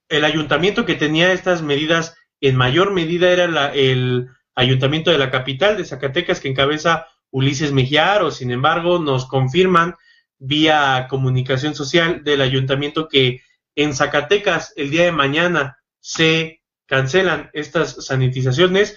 el 0.09 0.25
ayuntamiento 0.25 0.85
que 0.85 0.95
tenía 0.95 1.33
estas 1.33 1.63
medidas 1.63 2.17
en 2.41 2.57
mayor 2.57 2.93
medida 2.93 3.31
era 3.31 3.73
el 3.73 4.29
ayuntamiento 4.55 5.11
de 5.11 5.19
la 5.19 5.31
capital 5.31 5.77
de 5.77 5.85
Zacatecas 5.85 6.41
que 6.41 6.49
encabeza 6.49 7.07
Ulises 7.31 7.73
Mejiaro. 7.73 8.31
Sin 8.31 8.51
embargo, 8.51 8.99
nos 8.99 9.27
confirman 9.27 9.97
vía 10.47 11.07
comunicación 11.09 11.75
social 11.75 12.23
del 12.23 12.41
ayuntamiento 12.41 13.09
que 13.09 13.43
en 13.75 13.95
Zacatecas 13.95 14.73
el 14.77 14.91
día 14.91 15.05
de 15.05 15.13
mañana 15.13 15.79
se 16.01 16.63
cancelan 16.87 17.51
estas 17.55 18.05
sanitizaciones. 18.05 18.97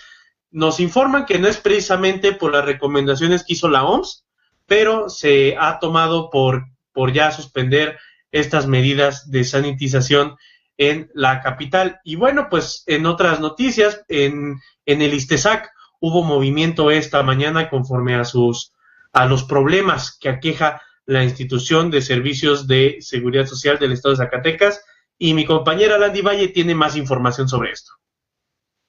Nos 0.51 0.79
informan 0.79 1.25
que 1.25 1.39
no 1.39 1.47
es 1.47 1.57
precisamente 1.57 2.33
por 2.33 2.51
las 2.51 2.65
recomendaciones 2.65 3.43
que 3.43 3.53
hizo 3.53 3.69
la 3.69 3.85
OMS, 3.85 4.25
pero 4.65 5.09
se 5.09 5.55
ha 5.57 5.79
tomado 5.79 6.29
por, 6.29 6.65
por 6.91 7.13
ya 7.13 7.31
suspender 7.31 7.97
estas 8.31 8.67
medidas 8.67 9.31
de 9.31 9.43
sanitización 9.45 10.35
en 10.77 11.09
la 11.13 11.41
capital. 11.41 12.01
Y 12.03 12.15
bueno, 12.15 12.47
pues 12.49 12.83
en 12.87 13.05
otras 13.05 13.39
noticias, 13.39 14.03
en, 14.09 14.59
en 14.85 15.01
el 15.01 15.13
ISTESAC 15.13 15.71
hubo 15.99 16.23
movimiento 16.23 16.91
esta 16.91 17.23
mañana 17.23 17.69
conforme 17.69 18.15
a 18.15 18.25
sus 18.25 18.73
a 19.13 19.25
los 19.25 19.43
problemas 19.43 20.15
que 20.15 20.29
aqueja 20.29 20.81
la 21.07 21.23
institución 21.23 21.89
de 21.89 22.01
servicios 22.01 22.67
de 22.67 22.97
seguridad 22.99 23.45
social 23.45 23.79
del 23.79 23.93
estado 23.93 24.13
de 24.13 24.23
Zacatecas 24.23 24.83
y 25.17 25.33
mi 25.33 25.45
compañera 25.45 25.97
Landy 25.97 26.21
Valle 26.21 26.49
tiene 26.49 26.75
más 26.75 26.95
información 26.95 27.47
sobre 27.47 27.71
esto. 27.71 27.93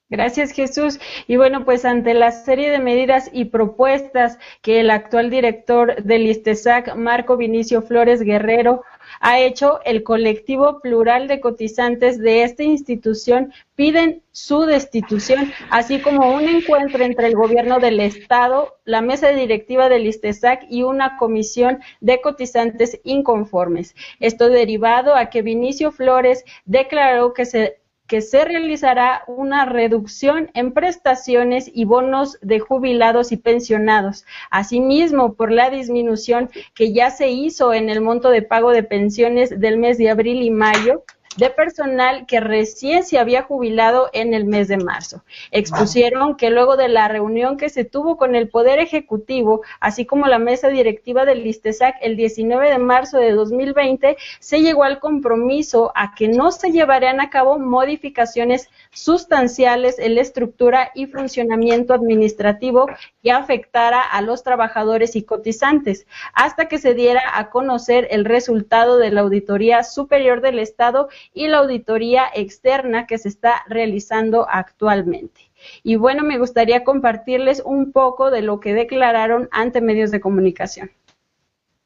Gracias, 0.09 0.51
Jesús. 0.51 0.99
Y 1.27 1.37
bueno, 1.37 1.65
pues 1.65 1.85
ante 1.85 2.15
la 2.15 2.31
serie 2.31 2.71
de 2.71 2.79
medidas 2.79 3.29
y 3.31 3.45
propuestas 3.45 4.39
que 4.63 4.79
el 4.79 4.89
actual 4.89 5.29
director 5.29 6.03
del 6.03 6.25
ISTESAC, 6.25 6.95
Marco 6.95 7.37
Vinicio 7.37 7.83
Flores 7.83 8.21
Guerrero, 8.21 8.81
ha 9.19 9.39
hecho, 9.39 9.79
el 9.85 10.03
colectivo 10.03 10.79
plural 10.81 11.27
de 11.27 11.39
cotizantes 11.39 12.19
de 12.19 12.43
esta 12.43 12.63
institución 12.63 13.53
piden 13.75 14.23
su 14.31 14.61
destitución, 14.61 15.51
así 15.69 15.99
como 15.99 16.33
un 16.33 16.47
encuentro 16.47 17.03
entre 17.03 17.27
el 17.27 17.35
gobierno 17.35 17.79
del 17.79 17.99
Estado, 17.99 18.77
la 18.85 19.01
mesa 19.01 19.29
directiva 19.29 19.89
del 19.89 20.07
ISTESAC 20.07 20.65
y 20.69 20.83
una 20.83 21.17
comisión 21.17 21.79
de 22.01 22.21
cotizantes 22.21 22.99
inconformes. 23.03 23.95
Esto 24.19 24.49
derivado 24.49 25.15
a 25.15 25.29
que 25.29 25.41
Vinicio 25.41 25.91
Flores 25.91 26.45
declaró 26.65 27.33
que 27.33 27.45
se 27.45 27.78
que 28.09 28.21
se 28.21 28.43
realizará 28.43 29.23
una 29.27 29.65
reducción 29.65 30.49
en 30.55 30.73
prestaciones 30.73 31.69
y 31.71 31.85
bonos 31.85 32.39
de 32.41 32.59
jubilados 32.59 33.31
y 33.31 33.37
pensionados. 33.37 34.25
Asimismo, 34.49 35.35
por 35.35 35.51
la 35.51 35.69
disminución 35.69 36.49
que 36.73 36.91
ya 36.91 37.11
se 37.11 37.29
hizo 37.29 37.71
en 37.71 37.87
el 37.89 38.01
monto 38.01 38.31
de 38.31 38.41
pago 38.41 38.71
de 38.71 38.81
pensiones 38.81 39.59
del 39.59 39.77
mes 39.77 39.99
de 39.99 40.09
abril 40.09 40.41
y 40.41 40.49
mayo, 40.49 41.03
de 41.37 41.49
personal 41.49 42.25
que 42.25 42.39
recién 42.39 43.03
se 43.03 43.19
había 43.19 43.43
jubilado 43.43 44.09
en 44.13 44.33
el 44.33 44.45
mes 44.45 44.67
de 44.67 44.77
marzo. 44.77 45.23
Expusieron 45.51 46.35
que 46.35 46.49
luego 46.49 46.75
de 46.75 46.89
la 46.89 47.07
reunión 47.07 47.57
que 47.57 47.69
se 47.69 47.85
tuvo 47.85 48.17
con 48.17 48.35
el 48.35 48.49
Poder 48.49 48.79
Ejecutivo, 48.79 49.61
así 49.79 50.05
como 50.05 50.25
la 50.27 50.39
mesa 50.39 50.69
directiva 50.69 51.25
del 51.25 51.45
ISTESAC 51.45 51.95
el 52.01 52.17
19 52.17 52.69
de 52.69 52.77
marzo 52.79 53.17
de 53.17 53.31
2020, 53.31 54.17
se 54.39 54.61
llegó 54.61 54.83
al 54.83 54.99
compromiso 54.99 55.91
a 55.95 56.15
que 56.15 56.27
no 56.27 56.51
se 56.51 56.71
llevarían 56.71 57.21
a 57.21 57.29
cabo 57.29 57.59
modificaciones 57.59 58.67
sustanciales 58.91 59.99
en 59.99 60.15
la 60.15 60.21
estructura 60.21 60.91
y 60.95 61.05
funcionamiento 61.05 61.93
administrativo 61.93 62.87
que 63.21 63.31
afectara 63.31 64.01
a 64.01 64.21
los 64.21 64.43
trabajadores 64.43 65.15
y 65.15 65.23
cotizantes, 65.23 66.07
hasta 66.33 66.67
que 66.67 66.79
se 66.79 66.95
diera 66.95 67.21
a 67.35 67.49
conocer 67.49 68.07
el 68.11 68.25
resultado 68.25 68.97
de 68.97 69.11
la 69.11 69.21
Auditoría 69.21 69.83
Superior 69.83 70.41
del 70.41 70.59
Estado 70.59 71.09
y 71.33 71.47
la 71.47 71.59
auditoría 71.59 72.29
externa 72.33 73.07
que 73.07 73.17
se 73.17 73.29
está 73.29 73.63
realizando 73.67 74.47
actualmente. 74.49 75.51
Y 75.83 75.95
bueno, 75.95 76.23
me 76.23 76.37
gustaría 76.37 76.83
compartirles 76.83 77.61
un 77.63 77.91
poco 77.91 78.31
de 78.31 78.41
lo 78.41 78.59
que 78.59 78.73
declararon 78.73 79.49
ante 79.51 79.81
medios 79.81 80.11
de 80.11 80.21
comunicación. 80.21 80.91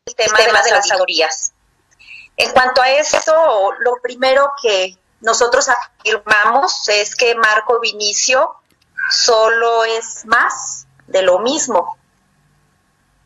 el 0.06 0.16
tema, 0.16 0.38
de, 0.38 0.52
las, 0.72 0.92
auditorías. 0.92 1.54
En 2.38 2.52
cuanto 2.52 2.82
a 2.82 2.90
esto, 2.92 3.34
lo 3.80 3.96
primero 4.02 4.52
que 4.62 4.98
nosotros 5.22 5.70
afirmamos 5.70 6.88
es 6.90 7.16
que 7.16 7.36
Marco 7.36 7.80
Vinicio 7.80 8.56
solo 9.10 9.84
es 9.86 10.26
más 10.26 10.88
de 11.08 11.22
lo 11.22 11.40
mismo 11.40 11.98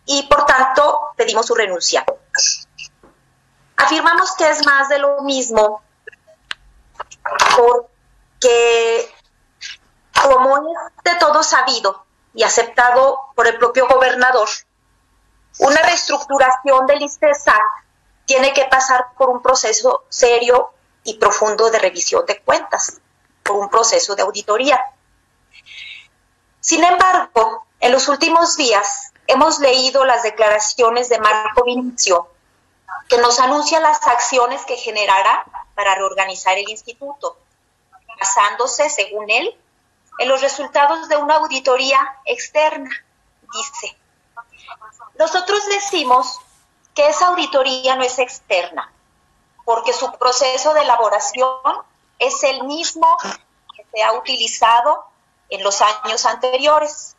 y 0.05 0.23
por 0.23 0.45
tanto 0.45 1.09
pedimos 1.15 1.45
su 1.45 1.55
renuncia. 1.55 2.05
Afirmamos 3.75 4.33
que 4.35 4.49
es 4.49 4.65
más 4.65 4.89
de 4.89 4.99
lo 4.99 5.21
mismo 5.21 5.83
porque 7.55 9.13
como 10.21 10.57
es 10.57 11.03
de 11.03 11.15
todo 11.19 11.43
sabido 11.43 12.05
y 12.33 12.43
aceptado 12.43 13.19
por 13.35 13.47
el 13.47 13.57
propio 13.57 13.87
gobernador, 13.87 14.47
una 15.59 15.81
reestructuración 15.81 16.85
del 16.85 17.01
ISTESAC 17.01 17.63
tiene 18.25 18.53
que 18.53 18.65
pasar 18.65 19.13
por 19.17 19.29
un 19.29 19.41
proceso 19.41 20.03
serio 20.09 20.71
y 21.03 21.17
profundo 21.17 21.69
de 21.69 21.79
revisión 21.79 22.25
de 22.25 22.41
cuentas, 22.41 22.99
por 23.43 23.55
un 23.55 23.69
proceso 23.69 24.15
de 24.15 24.23
auditoría. 24.23 24.79
Sin 26.59 26.83
embargo, 26.83 27.65
en 27.79 27.91
los 27.91 28.09
últimos 28.09 28.57
días 28.57 29.13
hemos 29.25 29.59
leído 29.59 30.03
las 30.05 30.23
declaraciones 30.23 31.09
de 31.09 31.19
Marco 31.19 31.63
Vinicio, 31.63 32.29
que 33.07 33.17
nos 33.17 33.39
anuncia 33.39 33.79
las 33.79 34.05
acciones 34.05 34.65
que 34.65 34.75
generará 34.75 35.45
para 35.77 35.93
reorganizar 35.93 36.57
el 36.57 36.67
instituto, 36.67 37.37
basándose, 38.19 38.89
según 38.89 39.29
él, 39.29 39.55
en 40.17 40.27
los 40.27 40.41
resultados 40.41 41.07
de 41.07 41.17
una 41.17 41.35
auditoría 41.35 41.99
externa, 42.25 42.89
dice. 43.53 43.95
Nosotros 45.19 45.63
decimos 45.67 46.39
que 46.95 47.07
esa 47.07 47.27
auditoría 47.27 47.95
no 47.95 48.01
es 48.01 48.17
externa, 48.17 48.91
porque 49.65 49.93
su 49.93 50.11
proceso 50.13 50.73
de 50.73 50.81
elaboración 50.81 51.59
es 52.17 52.43
el 52.43 52.63
mismo 52.63 53.15
que 53.75 53.85
se 53.93 54.01
ha 54.01 54.13
utilizado 54.13 55.05
en 55.49 55.63
los 55.63 55.79
años 55.81 56.25
anteriores. 56.25 57.15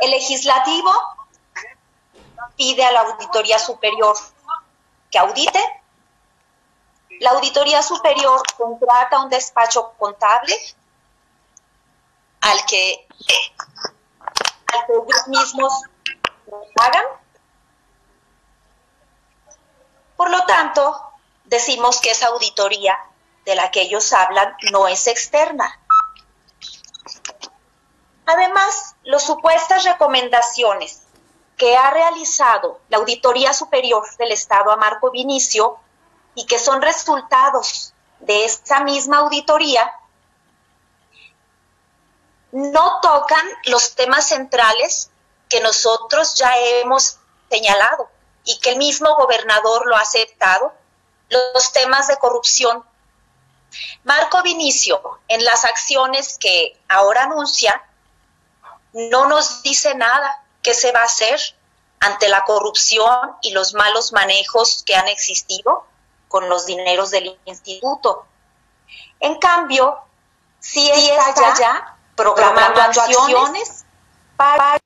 El 0.00 0.12
legislativo 0.12 0.90
pide 2.56 2.86
a 2.86 2.92
la 2.92 3.00
Auditoría 3.02 3.58
Superior 3.58 4.16
que 5.10 5.18
audite. 5.18 5.60
La 7.20 7.30
Auditoría 7.30 7.82
Superior 7.82 8.42
contrata 8.56 9.20
un 9.20 9.30
despacho 9.30 9.92
contable 9.98 10.54
al 12.40 12.64
que, 12.66 13.06
al 14.72 14.86
que 14.86 14.92
ellos 14.92 15.28
mismos 15.28 15.82
hagan. 16.80 17.04
Por 20.16 20.30
lo 20.30 20.44
tanto, 20.44 21.00
decimos 21.44 22.00
que 22.00 22.10
esa 22.10 22.28
auditoría 22.28 22.98
de 23.44 23.54
la 23.54 23.70
que 23.70 23.82
ellos 23.82 24.12
hablan 24.12 24.56
no 24.72 24.88
es 24.88 25.06
externa. 25.06 25.80
Además, 28.26 28.96
las 29.02 29.22
supuestas 29.22 29.84
recomendaciones 29.84 31.02
que 31.56 31.76
ha 31.76 31.90
realizado 31.90 32.80
la 32.88 32.98
Auditoría 32.98 33.52
Superior 33.52 34.04
del 34.16 34.32
Estado 34.32 34.70
a 34.70 34.76
Marco 34.76 35.10
Vinicio 35.10 35.78
y 36.34 36.46
que 36.46 36.58
son 36.58 36.82
resultados 36.82 37.92
de 38.20 38.44
esta 38.44 38.82
misma 38.82 39.18
auditoría, 39.18 39.92
no 42.52 43.00
tocan 43.00 43.46
los 43.64 43.94
temas 43.94 44.28
centrales 44.28 45.10
que 45.48 45.60
nosotros 45.60 46.34
ya 46.36 46.56
hemos 46.56 47.18
señalado 47.50 48.08
y 48.44 48.58
que 48.60 48.70
el 48.70 48.78
mismo 48.78 49.14
gobernador 49.16 49.86
lo 49.86 49.96
ha 49.96 50.00
aceptado, 50.00 50.72
los 51.28 51.72
temas 51.72 52.08
de 52.08 52.16
corrupción. 52.16 52.84
Marco 54.04 54.42
Vinicio, 54.42 55.18
en 55.28 55.44
las 55.44 55.64
acciones 55.64 56.38
que 56.38 56.78
ahora 56.88 57.24
anuncia, 57.24 57.84
no 58.92 59.26
nos 59.26 59.62
dice 59.62 59.94
nada 59.94 60.44
qué 60.62 60.74
se 60.74 60.92
va 60.92 61.00
a 61.00 61.04
hacer 61.04 61.40
ante 61.98 62.28
la 62.28 62.44
corrupción 62.44 63.36
y 63.42 63.50
los 63.50 63.74
malos 63.74 64.12
manejos 64.12 64.84
que 64.86 64.94
han 64.94 65.08
existido 65.08 65.86
con 66.28 66.48
los 66.48 66.66
dineros 66.66 67.10
del 67.10 67.38
instituto. 67.44 68.26
En 69.20 69.38
cambio, 69.38 69.98
sí 70.58 70.90
está, 70.90 71.54
ya 71.58 71.96
programando, 72.14 72.80
acciones 72.80 73.84
para 74.36 74.78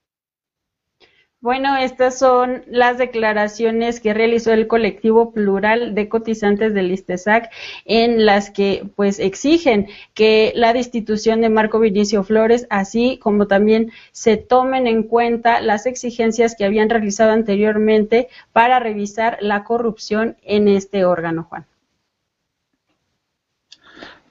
bueno, 1.41 1.77
estas 1.77 2.19
son 2.19 2.65
las 2.67 2.99
declaraciones 2.99 4.01
que 4.01 4.13
realizó 4.13 4.53
el 4.53 4.67
colectivo 4.67 5.33
plural 5.33 5.95
de 5.95 6.09
cotizantes 6.09 6.75
del 6.75 6.91
ISTESAC 6.91 7.51
en 7.85 8.27
las 8.27 8.51
que 8.51 8.89
pues 8.97 9.21
exigen 9.21 9.87
que 10.15 10.53
la 10.57 10.73
destitución 10.73 11.41
de 11.41 11.49
Marco 11.49 11.79
Vinicio 11.79 12.25
Flores, 12.25 12.67
así 12.71 13.19
como 13.23 13.47
también 13.47 13.93
se 14.11 14.37
tomen 14.37 14.89
en 14.89 15.05
cuenta 15.05 15.61
las 15.61 15.87
exigencias 15.87 16.57
que 16.57 16.65
habían 16.65 16.91
realizado 16.91 17.31
anteriormente 17.31 18.29
para 18.53 18.81
revisar 18.81 19.39
la 19.41 19.63
corrupción 19.63 20.37
en 20.43 20.67
este 20.67 21.05
órgano, 21.05 21.45
Juan. 21.45 21.67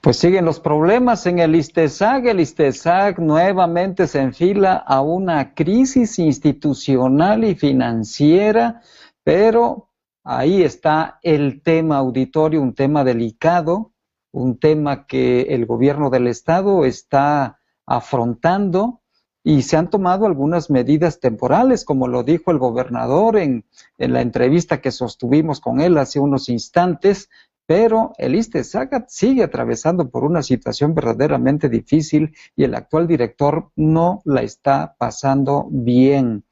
Pues 0.00 0.16
siguen 0.18 0.44
los 0.44 0.60
problemas 0.60 1.26
en 1.26 1.40
el 1.40 1.56
ISTESAG. 1.56 2.28
El 2.28 2.38
ISTESAG 2.38 3.18
nuevamente 3.18 4.06
se 4.06 4.20
enfila 4.20 4.74
a 4.74 5.00
una 5.00 5.54
crisis 5.54 6.20
institucional 6.20 7.42
y 7.42 7.56
financiera, 7.56 8.80
pero 9.24 9.90
ahí 10.22 10.62
está 10.62 11.18
el 11.22 11.62
tema 11.62 11.96
auditorio, 11.96 12.62
un 12.62 12.74
tema 12.74 13.02
delicado, 13.02 13.92
un 14.30 14.60
tema 14.60 15.04
que 15.04 15.42
el 15.42 15.66
gobierno 15.66 16.10
del 16.10 16.28
Estado 16.28 16.84
está 16.84 17.58
afrontando 17.84 19.00
y 19.42 19.62
se 19.62 19.76
han 19.76 19.90
tomado 19.90 20.26
algunas 20.26 20.70
medidas 20.70 21.18
temporales, 21.18 21.84
como 21.84 22.06
lo 22.06 22.22
dijo 22.22 22.52
el 22.52 22.58
gobernador 22.58 23.36
en, 23.36 23.64
en 23.96 24.12
la 24.12 24.20
entrevista 24.20 24.80
que 24.80 24.92
sostuvimos 24.92 25.58
con 25.58 25.80
él 25.80 25.98
hace 25.98 26.20
unos 26.20 26.48
instantes, 26.48 27.30
pero 27.68 28.14
el 28.16 28.34
ISTESAGAT 28.34 29.10
sigue 29.10 29.42
atravesando 29.42 30.08
por 30.08 30.24
una 30.24 30.42
situación 30.42 30.94
verdaderamente 30.94 31.68
difícil 31.68 32.34
y 32.56 32.64
el 32.64 32.74
actual 32.74 33.06
director 33.06 33.68
no 33.76 34.22
la 34.24 34.40
está 34.40 34.96
pasando 34.98 35.68
bien. 35.70 36.44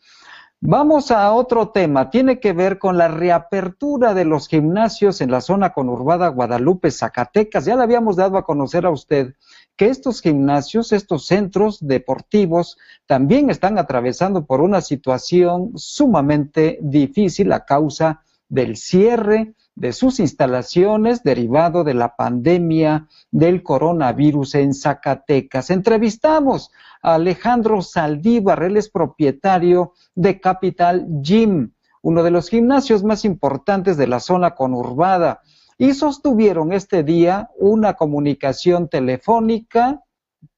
Vamos 0.61 1.11
a 1.11 1.33
otro 1.33 1.71
tema, 1.71 2.11
tiene 2.11 2.39
que 2.39 2.53
ver 2.53 2.79
con 2.79 2.99
la 2.99 3.09
reapertura 3.09 4.13
de 4.13 4.27
los 4.27 4.47
gimnasios 4.47 5.23
en 5.23 5.31
la 5.31 5.41
zona 5.41 5.73
conurbada 5.73 6.29
Guadalupe, 6.29 6.91
Zacatecas. 6.91 7.65
Ya 7.65 7.77
le 7.77 7.85
habíamos 7.85 8.17
dado 8.17 8.37
a 8.37 8.45
conocer 8.45 8.85
a 8.85 8.91
usted 8.91 9.37
que 9.75 9.87
estos 9.87 10.21
gimnasios, 10.21 10.93
estos 10.93 11.25
centros 11.25 11.79
deportivos, 11.81 12.77
también 13.07 13.49
están 13.49 13.79
atravesando 13.79 14.45
por 14.45 14.61
una 14.61 14.83
situación 14.83 15.73
sumamente 15.77 16.79
difícil 16.83 17.55
a 17.55 17.65
causa 17.65 18.21
del 18.51 18.77
cierre 18.77 19.55
de 19.77 19.93
sus 19.93 20.21
instalaciones 20.21 21.23
derivado 21.23 21.85
de 21.85 21.93
la 21.93 22.17
pandemia 22.17 23.07
del 23.31 23.63
coronavirus 23.63 24.55
en 24.57 24.75
Zacatecas. 24.75 25.71
Entrevistamos 25.71 26.73
a 27.03 27.15
Alejandro 27.15 27.83
Saldívar, 27.83 28.63
él 28.63 28.79
es 28.79 28.89
propietario 28.89 29.93
de 30.15 30.41
Capital 30.41 31.07
Gym, 31.21 31.73
uno 32.01 32.23
de 32.23 32.31
los 32.31 32.49
gimnasios 32.49 33.05
más 33.05 33.27
importantes 33.27 33.99
de 33.99 34.07
la 34.07 34.19
zona 34.19 34.55
conurbada, 34.55 35.43
y 35.77 35.93
sostuvieron 35.93 36.73
este 36.73 37.03
día 37.03 37.51
una 37.59 37.95
comunicación 37.95 38.89
telefónica, 38.89 40.03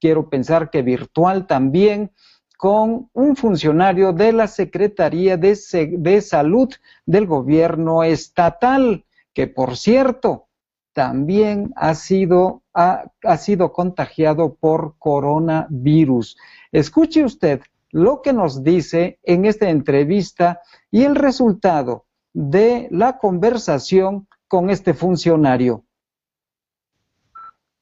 quiero 0.01 0.31
pensar 0.31 0.71
que 0.71 0.83
virtual 0.83 1.49
también, 1.49 2.13
con 2.57 3.09
un 3.13 3.35
funcionario 3.35 4.13
de 4.13 4.33
la 4.33 4.47
Secretaría 4.47 5.37
de, 5.37 5.59
de 5.99 6.21
Salud 6.21 6.69
del 7.05 7.27
gobierno 7.27 8.05
estatal 8.05 9.05
que 9.39 9.47
por 9.47 9.77
cierto 9.77 10.49
también 10.93 11.73
ha 11.77 11.95
sido, 11.95 12.63
ha, 12.75 13.05
sido 13.37 13.73
contagiado 13.73 14.57
por 14.57 14.99
coronavirus. 14.99 16.37
Escuche 16.73 17.23
usted 17.23 17.61
lo 17.93 18.21
que 18.21 18.33
nos 18.33 18.65
dice 18.65 19.21
en 19.23 19.45
esta 19.45 19.69
entrevista 19.69 20.61
y 20.91 21.05
el 21.05 21.15
resultado 21.15 22.07
de 22.33 22.89
la 22.91 23.17
conversación 23.19 24.27
con 24.49 24.71
este 24.71 24.93
funcionario. 24.93 25.85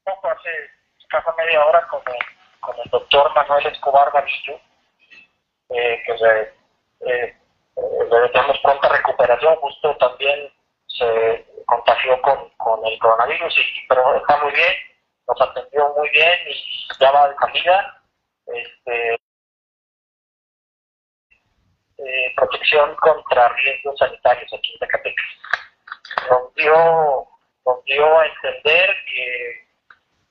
Hace 0.04 0.50
casi 1.08 1.30
media 1.38 1.64
hora 1.64 1.88
con 1.88 2.02
el, 2.84 2.90
doctor 2.90 3.34
Manuel 3.34 3.66
Escobar 3.68 4.12
Gavillo, 4.12 4.60
eh, 5.70 6.02
que 6.04 6.12
le, 6.12 6.40
eh, 6.42 6.48
eh, 7.00 7.36
le 8.10 8.20
deseamos 8.20 8.58
pronta 8.62 8.90
recuperación, 8.90 9.56
justo 9.56 9.96
también 9.96 10.50
se 10.98 11.46
contagió 11.66 12.20
con, 12.22 12.50
con 12.56 12.84
el 12.86 12.98
coronavirus, 12.98 13.58
y, 13.58 13.86
pero 13.88 14.16
está 14.16 14.42
muy 14.42 14.52
bien, 14.52 14.74
nos 15.26 15.40
atendió 15.40 15.92
muy 15.96 16.08
bien 16.10 16.38
y 16.48 16.88
ya 17.00 17.10
va 17.10 17.28
de 17.28 17.36
salida. 17.36 18.02
Este, 18.46 19.16
eh, 21.98 22.32
protección 22.36 22.94
contra 22.96 23.48
riesgos 23.48 23.98
sanitarios 23.98 24.52
aquí 24.52 24.72
en 24.72 24.78
Zacatecas. 24.78 25.26
Nos 26.30 26.54
dio, 26.54 27.26
nos 27.64 27.84
dio 27.84 28.18
a 28.18 28.26
entender 28.26 28.94
que, 29.06 29.66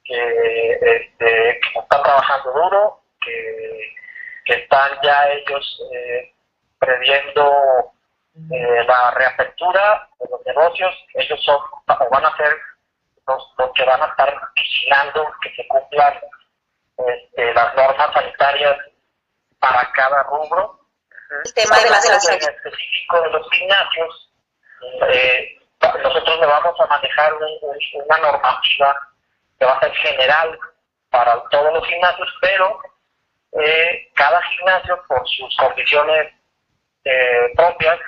que, 0.03 0.71
este, 0.81 1.59
están 1.59 2.03
trabajando 2.03 2.51
duro, 2.51 3.01
que, 3.21 3.95
están 4.45 4.91
ya 5.01 5.29
ellos 5.31 5.81
eh, 5.91 6.33
previendo 6.77 7.94
eh, 8.35 8.83
la 8.85 9.11
reapertura 9.11 10.09
de 10.19 10.27
los 10.29 10.45
negocios, 10.45 10.93
ellos 11.13 11.43
son 11.43 11.57
o 11.87 12.09
van 12.09 12.25
a 12.25 12.37
ser 12.37 12.57
los, 13.27 13.53
los 13.57 13.71
que 13.73 13.83
van 13.85 14.01
a 14.01 14.07
estar 14.07 14.33
vigilando 14.55 15.25
que 15.41 15.53
se 15.55 15.67
cumplan 15.67 16.13
este, 16.97 17.53
las 17.53 17.75
normas 17.75 18.13
sanitarias 18.13 18.77
para 19.59 19.91
cada 19.93 20.23
rubro. 20.23 20.79
El 21.43 21.53
tema 21.53 21.79
de 21.79 21.89
las 21.89 22.29
En 22.29 22.35
específico 22.35 23.21
de 23.21 23.29
los 23.31 23.49
gimnasios, 23.51 24.31
eh, 25.09 25.57
nosotros 25.81 26.39
le 26.39 26.45
vamos 26.45 26.79
a 26.79 26.85
manejar 26.87 27.33
una 27.33 28.17
normativa 28.19 28.95
que 29.59 29.65
va 29.65 29.73
a 29.73 29.79
ser 29.79 29.93
general 29.95 30.57
para 31.09 31.41
todos 31.49 31.73
los 31.73 31.87
gimnasios, 31.87 32.29
pero 32.41 32.79
eh, 33.59 34.11
cada 34.15 34.41
gimnasio 34.43 35.01
por 35.07 35.27
sus 35.27 35.55
condiciones 35.57 36.33
eh, 37.05 37.53
propias, 37.55 37.99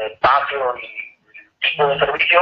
de 0.00 0.06
espacio 0.12 0.74
y 0.78 1.68
tipo 1.68 1.86
de 1.86 1.98
servicio, 1.98 2.40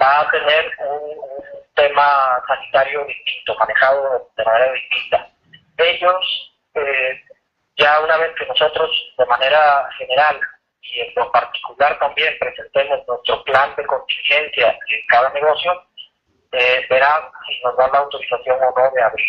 va 0.00 0.20
a 0.20 0.30
tener 0.30 0.72
un, 0.78 1.36
tema 1.74 2.42
sanitario 2.48 3.04
distinto, 3.04 3.54
manejado 3.56 4.30
de 4.34 4.44
manera 4.44 4.72
distinta. 4.72 5.28
Ellos, 5.76 6.54
eh, 6.74 7.22
ya 7.76 8.00
una 8.00 8.16
vez 8.16 8.32
que 8.38 8.46
nosotros 8.46 8.90
de 9.18 9.26
manera 9.26 9.86
general 9.98 10.40
y 10.80 11.00
en 11.00 11.12
lo 11.16 11.30
particular 11.30 11.98
también 11.98 12.34
presentemos 12.40 13.06
nuestro 13.06 13.44
plan 13.44 13.74
de 13.76 13.84
contingencia 13.84 14.70
en 14.70 15.06
cada 15.08 15.28
negocio, 15.30 15.84
eh, 16.52 16.86
verán 16.88 17.22
si 17.46 17.60
nos 17.62 17.76
dan 17.76 17.92
la 17.92 17.98
autorización 17.98 18.56
o 18.62 18.74
no 18.74 18.90
de 18.92 19.02
abrir. 19.02 19.26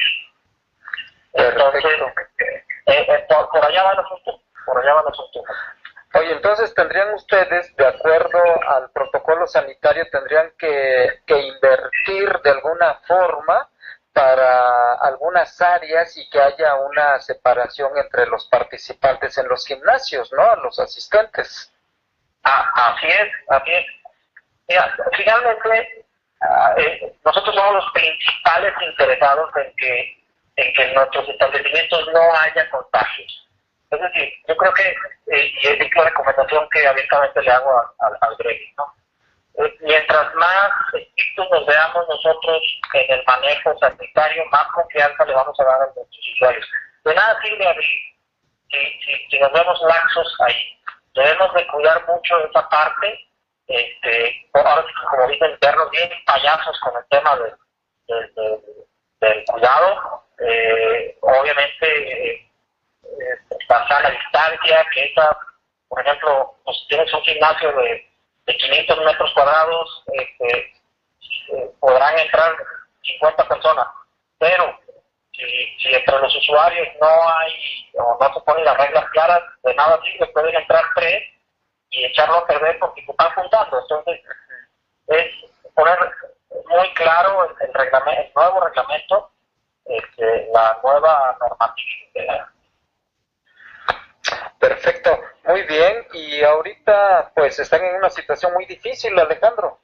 Entonces, 1.34 1.84
eh, 2.88 3.06
eh, 3.10 3.26
por, 3.28 3.66
allá 3.66 3.84
va 3.84 3.92
el 3.92 4.00
asunto, 4.00 4.42
por 4.66 4.78
allá 4.78 4.94
va 4.94 5.02
el 5.02 5.08
asunto. 5.08 5.44
Oye, 6.14 6.32
entonces 6.32 6.74
tendrían 6.74 7.14
ustedes, 7.14 7.76
de 7.76 7.86
acuerdo 7.86 8.40
al 8.70 8.90
protocolo 8.92 9.46
sanitario, 9.46 10.08
tendrían 10.10 10.52
que, 10.58 11.22
que 11.26 11.40
invertir 11.40 12.40
de 12.44 12.50
alguna 12.50 12.96
forma 13.08 13.70
para 14.14 14.94
algunas 14.96 15.62
áreas 15.62 16.18
y 16.18 16.28
que 16.30 16.42
haya 16.42 16.76
una 16.76 17.20
separación 17.20 17.92
entre 17.98 18.26
los 18.26 18.48
participantes 18.48 19.38
en 19.38 19.48
los 19.48 19.64
gimnasios, 19.68 20.32
¿no? 20.34 20.56
Los 20.56 20.80
asistentes. 20.80 21.72
Ah, 22.44 22.72
así 22.74 23.08
es, 23.08 23.30
así 23.50 23.72
es. 23.74 23.86
Mira, 24.68 24.96
finalmente, 25.16 26.06
ah, 26.42 26.74
eh, 26.78 27.16
nosotros 27.24 27.54
somos 27.54 27.76
los 27.76 27.92
principales 27.94 28.74
interesados 28.90 29.56
en 29.58 29.76
que, 29.76 30.24
en 30.56 30.74
que 30.74 30.84
en 30.84 30.94
nuestros 30.96 31.30
establecimientos 31.30 32.08
no 32.12 32.22
haya 32.40 32.70
contagios. 32.72 33.47
Es 33.90 34.00
decir, 34.02 34.34
yo 34.48 34.58
creo 34.58 34.74
que, 34.74 34.90
eh, 35.32 35.52
y 35.62 35.68
es 35.68 35.96
la 35.96 36.04
recomendación 36.04 36.68
que 36.72 36.88
abiertamente 36.88 37.42
le 37.42 37.52
hago 37.52 37.72
al, 38.00 38.18
al 38.22 38.38
¿no? 38.78 38.94
Eh, 39.64 39.76
mientras 39.82 40.36
más 40.36 40.72
estrictos 40.94 41.50
nos 41.50 41.66
veamos 41.66 42.06
nosotros 42.08 42.62
en 42.94 43.12
el 43.12 43.24
manejo 43.26 43.78
sanitario, 43.80 44.46
más 44.52 44.68
confianza 44.74 45.26
le 45.26 45.34
vamos 45.34 45.60
a 45.60 45.64
dar 45.64 45.82
a 45.82 45.86
nuestros 45.96 46.28
usuarios. 46.36 46.68
De 47.06 47.16
nada 47.16 47.42
sirve 47.42 47.68
abrir 47.68 48.00
si, 48.70 49.30
si, 49.30 49.40
nos 49.40 49.52
vemos 49.54 49.82
laxos 49.82 50.36
ahí. 50.42 50.80
Debemos 51.16 51.54
de 51.54 51.68
cuidar 51.68 52.06
mucho 52.08 52.40
esa 52.46 52.70
parte. 52.70 53.20
Este, 53.68 54.50
ahora 54.54 54.86
como 55.12 55.28
dicen, 55.28 55.58
vernos 55.62 55.90
bien 55.92 56.10
payasos 56.26 56.80
con 56.82 56.94
el 56.96 57.06
tema 57.10 57.38
de, 57.38 58.62
del 59.22 59.46
cuidado. 59.46 60.24
Eh, 60.40 61.18
obviamente, 61.22 62.47
eh, 63.04 63.58
pasar 63.68 64.04
la 64.04 64.12
distancia, 64.12 64.86
que 64.94 65.06
esa, 65.06 65.38
por 65.88 66.02
ejemplo, 66.02 66.56
pues 66.64 66.78
tienes 66.88 67.14
un 67.14 67.22
gimnasio 67.22 67.72
de 67.74 68.08
de 68.48 68.56
500 68.56 68.98
metros 69.06 69.32
cuadrados 69.34 70.04
este, 70.14 70.74
eh, 71.50 71.72
podrán 71.80 72.18
entrar 72.18 72.56
50 73.04 73.48
personas, 73.48 73.88
pero 74.40 74.80
si, 75.34 75.94
entre 75.94 76.20
los 76.20 76.36
usuarios 76.36 76.88
no 77.00 77.08
hay 77.08 77.92
o 78.00 78.18
no 78.20 78.34
se 78.34 78.40
ponen 78.42 78.66
las 78.66 78.78
reglas 78.78 79.06
claras, 79.12 79.44
de 79.64 79.76
nada 79.76 80.00
sirve, 80.02 80.28
pueden 80.28 80.56
entrar 80.56 80.84
tres 80.96 81.24
y 81.90 82.06
echarlo 82.06 82.38
a 82.38 82.48
perder 82.48 82.80
porque 82.80 83.06
se 83.06 83.12
están 83.12 83.34
juntando. 83.34 83.80
Entonces, 83.82 84.22
es 85.08 85.72
poner 85.76 85.98
muy 86.68 86.94
claro 86.94 87.56
el, 87.60 87.74
reglamento, 87.74 88.22
el 88.22 88.32
nuevo 88.34 88.62
reglamento, 88.62 89.32
este, 89.86 90.48
la 90.54 90.80
nueva 90.84 91.38
normativa. 91.40 92.52
Perfecto. 94.78 95.10
Muy 95.48 95.64
bien, 95.64 96.06
y 96.14 96.44
ahorita 96.44 97.32
pues 97.36 97.58
están 97.58 97.84
en 97.84 97.96
una 97.96 98.10
situación 98.10 98.54
muy 98.54 98.66
difícil, 98.66 99.18
Alejandro. 99.18 99.80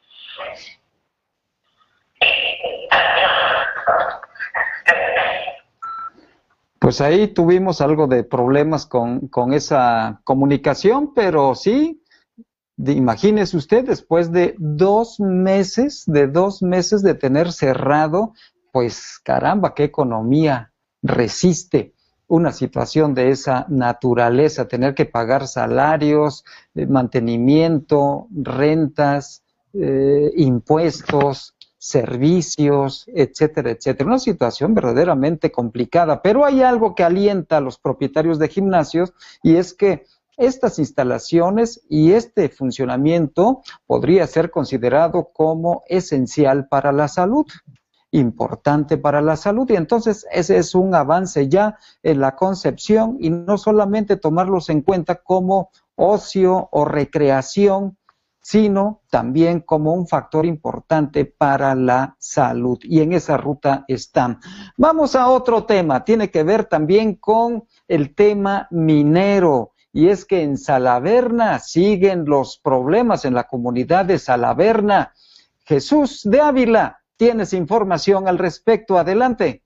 Pues 6.79 7.01
ahí 7.01 7.27
tuvimos 7.29 7.81
algo 7.81 8.07
de 8.07 8.23
problemas 8.23 8.85
con, 8.85 9.27
con 9.29 9.53
esa 9.53 10.21
comunicación, 10.25 11.13
pero 11.15 11.55
sí, 11.55 12.03
imagínese 12.77 13.57
usted, 13.57 13.85
después 13.85 14.31
de 14.31 14.55
dos 14.59 15.19
meses, 15.19 16.03
de 16.05 16.27
dos 16.27 16.61
meses 16.61 17.01
de 17.01 17.15
tener 17.15 17.51
cerrado, 17.51 18.33
pues 18.71 19.19
caramba, 19.23 19.73
qué 19.73 19.85
economía 19.85 20.71
resiste 21.01 21.93
una 22.27 22.51
situación 22.51 23.13
de 23.13 23.29
esa 23.29 23.65
naturaleza, 23.69 24.67
tener 24.67 24.95
que 24.95 25.05
pagar 25.05 25.47
salarios, 25.47 26.45
eh, 26.75 26.85
mantenimiento, 26.85 28.27
rentas, 28.31 29.43
eh, 29.73 30.31
impuestos, 30.35 31.55
servicios, 31.77 33.05
etcétera, 33.13 33.71
etcétera. 33.71 34.07
Una 34.07 34.19
situación 34.19 34.73
verdaderamente 34.73 35.51
complicada, 35.51 36.21
pero 36.21 36.45
hay 36.45 36.61
algo 36.61 36.95
que 36.95 37.03
alienta 37.03 37.57
a 37.57 37.61
los 37.61 37.77
propietarios 37.77 38.39
de 38.39 38.47
gimnasios 38.47 39.13
y 39.43 39.57
es 39.57 39.73
que 39.73 40.05
estas 40.37 40.79
instalaciones 40.79 41.81
y 41.89 42.13
este 42.13 42.49
funcionamiento 42.49 43.61
podría 43.85 44.25
ser 44.27 44.49
considerado 44.49 45.29
como 45.33 45.83
esencial 45.87 46.67
para 46.67 46.91
la 46.91 47.07
salud 47.07 47.45
importante 48.13 48.97
para 48.97 49.21
la 49.21 49.35
salud. 49.35 49.69
Y 49.69 49.75
entonces 49.75 50.25
ese 50.31 50.57
es 50.57 50.75
un 50.75 50.95
avance 50.95 51.49
ya 51.49 51.77
en 52.01 52.19
la 52.19 52.35
concepción 52.35 53.17
y 53.19 53.29
no 53.29 53.57
solamente 53.57 54.17
tomarlos 54.17 54.69
en 54.69 54.81
cuenta 54.81 55.15
como 55.15 55.71
ocio 55.95 56.69
o 56.71 56.85
recreación, 56.85 57.97
sino 58.41 59.01
también 59.09 59.61
como 59.61 59.93
un 59.93 60.07
factor 60.07 60.45
importante 60.45 61.25
para 61.25 61.75
la 61.75 62.15
salud. 62.19 62.77
Y 62.83 63.01
en 63.01 63.13
esa 63.13 63.37
ruta 63.37 63.85
están. 63.87 64.39
Vamos 64.77 65.15
a 65.15 65.29
otro 65.29 65.65
tema, 65.65 66.03
tiene 66.03 66.29
que 66.29 66.43
ver 66.43 66.65
también 66.65 67.15
con 67.15 67.63
el 67.87 68.13
tema 68.13 68.67
minero. 68.69 69.71
Y 69.91 70.09
es 70.09 70.25
que 70.25 70.41
en 70.41 70.57
Salaverna 70.57 71.59
siguen 71.59 72.25
los 72.25 72.59
problemas 72.59 73.25
en 73.25 73.33
la 73.33 73.45
comunidad 73.45 74.05
de 74.05 74.19
Salaverna. 74.19 75.13
Jesús 75.65 76.21
de 76.23 76.41
Ávila 76.41 77.02
tienes 77.23 77.53
información 77.53 78.27
al 78.27 78.37
respecto. 78.37 78.97
Adelante. 78.97 79.63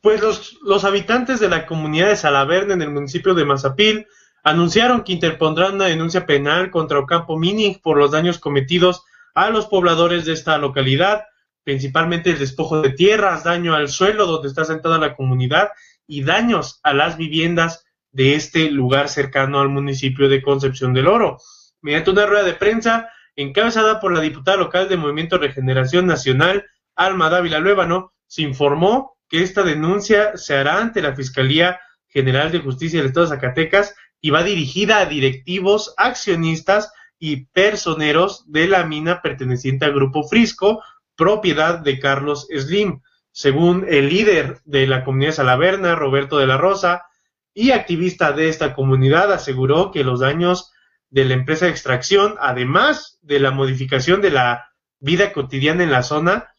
Pues 0.00 0.20
los, 0.20 0.58
los 0.62 0.84
habitantes 0.84 1.38
de 1.38 1.48
la 1.48 1.66
comunidad 1.66 2.08
de 2.08 2.16
Salaverne 2.16 2.74
en 2.74 2.82
el 2.82 2.90
municipio 2.90 3.32
de 3.32 3.44
Mazapil 3.44 4.06
anunciaron 4.42 5.04
que 5.04 5.12
interpondrán 5.12 5.74
una 5.74 5.86
denuncia 5.86 6.26
penal 6.26 6.72
contra 6.72 6.98
Ocampo 6.98 7.38
Mining 7.38 7.80
por 7.80 7.96
los 7.96 8.10
daños 8.10 8.40
cometidos 8.40 9.04
a 9.34 9.50
los 9.50 9.66
pobladores 9.66 10.24
de 10.24 10.32
esta 10.32 10.58
localidad, 10.58 11.26
principalmente 11.62 12.30
el 12.30 12.40
despojo 12.40 12.82
de 12.82 12.90
tierras, 12.90 13.44
daño 13.44 13.74
al 13.74 13.88
suelo 13.88 14.26
donde 14.26 14.48
está 14.48 14.64
sentada 14.64 14.98
la 14.98 15.14
comunidad 15.14 15.68
y 16.08 16.24
daños 16.24 16.80
a 16.82 16.92
las 16.92 17.16
viviendas 17.16 17.84
de 18.10 18.34
este 18.34 18.68
lugar 18.68 19.08
cercano 19.08 19.60
al 19.60 19.68
municipio 19.68 20.28
de 20.28 20.42
Concepción 20.42 20.92
del 20.92 21.06
Oro. 21.06 21.38
Mediante 21.82 22.10
una 22.10 22.26
rueda 22.26 22.42
de 22.42 22.54
prensa, 22.54 23.10
encabezada 23.36 24.00
por 24.00 24.12
la 24.12 24.20
diputada 24.20 24.56
local 24.56 24.88
de 24.88 24.96
Movimiento 24.96 25.38
Regeneración 25.38 26.06
Nacional, 26.06 26.64
Alma 26.94 27.30
Dávila 27.30 27.58
Luébano, 27.58 28.12
se 28.26 28.42
informó 28.42 29.16
que 29.28 29.42
esta 29.42 29.62
denuncia 29.62 30.36
se 30.36 30.56
hará 30.56 30.80
ante 30.80 31.02
la 31.02 31.14
Fiscalía 31.14 31.78
General 32.08 32.50
de 32.50 32.60
Justicia 32.60 32.98
del 32.98 33.08
Estado 33.08 33.26
de 33.26 33.36
Zacatecas 33.36 33.94
y 34.20 34.30
va 34.30 34.42
dirigida 34.42 34.98
a 34.98 35.06
directivos, 35.06 35.94
accionistas 35.96 36.92
y 37.18 37.46
personeros 37.46 38.50
de 38.50 38.68
la 38.68 38.84
mina 38.84 39.22
perteneciente 39.22 39.84
al 39.84 39.94
Grupo 39.94 40.24
Frisco, 40.24 40.82
propiedad 41.14 41.78
de 41.78 41.98
Carlos 41.98 42.46
Slim. 42.50 43.02
Según 43.32 43.84
el 43.88 44.08
líder 44.08 44.60
de 44.64 44.86
la 44.86 45.04
comunidad 45.04 45.32
salaverna, 45.32 45.94
Roberto 45.94 46.38
de 46.38 46.46
la 46.46 46.56
Rosa, 46.56 47.04
y 47.52 47.70
activista 47.70 48.32
de 48.32 48.48
esta 48.48 48.74
comunidad 48.74 49.32
aseguró 49.32 49.90
que 49.90 50.04
los 50.04 50.20
daños 50.20 50.72
de 51.10 51.24
la 51.24 51.34
empresa 51.34 51.66
de 51.66 51.70
extracción, 51.70 52.36
además 52.40 53.18
de 53.22 53.40
la 53.40 53.50
modificación 53.50 54.20
de 54.20 54.30
la 54.30 54.72
vida 54.98 55.32
cotidiana 55.32 55.82
en 55.82 55.90
la 55.90 56.02
zona, 56.02 56.54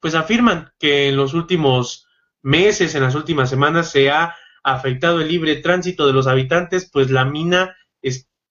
pues 0.00 0.14
afirman 0.14 0.72
que 0.78 1.08
en 1.08 1.16
los 1.16 1.34
últimos 1.34 2.06
meses, 2.42 2.94
en 2.94 3.02
las 3.02 3.14
últimas 3.14 3.48
semanas, 3.48 3.90
se 3.90 4.10
ha 4.10 4.34
afectado 4.62 5.20
el 5.20 5.28
libre 5.28 5.56
tránsito 5.56 6.06
de 6.06 6.12
los 6.12 6.26
habitantes, 6.26 6.90
pues 6.90 7.10
la 7.10 7.24
mina 7.24 7.76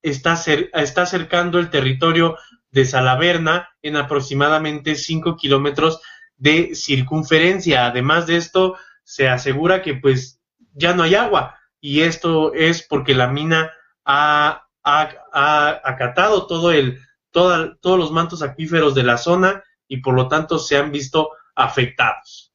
está, 0.01 0.39
está 0.73 1.01
acercando 1.01 1.59
el 1.59 1.69
territorio 1.69 2.37
de 2.71 2.85
Salaverna 2.85 3.69
en 3.81 3.97
aproximadamente 3.97 4.95
5 4.95 5.37
kilómetros 5.37 6.01
de 6.37 6.75
circunferencia. 6.75 7.85
Además 7.85 8.25
de 8.27 8.37
esto, 8.37 8.77
se 9.03 9.29
asegura 9.29 9.81
que 9.81 9.93
pues 9.95 10.41
ya 10.73 10.93
no 10.93 11.03
hay 11.03 11.15
agua 11.15 11.59
y 11.79 12.01
esto 12.01 12.53
es 12.53 12.81
porque 12.81 13.13
la 13.13 13.27
mina 13.27 13.71
ha, 14.05 14.62
acatado 14.83 16.47
todo 16.47 16.71
el, 16.71 16.99
todos 17.31 17.99
los 17.99 18.11
mantos 18.11 18.41
acuíferos 18.41 18.93
de 18.95 19.03
la 19.03 19.17
zona 19.17 19.63
y 19.87 19.97
por 19.97 20.13
lo 20.13 20.27
tanto 20.27 20.59
se 20.59 20.77
han 20.77 20.91
visto 20.91 21.29
afectados. 21.55 22.53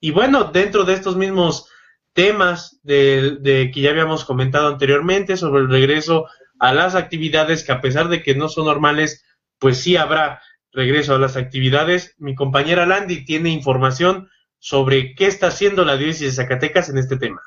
Y 0.00 0.10
bueno, 0.10 0.44
dentro 0.44 0.84
de 0.84 0.94
estos 0.94 1.16
mismos 1.16 1.68
temas 2.12 2.78
de, 2.82 3.38
de, 3.40 3.70
que 3.72 3.80
ya 3.80 3.90
habíamos 3.90 4.24
comentado 4.24 4.68
anteriormente 4.68 5.36
sobre 5.36 5.62
el 5.62 5.70
regreso 5.70 6.26
a 6.58 6.72
las 6.72 6.94
actividades 6.94 7.64
que 7.64 7.72
a 7.72 7.80
pesar 7.80 8.08
de 8.08 8.22
que 8.22 8.34
no 8.34 8.48
son 8.48 8.66
normales, 8.66 9.24
pues 9.58 9.78
sí 9.78 9.96
habrá 9.96 10.40
regreso 10.72 11.14
a 11.14 11.18
las 11.18 11.36
actividades. 11.36 12.14
Mi 12.18 12.34
compañera 12.34 12.86
Landy 12.86 13.24
tiene 13.24 13.50
información 13.50 14.30
sobre 14.58 15.14
qué 15.14 15.26
está 15.26 15.48
haciendo 15.48 15.84
la 15.84 15.96
diócesis 15.96 16.36
de 16.36 16.42
Zacatecas 16.42 16.88
en 16.88 16.98
este 16.98 17.16
tema. 17.16 17.42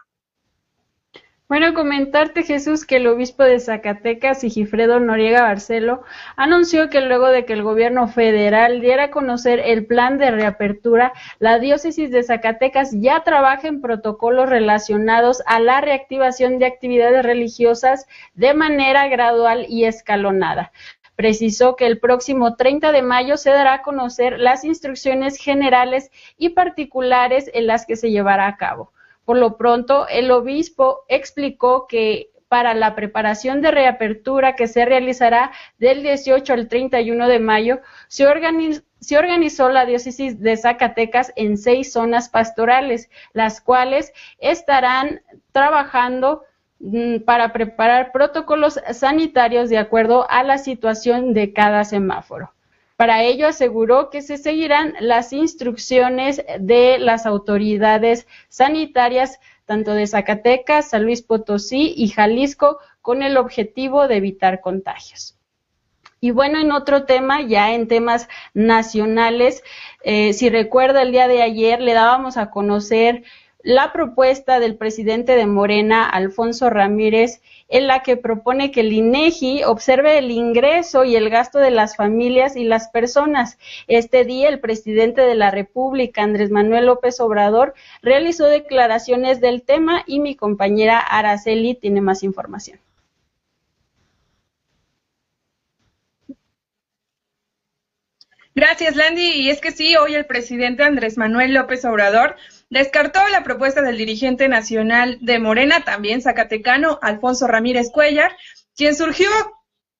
Bueno, 1.49 1.73
comentarte 1.73 2.43
Jesús 2.43 2.85
que 2.85 2.97
el 2.97 3.07
obispo 3.07 3.41
de 3.41 3.61
Zacatecas, 3.61 4.41
Sigifredo 4.41 4.99
Noriega 4.99 5.43
Barcelo, 5.43 6.03
anunció 6.35 6.89
que 6.89 6.99
luego 6.99 7.29
de 7.29 7.45
que 7.45 7.53
el 7.53 7.63
gobierno 7.63 8.09
federal 8.09 8.81
diera 8.81 9.05
a 9.05 9.11
conocer 9.11 9.61
el 9.63 9.85
plan 9.85 10.17
de 10.17 10.29
reapertura, 10.29 11.13
la 11.39 11.57
diócesis 11.57 12.11
de 12.11 12.23
Zacatecas 12.23 12.91
ya 12.99 13.23
trabaja 13.23 13.69
en 13.69 13.79
protocolos 13.79 14.49
relacionados 14.49 15.41
a 15.45 15.61
la 15.61 15.79
reactivación 15.79 16.59
de 16.59 16.65
actividades 16.65 17.23
religiosas 17.23 18.07
de 18.33 18.53
manera 18.53 19.07
gradual 19.07 19.65
y 19.69 19.85
escalonada 19.85 20.73
precisó 21.15 21.75
que 21.75 21.87
el 21.87 21.99
próximo 21.99 22.55
30 22.57 22.91
de 22.91 23.01
mayo 23.01 23.37
se 23.37 23.49
dará 23.49 23.73
a 23.73 23.81
conocer 23.81 24.37
las 24.37 24.63
instrucciones 24.63 25.37
generales 25.37 26.11
y 26.37 26.49
particulares 26.49 27.49
en 27.55 27.65
las 27.65 27.87
que 27.87 27.95
se 27.95 28.11
llevará 28.11 28.47
a 28.47 28.55
cabo. 28.55 28.91
Por 29.27 29.37
lo 29.37 29.57
pronto, 29.57 30.07
el 30.07 30.31
obispo 30.31 31.01
explicó 31.09 31.85
que 31.85 32.31
para 32.47 32.73
la 32.73 32.95
preparación 32.95 33.61
de 33.61 33.71
reapertura 33.71 34.55
que 34.55 34.67
se 34.67 34.85
realizará 34.85 35.51
del 35.77 36.01
18 36.01 36.53
al 36.53 36.69
31 36.69 37.27
de 37.27 37.39
mayo, 37.39 37.81
se, 38.07 38.25
organizó 38.25 39.67
la 39.67 39.85
diócesis 39.85 40.39
de 40.39 40.55
Zacatecas 40.55 41.33
en 41.35 41.57
seis 41.57 41.91
zonas 41.91 42.29
pastorales, 42.29 43.09
las 43.33 43.59
cuales 43.59 44.13
estarán 44.39 45.19
trabajando 45.51 46.43
Mm, 46.79 47.21
para 47.21 47.53
preparar 47.53 48.11
protocolos 48.11 48.79
sanitarios 48.91 49.69
de 49.69 49.79
acuerdo 49.79 50.29
a 50.29 50.43
la 50.43 50.59
situación 50.59 51.33
de 51.33 51.51
cada 51.51 51.83
semáforo. 51.83 52.53
Para 52.97 53.23
ello 53.23 53.47
aseguró 53.47 54.09
que 54.09 54.21
se 54.21 54.37
seguirán 54.37 54.95
las 54.99 55.31
instrucciones 55.31 56.43
de 56.59 56.97
las 56.97 57.25
autoridades 57.25 58.27
sanitarias 58.49 59.39
tanto 59.65 59.93
de 59.93 60.07
Zacatecas, 60.07 60.89
San 60.89 61.03
Luis 61.03 61.21
Potosí 61.21 61.93
y 61.95 62.07
Jalisco 62.07 62.79
con 63.01 63.21
el 63.21 63.37
objetivo 63.37 64.07
de 64.07 64.15
evitar 64.15 64.61
contagios. 64.61 65.37
Y 66.19 66.31
bueno, 66.31 66.59
en 66.59 66.71
otro 66.71 67.03
tema, 67.03 67.41
ya 67.41 67.73
en 67.73 67.87
temas 67.87 68.27
nacionales, 68.55 69.63
eh, 70.03 70.33
si 70.33 70.49
recuerda 70.49 71.03
el 71.03 71.11
día 71.11 71.27
de 71.27 71.43
ayer 71.43 71.79
le 71.79 71.93
dábamos 71.93 72.37
a 72.37 72.49
conocer 72.49 73.23
la 73.63 73.91
propuesta 73.91 74.59
del 74.59 74.77
presidente 74.77 75.35
de 75.35 75.45
Morena, 75.45 76.07
Alfonso 76.07 76.69
Ramírez, 76.69 77.41
en 77.69 77.87
la 77.87 78.01
que 78.01 78.15
propone 78.15 78.71
que 78.71 78.81
el 78.81 78.93
INEGI 78.93 79.63
observe 79.63 80.17
el 80.17 80.31
ingreso 80.31 81.03
y 81.03 81.15
el 81.15 81.29
gasto 81.29 81.59
de 81.59 81.71
las 81.71 81.95
familias 81.95 82.55
y 82.55 82.63
las 82.63 82.89
personas. 82.89 83.57
Este 83.87 84.23
día, 84.23 84.49
el 84.49 84.59
presidente 84.59 85.21
de 85.21 85.35
la 85.35 85.51
República, 85.51 86.23
Andrés 86.23 86.49
Manuel 86.49 86.85
López 86.85 87.19
Obrador, 87.19 87.73
realizó 88.01 88.45
declaraciones 88.45 89.41
del 89.41 89.63
tema 89.63 90.03
y 90.05 90.19
mi 90.19 90.35
compañera 90.35 90.99
Araceli 90.99 91.75
tiene 91.75 92.01
más 92.01 92.23
información. 92.23 92.79
Gracias, 98.57 98.95
Landy. 98.95 99.33
Y 99.33 99.51
es 99.51 99.61
que 99.61 99.71
sí, 99.71 99.95
hoy 99.97 100.15
el 100.15 100.25
presidente 100.25 100.83
Andrés 100.83 101.15
Manuel 101.15 101.53
López 101.53 101.85
Obrador 101.85 102.37
descartó 102.69 103.19
la 103.29 103.43
propuesta 103.43 103.81
del 103.81 103.97
dirigente 103.97 104.47
nacional 104.47 105.17
de 105.21 105.39
Morena, 105.39 105.83
también 105.83 106.21
zacatecano, 106.21 106.99
Alfonso 107.01 107.47
Ramírez 107.47 107.89
Cuellar, 107.91 108.35
quien 108.75 108.95
surgió, 108.95 109.29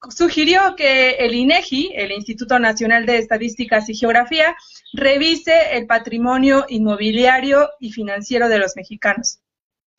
sugirió 0.10 0.76
que 0.76 1.12
el 1.12 1.34
INEGI, 1.34 1.94
el 1.96 2.12
Instituto 2.12 2.60
Nacional 2.60 3.06
de 3.06 3.18
Estadísticas 3.18 3.90
y 3.90 3.96
Geografía, 3.96 4.56
revise 4.94 5.78
el 5.78 5.88
patrimonio 5.88 6.66
inmobiliario 6.70 7.70
y 7.80 7.92
financiero 7.92 8.50
de 8.50 8.60
los 8.60 8.76
mexicanos. 8.76 9.40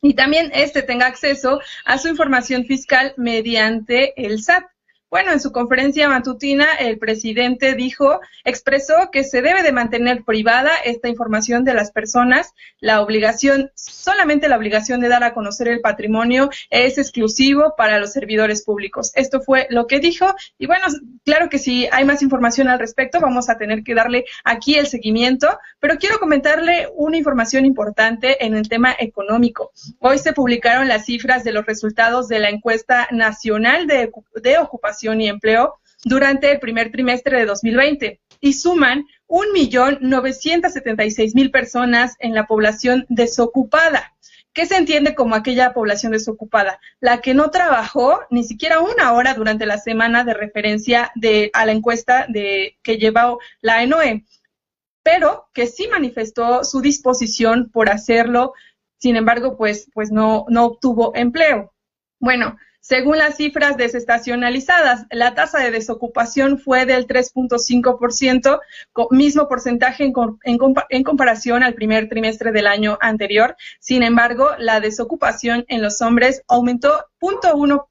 Y 0.01 0.13
también 0.13 0.51
este 0.53 0.81
tenga 0.81 1.07
acceso 1.07 1.59
a 1.85 1.97
su 1.97 2.07
información 2.07 2.65
fiscal 2.65 3.13
mediante 3.17 4.13
el 4.23 4.41
SAT. 4.41 4.63
Bueno, 5.11 5.31
en 5.31 5.39
su 5.39 5.51
conferencia 5.51 6.07
matutina, 6.07 6.75
el 6.75 6.99
presidente 6.99 7.73
dijo, 7.73 8.21
expresó 8.43 9.09
que 9.11 9.23
se 9.23 9.41
debe 9.41 9.63
de 9.63 9.71
mantener 9.71 10.23
privada 10.23 10.69
esta 10.85 11.09
información 11.09 11.63
de 11.63 11.73
las 11.73 11.91
personas. 11.91 12.53
La 12.79 13.01
obligación, 13.01 13.71
solamente 13.73 14.47
la 14.47 14.57
obligación 14.57 15.01
de 15.01 15.07
dar 15.07 15.23
a 15.23 15.33
conocer 15.33 15.67
el 15.67 15.81
patrimonio 15.81 16.51
es 16.69 16.99
exclusivo 16.99 17.73
para 17.75 17.97
los 17.97 18.13
servidores 18.13 18.63
públicos. 18.63 19.11
Esto 19.15 19.41
fue 19.41 19.65
lo 19.71 19.87
que 19.87 19.99
dijo. 19.99 20.27
Y 20.59 20.67
bueno, 20.67 20.85
claro 21.25 21.49
que 21.49 21.57
si 21.57 21.87
hay 21.91 22.05
más 22.05 22.21
información 22.21 22.67
al 22.67 22.77
respecto, 22.77 23.19
vamos 23.19 23.49
a 23.49 23.57
tener 23.57 23.81
que 23.83 23.95
darle 23.95 24.25
aquí 24.43 24.75
el 24.75 24.85
seguimiento. 24.85 25.47
Pero 25.79 25.97
quiero 25.97 26.19
comentarle 26.19 26.87
una 26.93 27.17
información 27.17 27.65
importante 27.65 28.45
en 28.45 28.55
el 28.55 28.69
tema 28.69 28.95
económico. 28.99 29.71
Hoy 29.97 30.19
se 30.19 30.33
publicaron 30.33 30.87
las 30.87 31.05
cifras 31.05 31.43
de 31.43 31.51
los 31.51 31.65
resultados 31.65 32.27
de 32.27 32.37
la 32.37 32.49
encuesta 32.49 33.07
nacional 33.09 33.87
de, 33.87 34.11
de 34.43 34.57
ocupación 34.59 34.98
y 35.03 35.27
Empleo 35.27 35.75
durante 36.03 36.51
el 36.51 36.59
primer 36.59 36.91
trimestre 36.91 37.39
de 37.39 37.45
2020 37.45 38.19
y 38.41 38.53
suman 38.53 39.05
1.976.000 39.27 41.51
personas 41.51 42.15
en 42.19 42.33
la 42.33 42.47
población 42.47 43.05
desocupada. 43.09 44.13
¿Qué 44.53 44.65
se 44.65 44.77
entiende 44.77 45.13
como 45.13 45.35
aquella 45.35 45.73
población 45.73 46.11
desocupada? 46.11 46.79
La 46.99 47.21
que 47.21 47.33
no 47.33 47.51
trabajó 47.51 48.21
ni 48.29 48.43
siquiera 48.43 48.79
una 48.79 49.13
hora 49.13 49.35
durante 49.35 49.65
la 49.65 49.77
semana 49.77 50.23
de 50.23 50.33
referencia 50.33 51.11
de, 51.15 51.49
a 51.53 51.65
la 51.65 51.71
encuesta 51.71 52.25
de, 52.27 52.77
que 52.81 52.97
llevó 52.97 53.39
la 53.61 53.83
ENOE, 53.83 54.25
pero 55.03 55.49
que 55.53 55.67
sí 55.67 55.87
manifestó 55.87 56.63
su 56.63 56.81
disposición 56.81 57.69
por 57.71 57.89
hacerlo, 57.89 58.53
sin 58.97 59.15
embargo, 59.15 59.55
pues, 59.55 59.89
pues 59.93 60.11
no, 60.11 60.45
no 60.49 60.65
obtuvo 60.65 61.13
empleo. 61.15 61.73
Bueno, 62.19 62.57
según 62.81 63.17
las 63.17 63.35
cifras 63.35 63.77
desestacionalizadas, 63.77 65.05
la 65.11 65.35
tasa 65.35 65.59
de 65.59 65.71
desocupación 65.71 66.59
fue 66.59 66.85
del 66.85 67.07
3.5%, 67.07 68.59
mismo 69.11 69.47
porcentaje 69.47 70.11
en, 70.43 71.03
comparación 71.03 71.63
al 71.63 71.73
primer 71.73 72.07
trimestre 72.07 72.51
del 72.51 72.67
año 72.67 72.97
anterior. 73.01 73.57
Sin 73.79 74.01
embargo, 74.01 74.51
la 74.57 74.79
desocupación 74.79 75.65
en 75.67 75.81
los 75.81 76.01
hombres 76.01 76.43
aumentó 76.47 77.05
0.1 77.21 77.85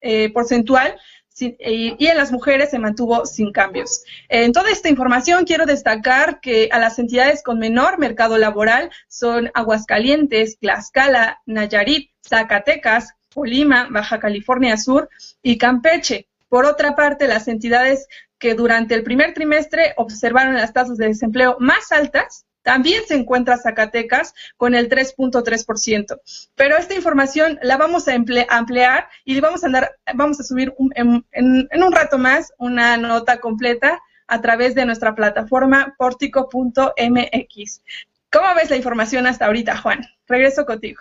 eh, 0.00 0.32
porcentual 0.32 0.98
y 1.40 2.06
en 2.06 2.16
las 2.16 2.32
mujeres 2.32 2.70
se 2.70 2.78
mantuvo 2.78 3.24
sin 3.24 3.52
cambios. 3.52 4.02
En 4.28 4.52
toda 4.52 4.70
esta 4.70 4.88
información 4.88 5.44
quiero 5.44 5.66
destacar 5.66 6.40
que 6.40 6.68
a 6.72 6.78
las 6.78 6.98
entidades 6.98 7.42
con 7.42 7.58
menor 7.58 7.98
mercado 7.98 8.38
laboral 8.38 8.90
son 9.06 9.50
Aguascalientes, 9.54 10.58
Tlaxcala, 10.58 11.40
Nayarit, 11.46 12.10
Zacatecas, 12.26 13.14
Colima, 13.34 13.88
Baja 13.90 14.18
California 14.18 14.76
Sur 14.76 15.08
y 15.42 15.58
Campeche. 15.58 16.28
Por 16.48 16.64
otra 16.64 16.96
parte, 16.96 17.28
las 17.28 17.48
entidades 17.48 18.08
que 18.38 18.54
durante 18.54 18.94
el 18.94 19.02
primer 19.02 19.34
trimestre 19.34 19.94
observaron 19.96 20.54
las 20.54 20.72
tasas 20.72 20.96
de 20.96 21.08
desempleo 21.08 21.56
más 21.58 21.92
altas, 21.92 22.46
también 22.62 23.02
se 23.06 23.14
encuentra 23.14 23.56
Zacatecas 23.56 24.34
con 24.56 24.74
el 24.74 24.88
3.3%. 24.88 26.20
Pero 26.54 26.76
esta 26.76 26.94
información 26.94 27.58
la 27.62 27.76
vamos 27.76 28.08
a 28.08 28.14
ampliar 28.14 29.08
y 29.24 29.40
vamos 29.40 29.62
a, 29.62 29.66
andar, 29.66 29.96
vamos 30.14 30.38
a 30.40 30.44
subir 30.44 30.74
en, 30.94 31.24
un 31.32 31.92
rato 31.92 32.18
más 32.18 32.52
una 32.58 32.96
nota 32.96 33.40
completa 33.40 34.00
a 34.26 34.40
través 34.42 34.74
de 34.74 34.84
nuestra 34.84 35.14
plataforma 35.14 35.94
portico.mx. 35.96 37.82
¿Cómo 38.30 38.54
ves 38.54 38.68
la 38.68 38.76
información 38.76 39.26
hasta 39.26 39.46
ahorita, 39.46 39.78
Juan? 39.78 40.04
Regreso 40.26 40.66
contigo. 40.66 41.00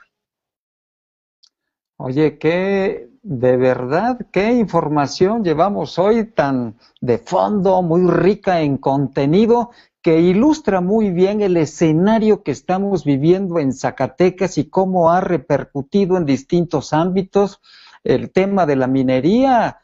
Oye, 1.97 2.37
qué 2.37 3.09
de 3.23 3.57
verdad, 3.57 4.19
qué 4.31 4.53
información 4.53 5.43
llevamos 5.43 5.99
hoy 5.99 6.31
tan 6.31 6.77
de 7.01 7.17
fondo, 7.17 7.81
muy 7.81 8.09
rica 8.09 8.61
en 8.61 8.77
contenido, 8.77 9.71
que 10.01 10.21
ilustra 10.21 10.79
muy 10.79 11.09
bien 11.09 11.41
el 11.41 11.57
escenario 11.57 12.43
que 12.43 12.51
estamos 12.51 13.03
viviendo 13.03 13.59
en 13.59 13.73
Zacatecas 13.73 14.57
y 14.57 14.69
cómo 14.69 15.11
ha 15.11 15.19
repercutido 15.19 16.15
en 16.17 16.25
distintos 16.25 16.93
ámbitos 16.93 17.59
el 18.03 18.31
tema 18.31 18.65
de 18.65 18.75
la 18.77 18.87
minería, 18.87 19.79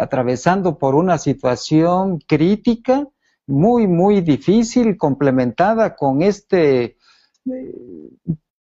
atravesando 0.00 0.78
por 0.78 0.94
una 0.94 1.18
situación 1.18 2.18
crítica, 2.20 3.08
muy, 3.46 3.86
muy 3.86 4.20
difícil, 4.20 4.96
complementada 4.96 5.96
con 5.96 6.22
este, 6.22 6.96
eh, 7.46 7.74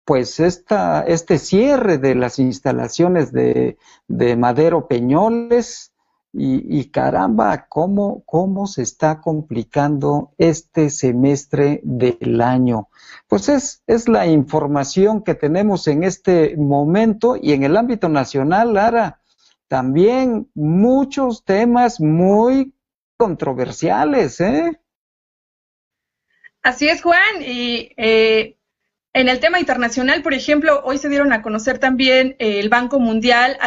pues 0.05 0.39
esta, 0.39 1.01
este 1.01 1.37
cierre 1.37 1.97
de 1.97 2.15
las 2.15 2.39
instalaciones 2.39 3.31
de, 3.31 3.77
de 4.07 4.35
Madero 4.35 4.87
Peñoles, 4.87 5.91
y, 6.33 6.89
caramba, 6.91 7.67
¿cómo, 7.67 8.23
¿cómo 8.25 8.65
se 8.65 8.83
está 8.83 9.19
complicando 9.19 10.33
este 10.37 10.89
semestre 10.89 11.81
del 11.83 12.39
año? 12.39 12.87
Pues 13.27 13.49
es, 13.49 13.83
es 13.85 14.07
la 14.07 14.27
información 14.27 15.23
que 15.23 15.35
tenemos 15.35 15.87
en 15.87 16.03
este 16.03 16.55
momento 16.55 17.35
y 17.35 17.51
en 17.51 17.63
el 17.63 17.75
ámbito 17.75 18.07
nacional, 18.07 18.73
Lara, 18.73 19.19
también 19.67 20.49
muchos 20.53 21.43
temas 21.43 21.99
muy 21.99 22.73
controversiales, 23.17 24.39
¿eh? 24.39 24.79
Así 26.63 26.87
es, 26.87 27.01
Juan. 27.01 27.41
Y 27.41 27.91
eh, 27.97 28.57
en 29.13 29.29
el 29.29 29.39
tema 29.39 29.59
internacional, 29.59 30.21
por 30.21 30.33
ejemplo, 30.33 30.81
hoy 30.83 30.97
se 30.97 31.09
dieron 31.09 31.33
a 31.33 31.41
conocer 31.41 31.79
también 31.79 32.35
eh, 32.39 32.59
el 32.59 32.69
Banco 32.69 32.99
Mundial 32.99 33.57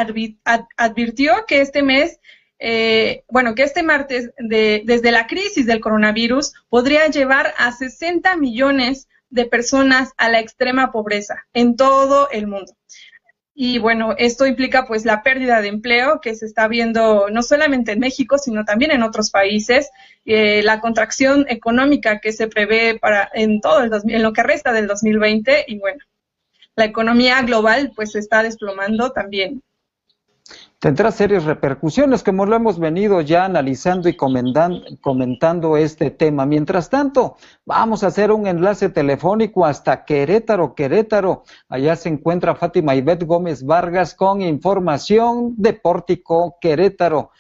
advirtió 0.77 1.45
que 1.47 1.61
este 1.61 1.83
mes 1.83 2.21
eh, 2.67 3.25
bueno, 3.29 3.55
que 3.55 3.63
este 3.63 3.83
martes, 3.83 4.31
desde 4.39 5.11
la 5.11 5.27
crisis 5.27 5.67
del 5.67 5.81
coronavirus, 5.81 6.55
podría 6.71 7.07
llevar 7.09 7.53
a 7.59 7.73
60 7.73 8.37
millones 8.37 9.09
de 9.29 9.45
personas 9.45 10.13
a 10.17 10.31
la 10.31 10.41
extrema 10.41 10.93
pobreza 10.93 11.45
en 11.53 11.77
todo 11.77 12.31
el 12.31 12.47
mundo. 12.47 12.73
Y 13.57 13.79
bueno, 13.79 14.15
esto 14.19 14.47
implica 14.47 14.85
pues 14.85 15.05
la 15.05 15.23
pérdida 15.23 15.61
de 15.63 15.69
empleo 15.69 16.21
que 16.21 16.35
se 16.35 16.45
está 16.45 16.67
viendo 16.67 17.31
no 17.31 17.43
solamente 17.43 17.93
en 17.93 18.01
México, 18.01 18.37
sino 18.37 18.65
también 18.65 18.91
en 18.91 19.05
otros 19.05 19.31
países, 19.31 19.91
eh, 20.25 20.63
la 20.65 20.81
contracción 20.81 21.47
económica 21.49 22.19
que 22.19 22.33
se 22.33 22.49
prevé 22.49 22.99
para 22.99 23.31
en 23.33 23.61
todo 23.61 23.85
el 23.85 23.93
en 24.09 24.23
lo 24.23 24.33
que 24.33 24.43
resta 24.43 24.73
del 24.73 24.89
2020 24.89 25.67
y 25.69 25.79
bueno, 25.79 26.05
la 26.75 26.85
economía 26.85 27.41
global 27.43 27.93
pues 27.95 28.13
se 28.13 28.19
está 28.19 28.43
desplomando 28.43 29.13
también 29.13 29.63
tendrá 30.85 31.11
serias 31.11 31.45
repercusiones, 31.45 32.23
como 32.23 32.45
lo 32.45 32.57
hemos 32.57 32.79
venido 32.79 33.23
ya 33.23 33.47
analizando 33.47 34.07
y 34.11 34.19
comentando 34.19 35.79
este 35.79 36.11
tema. 36.11 36.45
Mientras 36.45 36.91
tanto, 36.91 37.39
vamos 37.65 38.05
a 38.05 38.09
hacer 38.09 38.31
un 38.31 38.47
enlace 38.47 38.91
telefónico 38.91 39.65
hasta 39.65 40.05
Querétaro, 40.05 40.75
Querétaro. 40.75 41.45
Allá 41.71 41.97
se 41.97 42.11
encuentra 42.11 42.55
Fátima 42.55 42.95
Ivette 42.95 43.25
Gómez 43.25 43.65
Vargas 43.65 44.15
con 44.15 44.43
información 44.43 45.55
de 45.57 45.73
Pórtico 45.73 46.59
Querétaro. 46.61 47.31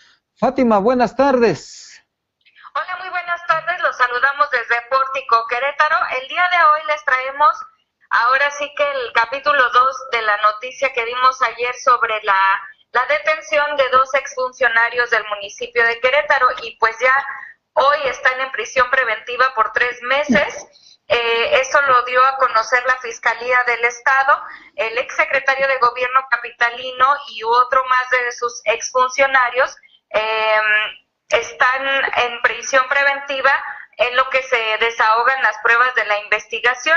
Fátima, 0.40 0.78
buenas 0.78 1.14
tardes. 1.14 2.02
Hola, 2.74 2.96
muy 2.98 3.10
buenas 3.10 3.46
tardes. 3.46 3.78
Los 3.82 3.94
saludamos 3.94 4.48
desde 4.52 4.80
Pórtico 4.88 5.36
Querétaro. 5.50 5.96
El 6.18 6.28
día 6.28 6.44
de 6.50 6.56
hoy 6.56 6.80
les 6.88 7.04
traemos 7.04 7.54
ahora 8.08 8.50
sí 8.52 8.72
que 8.74 8.84
el 8.84 9.12
capítulo 9.12 9.62
2 9.70 9.96
de 10.12 10.22
la 10.22 10.38
noticia 10.38 10.90
que 10.94 11.04
dimos 11.04 11.42
ayer 11.42 11.74
sobre 11.74 12.14
la 12.22 12.40
la 12.94 13.04
detención 13.06 13.76
de 13.76 13.88
dos 13.88 14.14
exfuncionarios 14.14 15.10
del 15.10 15.24
municipio 15.26 15.84
de 15.84 15.98
Querétaro 15.98 16.46
y 16.62 16.76
pues 16.78 16.96
ya 17.00 17.12
hoy 17.72 17.98
están 18.04 18.40
en 18.40 18.52
prisión 18.52 18.88
preventiva 18.88 19.52
por 19.56 19.72
tres 19.72 20.00
meses. 20.02 21.00
Eh, 21.08 21.60
eso 21.60 21.82
lo 21.82 22.04
dio 22.04 22.24
a 22.24 22.36
conocer 22.36 22.84
la 22.86 22.96
Fiscalía 23.00 23.58
del 23.66 23.84
Estado, 23.84 24.40
el 24.76 24.96
exsecretario 24.96 25.66
de 25.66 25.78
Gobierno 25.78 26.20
capitalino 26.30 27.16
y 27.32 27.42
otro 27.42 27.84
más 27.84 28.10
de 28.10 28.32
sus 28.32 28.62
exfuncionarios 28.64 29.76
em, 30.10 30.64
están 31.30 31.84
en 32.16 32.42
prisión 32.42 32.88
preventiva 32.88 33.52
en 33.96 34.16
lo 34.16 34.30
que 34.30 34.42
se 34.44 34.78
desahogan 34.78 35.42
las 35.42 35.58
pruebas 35.64 35.92
de 35.96 36.04
la 36.04 36.18
investigación. 36.20 36.96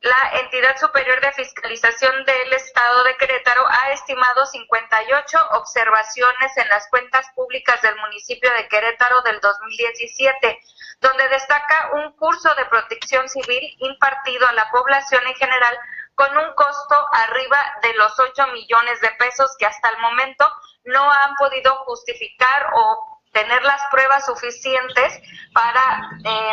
La 0.00 0.40
entidad 0.40 0.76
superior 0.78 1.20
de 1.20 1.32
fiscalización 1.32 2.24
del 2.24 2.52
Estado 2.52 3.04
de 3.04 3.16
Querétaro 3.16 3.66
ha 3.68 3.92
estimado 3.92 4.46
58 4.46 5.38
observaciones 5.52 6.56
en 6.56 6.68
las 6.68 6.88
cuentas 6.88 7.26
públicas 7.34 7.82
del 7.82 7.96
municipio 7.96 8.50
de 8.56 8.68
Querétaro 8.68 9.22
del 9.22 9.40
2017, 9.40 10.60
donde 11.00 11.28
destaca 11.28 11.90
un 11.94 12.12
curso 12.12 12.54
de 12.54 12.64
protección 12.66 13.28
civil 13.28 13.76
impartido 13.80 14.46
a 14.46 14.52
la 14.52 14.70
población 14.70 15.26
en 15.26 15.34
general 15.34 15.78
con 16.14 16.36
un 16.36 16.52
costo 16.54 16.96
arriba 17.12 17.58
de 17.82 17.94
los 17.94 18.18
8 18.18 18.48
millones 18.48 19.00
de 19.00 19.10
pesos 19.12 19.54
que 19.58 19.66
hasta 19.66 19.90
el 19.90 19.98
momento 19.98 20.48
no 20.84 21.10
han 21.10 21.34
podido 21.36 21.74
justificar 21.84 22.70
o 22.74 23.22
tener 23.32 23.62
las 23.62 23.80
pruebas 23.90 24.26
suficientes 24.26 25.20
para, 25.52 26.10
eh, 26.24 26.52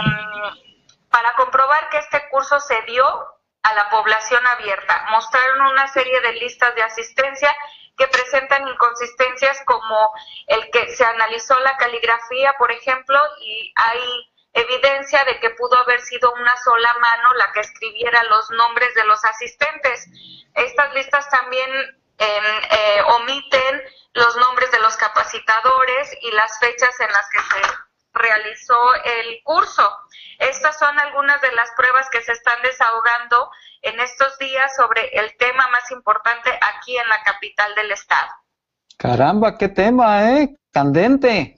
para 1.16 1.34
comprobar 1.36 1.88
que 1.92 1.98
este 2.00 2.28
curso 2.28 2.60
se 2.60 2.82
dio 2.82 3.06
a 3.64 3.74
la 3.74 3.90
población 3.90 4.46
abierta. 4.48 5.06
Mostraron 5.12 5.62
una 5.68 5.88
serie 5.88 6.20
de 6.20 6.34
listas 6.34 6.76
de 6.76 6.84
asistencia 6.84 7.56
que 7.98 8.06
presentan 8.10 8.68
inconsistencias 8.68 9.62
como 9.66 10.14
el 10.48 10.70
que 10.72 10.94
se 10.94 11.06
analizó 11.06 11.58
la 11.62 11.78
caligrafía, 11.78 12.54
por 12.58 12.70
ejemplo, 12.70 13.18
y 13.40 13.72
hay 13.78 14.02
evidencia 14.52 15.24
de 15.24 15.40
que 15.40 15.52
pudo 15.52 15.78
haber 15.78 16.02
sido 16.02 16.34
una 16.34 16.54
sola 16.58 16.94
mano 17.00 17.34
la 17.36 17.50
que 17.54 17.62
escribiera 17.62 18.22
los 18.26 18.52
nombres 18.52 18.94
de 18.96 19.06
los 19.06 19.24
asistentes. 19.24 20.08
Estas 20.54 20.94
listas 20.96 21.30
también 21.30 21.72
eh, 22.18 23.02
omiten 23.08 23.84
los 24.16 24.36
nombres 24.36 24.70
de 24.72 24.80
los 24.80 24.98
capacitadores 24.98 26.12
y 26.20 26.32
las 26.32 26.60
fechas 26.60 27.00
en 27.00 27.12
las 27.14 27.30
que 27.30 27.40
se 27.40 27.62
realizó 28.16 28.78
el 29.04 29.42
curso. 29.44 29.90
Estas 30.40 30.78
son 30.80 30.98
algunas 31.00 31.40
de 31.42 31.52
las 31.52 31.70
pruebas 31.78 32.10
que 32.10 32.22
se 32.22 32.32
están 32.32 32.62
desahogando 32.64 33.52
en 33.82 34.00
estos 34.00 34.38
días 34.40 34.76
sobre 34.76 35.08
el 35.20 35.36
tema 35.38 35.66
más 35.72 35.92
importante 35.92 36.58
aquí 36.74 36.98
en 36.98 37.08
la 37.08 37.22
capital 37.24 37.76
del 37.76 37.92
estado. 37.92 38.30
Caramba, 38.98 39.58
qué 39.58 39.70
tema, 39.70 40.32
¿eh? 40.32 40.56
Candente. 40.72 41.58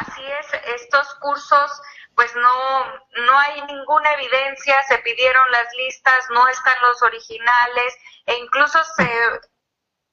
Así 0.00 0.22
es, 0.40 0.82
estos 0.82 1.14
cursos 1.16 1.80
pues 2.18 2.34
no, 2.34 2.84
no 3.26 3.38
hay 3.38 3.62
ninguna 3.62 4.12
evidencia, 4.14 4.82
se 4.88 4.98
pidieron 4.98 5.52
las 5.52 5.68
listas, 5.76 6.26
no 6.30 6.48
están 6.48 6.74
los 6.82 7.00
originales 7.00 7.96
e 8.26 8.34
incluso 8.38 8.82
se 8.96 9.08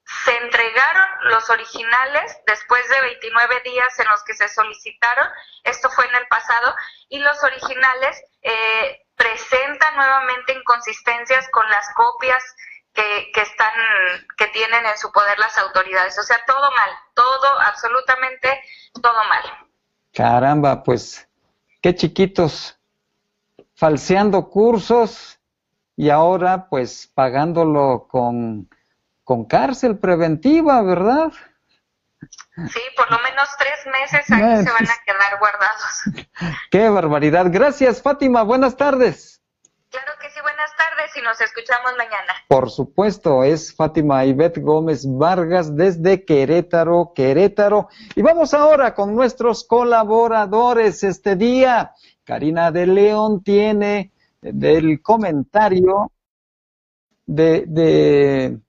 se 0.06 0.38
entregaron 0.38 1.06
los 1.32 1.49
originales 1.49 2.38
después 2.45 2.88
de 2.89 3.01
29 3.01 3.62
días 3.64 3.99
en 3.99 4.08
los 4.08 4.24
que 4.24 4.36
se 4.36 4.47
solicitaron, 4.49 5.28
esto 5.64 5.89
fue 5.89 6.06
en 6.06 6.16
el 6.16 6.28
pasado, 6.28 6.76
y 7.10 7.20
los 7.20 7.43
originales 7.43 8.24
eh, 8.41 9.01
presentan 9.16 9.95
nuevamente 9.95 10.53
inconsistencias 10.53 11.49
con 11.49 11.68
las 11.70 11.88
copias 11.95 12.43
que, 12.93 13.32
que, 13.34 13.41
están, 13.41 13.74
que 14.38 14.47
tienen 14.47 14.86
en 14.86 14.97
su 14.97 15.12
poder 15.12 15.39
las 15.39 15.58
autoridades. 15.58 16.18
O 16.20 16.24
sea, 16.24 16.39
todo 16.45 16.72
mal, 16.72 16.89
todo, 17.16 17.60
absolutamente 17.62 18.62
todo 19.01 19.24
mal. 19.28 19.68
Caramba, 20.14 20.84
pues, 20.84 21.28
qué 21.82 21.95
chiquitos, 21.95 22.80
falseando 23.76 24.49
cursos 24.49 25.39
y 25.97 26.10
ahora 26.10 26.68
pues 26.70 27.08
pagándolo 27.14 28.08
con 28.10 28.70
con 29.26 29.43
cárcel 29.45 29.97
preventiva, 29.97 30.82
¿verdad? 30.84 31.34
Sí, 32.21 32.80
por 32.95 33.11
lo 33.11 33.17
menos 33.19 33.49
tres 33.57 33.86
meses 33.88 34.32
ahí 34.32 34.63
se 34.63 34.71
van 34.71 34.86
a 34.86 35.03
quedar 35.05 35.39
guardados. 35.39 36.30
Qué 36.71 36.88
barbaridad. 36.88 37.47
Gracias, 37.49 38.01
Fátima. 38.01 38.43
Buenas 38.43 38.78
tardes. 38.78 39.41
Claro 39.89 40.11
que 40.21 40.30
sí, 40.30 40.39
buenas 40.41 40.71
tardes 40.78 41.11
y 41.17 41.21
nos 41.21 41.41
escuchamos 41.41 41.93
mañana. 41.97 42.34
Por 42.47 42.69
supuesto, 42.69 43.43
es 43.43 43.76
Fátima 43.76 44.26
Ivette 44.26 44.61
Gómez 44.61 45.05
Vargas 45.05 45.76
desde 45.76 46.23
Querétaro, 46.23 47.11
Querétaro. 47.15 47.89
Y 48.15 48.21
vamos 48.21 48.53
ahora 48.53 48.93
con 48.93 49.15
nuestros 49.15 49.65
colaboradores 49.65 51.03
este 51.03 51.36
día. 51.36 51.93
Karina 52.23 52.71
de 52.71 52.88
León 52.88 53.43
tiene 53.43 54.11
del 54.41 55.01
comentario 55.01 56.11
de, 57.26 57.63
de 57.67 58.59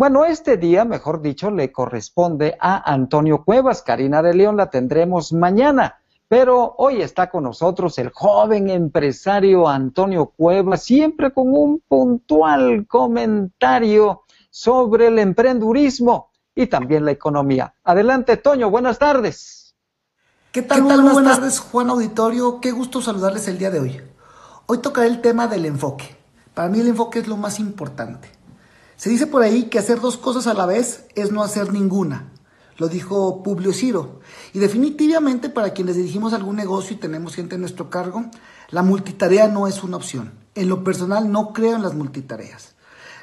bueno, 0.00 0.24
este 0.24 0.56
día, 0.56 0.86
mejor 0.86 1.20
dicho, 1.20 1.50
le 1.50 1.72
corresponde 1.72 2.56
a 2.58 2.90
Antonio 2.90 3.44
Cuevas. 3.44 3.82
Karina 3.82 4.22
de 4.22 4.32
León 4.32 4.56
la 4.56 4.70
tendremos 4.70 5.34
mañana. 5.34 6.00
Pero 6.26 6.74
hoy 6.78 7.02
está 7.02 7.28
con 7.28 7.44
nosotros 7.44 7.98
el 7.98 8.08
joven 8.08 8.70
empresario 8.70 9.68
Antonio 9.68 10.32
Cuevas, 10.34 10.84
siempre 10.84 11.34
con 11.34 11.54
un 11.54 11.82
puntual 11.86 12.86
comentario 12.86 14.22
sobre 14.48 15.08
el 15.08 15.18
emprendurismo 15.18 16.30
y 16.54 16.66
también 16.68 17.04
la 17.04 17.10
economía. 17.10 17.74
Adelante, 17.84 18.38
Toño, 18.38 18.70
buenas 18.70 18.98
tardes. 18.98 19.74
¿Qué 20.50 20.62
tal? 20.62 20.80
Buenas, 20.80 21.12
buenas 21.12 21.36
tardes, 21.36 21.60
Juan 21.60 21.90
Auditorio. 21.90 22.58
Qué 22.62 22.70
gusto 22.70 23.02
saludarles 23.02 23.48
el 23.48 23.58
día 23.58 23.70
de 23.70 23.80
hoy. 23.80 24.00
Hoy 24.64 24.78
tocaré 24.78 25.08
el 25.08 25.20
tema 25.20 25.46
del 25.46 25.66
enfoque. 25.66 26.16
Para 26.54 26.70
mí 26.70 26.80
el 26.80 26.88
enfoque 26.88 27.18
es 27.18 27.28
lo 27.28 27.36
más 27.36 27.60
importante. 27.60 28.39
Se 29.00 29.08
dice 29.08 29.26
por 29.26 29.40
ahí 29.40 29.62
que 29.70 29.78
hacer 29.78 29.98
dos 29.98 30.18
cosas 30.18 30.46
a 30.46 30.52
la 30.52 30.66
vez 30.66 31.06
es 31.14 31.32
no 31.32 31.42
hacer 31.42 31.72
ninguna. 31.72 32.30
Lo 32.76 32.86
dijo 32.86 33.42
Publio 33.42 33.72
Ciro. 33.72 34.20
Y 34.52 34.58
definitivamente 34.58 35.48
para 35.48 35.70
quienes 35.70 35.96
dirigimos 35.96 36.34
algún 36.34 36.56
negocio 36.56 36.94
y 36.94 36.98
tenemos 36.98 37.34
gente 37.34 37.54
en 37.54 37.62
nuestro 37.62 37.88
cargo, 37.88 38.26
la 38.68 38.82
multitarea 38.82 39.48
no 39.48 39.66
es 39.66 39.82
una 39.82 39.96
opción. 39.96 40.34
En 40.54 40.68
lo 40.68 40.84
personal 40.84 41.32
no 41.32 41.54
creo 41.54 41.76
en 41.76 41.82
las 41.82 41.94
multitareas. 41.94 42.74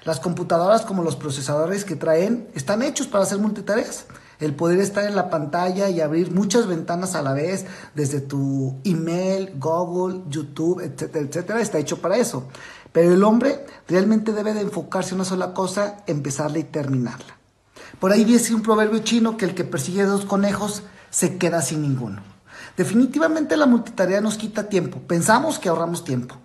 Las 0.03 0.19
computadoras 0.19 0.81
como 0.81 1.03
los 1.03 1.15
procesadores 1.15 1.85
que 1.85 1.95
traen 1.95 2.47
están 2.55 2.81
hechos 2.81 3.05
para 3.05 3.25
hacer 3.25 3.37
multitareas. 3.37 4.05
El 4.39 4.55
poder 4.55 4.79
estar 4.79 5.03
en 5.03 5.15
la 5.15 5.29
pantalla 5.29 5.89
y 5.89 6.01
abrir 6.01 6.31
muchas 6.31 6.65
ventanas 6.65 7.13
a 7.13 7.21
la 7.21 7.33
vez, 7.33 7.65
desde 7.93 8.21
tu 8.21 8.79
email, 8.83 9.53
Google, 9.59 10.23
YouTube, 10.27 10.79
etcétera, 10.79 11.25
etcétera, 11.25 11.61
está 11.61 11.77
hecho 11.77 12.01
para 12.01 12.17
eso. 12.17 12.47
Pero 12.97 13.13
el 13.13 13.23
hombre 13.23 13.63
realmente 13.87 14.33
debe 14.33 14.55
de 14.55 14.61
enfocarse 14.61 15.11
en 15.11 15.17
una 15.17 15.25
sola 15.25 15.53
cosa, 15.53 15.97
empezarla 16.07 16.57
y 16.57 16.63
terminarla. 16.63 17.37
Por 17.99 18.11
ahí 18.11 18.25
dice 18.25 18.55
un 18.55 18.63
proverbio 18.63 18.97
chino 19.03 19.37
que 19.37 19.45
el 19.45 19.53
que 19.53 19.63
persigue 19.63 20.03
dos 20.05 20.25
conejos 20.25 20.81
se 21.11 21.37
queda 21.37 21.61
sin 21.61 21.83
ninguno. 21.83 22.23
Definitivamente 22.75 23.55
la 23.55 23.67
multitarea 23.67 24.19
nos 24.19 24.35
quita 24.35 24.67
tiempo. 24.67 24.99
Pensamos 25.05 25.59
que 25.59 25.69
ahorramos 25.69 26.03
tiempo. 26.05 26.37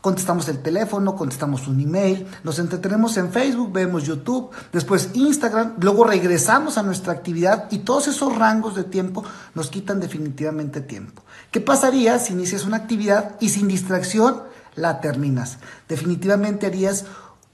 Contestamos 0.00 0.48
el 0.48 0.62
teléfono, 0.62 1.14
contestamos 1.14 1.68
un 1.68 1.78
email, 1.78 2.26
nos 2.42 2.58
entretenemos 2.58 3.14
en 3.18 3.30
Facebook, 3.30 3.70
vemos 3.70 4.04
YouTube, 4.04 4.48
después 4.72 5.10
Instagram, 5.12 5.74
luego 5.78 6.04
regresamos 6.04 6.78
a 6.78 6.82
nuestra 6.82 7.12
actividad 7.12 7.66
y 7.70 7.80
todos 7.80 8.08
esos 8.08 8.34
rangos 8.34 8.74
de 8.74 8.84
tiempo 8.84 9.24
nos 9.54 9.68
quitan 9.68 10.00
definitivamente 10.00 10.80
tiempo. 10.80 11.22
¿Qué 11.50 11.60
pasaría 11.60 12.18
si 12.18 12.32
inicias 12.32 12.64
una 12.64 12.78
actividad 12.78 13.36
y 13.40 13.50
sin 13.50 13.68
distracción 13.68 14.48
la 14.78 15.00
terminas. 15.00 15.58
Definitivamente 15.88 16.66
harías 16.66 17.04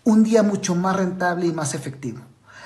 un 0.05 0.23
día 0.23 0.43
mucho 0.43 0.75
más 0.75 0.97
rentable 0.97 1.47
y 1.47 1.53
más 1.53 1.75
efectivo. 1.75 2.21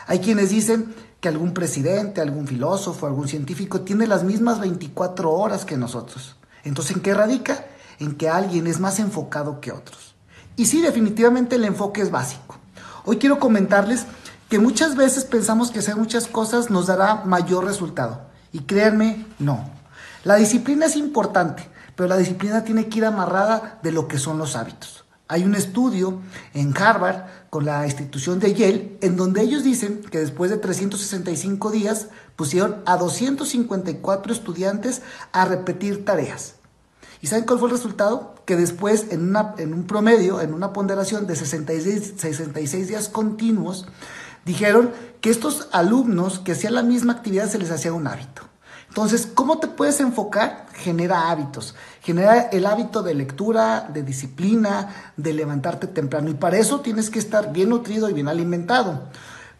Hay 0.07 0.19
quienes 0.21 0.51
dicen 0.51 0.95
que 1.21 1.29
algún 1.29 1.53
presidente, 1.55 2.21
algún 2.21 2.47
filósofo, 2.47 3.07
algún 3.07 3.29
científico 3.29 3.81
tiene 3.81 4.07
las 4.07 4.25
mismas 4.25 4.61
24 4.61 5.31
horas 5.31 5.65
que 5.65 5.77
nosotros. 5.77 6.37
Entonces, 6.65 6.97
¿en 6.97 7.03
qué 7.03 7.15
radica? 7.15 7.67
En 7.99 8.15
que 8.15 8.29
alguien 8.29 8.67
es 8.67 8.81
más 8.81 8.99
enfocado 8.99 9.61
que 9.61 9.73
otros. 9.73 10.15
Y 10.57 10.67
sí, 10.67 10.81
definitivamente 10.81 11.57
el 11.57 11.65
enfoque 11.65 12.03
es 12.03 12.11
básico. 12.11 12.57
Hoy 13.05 13.19
quiero 13.19 13.39
comentarles 13.39 14.07
que 14.49 14.59
muchas 14.59 14.97
veces 14.97 15.25
pensamos 15.25 15.71
que 15.71 15.81
hacer 15.81 15.97
muchas 15.97 16.27
cosas 16.27 16.71
nos 16.71 16.87
dará 16.87 17.25
mayor 17.25 17.65
resultado. 17.65 18.23
Y 18.53 18.61
créanme, 18.61 19.27
no. 19.39 19.71
La 20.25 20.37
disciplina 20.37 20.87
es 20.87 20.97
importante, 20.97 21.69
pero 21.99 22.11
la 22.11 22.17
disciplina 22.17 22.63
tiene 22.63 22.89
que 22.89 22.99
ir 22.99 23.05
amarrada 23.05 23.81
de 23.83 23.91
lo 23.91 24.07
que 24.07 24.19
son 24.19 24.39
los 24.39 24.55
hábitos. 24.55 25.05
Hay 25.27 25.43
un 25.43 25.57
estudio 25.57 26.21
en 26.55 26.73
Harvard 26.79 27.25
con 27.51 27.65
la 27.65 27.85
institución 27.85 28.39
de 28.39 28.55
Yale 28.55 28.97
en 29.01 29.17
donde 29.17 29.43
ellos 29.43 29.65
dicen 29.65 30.03
que 30.09 30.21
después 30.21 30.49
de 30.53 30.59
365 30.59 31.73
días 31.73 32.07
pusieron 32.37 32.85
a 32.87 32.99
254 32.99 34.33
estudiantes 34.33 35.03
a 35.33 35.45
repetir 35.45 36.05
tareas. 36.05 36.55
¿Y 37.21 37.27
saben 37.27 37.47
cuál 37.47 37.59
fue 37.59 37.69
el 37.69 37.75
resultado? 37.75 38.37
Que 38.45 38.55
después, 38.55 39.07
en, 39.11 39.35
en 39.59 39.75
un 39.75 39.85
promedio, 39.89 40.41
en 40.41 40.55
una 40.55 40.73
ponderación 40.73 41.27
de 41.27 41.35
66, 41.35 42.15
66 42.17 42.87
días 42.87 43.09
continuos, 43.09 43.89
dijeron 44.45 44.93
que 45.21 45.31
estos 45.31 45.67
alumnos 45.73 46.39
que 46.39 46.53
hacían 46.53 46.77
la 46.77 46.85
misma 46.85 47.15
actividad 47.15 47.49
se 47.49 47.59
les 47.59 47.73
hacía 47.73 47.93
un 47.93 48.07
hábito. 48.07 48.48
Entonces, 48.99 49.29
¿cómo 49.33 49.59
te 49.61 49.69
puedes 49.69 50.01
enfocar? 50.01 50.67
Genera 50.75 51.31
hábitos. 51.31 51.77
Genera 52.03 52.49
el 52.51 52.67
hábito 52.67 53.05
de 53.05 53.15
lectura, 53.15 53.89
de 53.95 54.03
disciplina, 54.03 55.13
de 55.17 55.35
levantarte 55.35 55.87
temprano. 55.87 56.31
Y 56.31 56.35
para 56.35 56.59
eso 56.59 56.81
tienes 56.81 57.09
que 57.09 57.21
estar 57.21 57.53
bien 57.53 57.69
nutrido 57.69 58.11
y 58.11 58.13
bien 58.13 58.27
alimentado. 58.27 59.05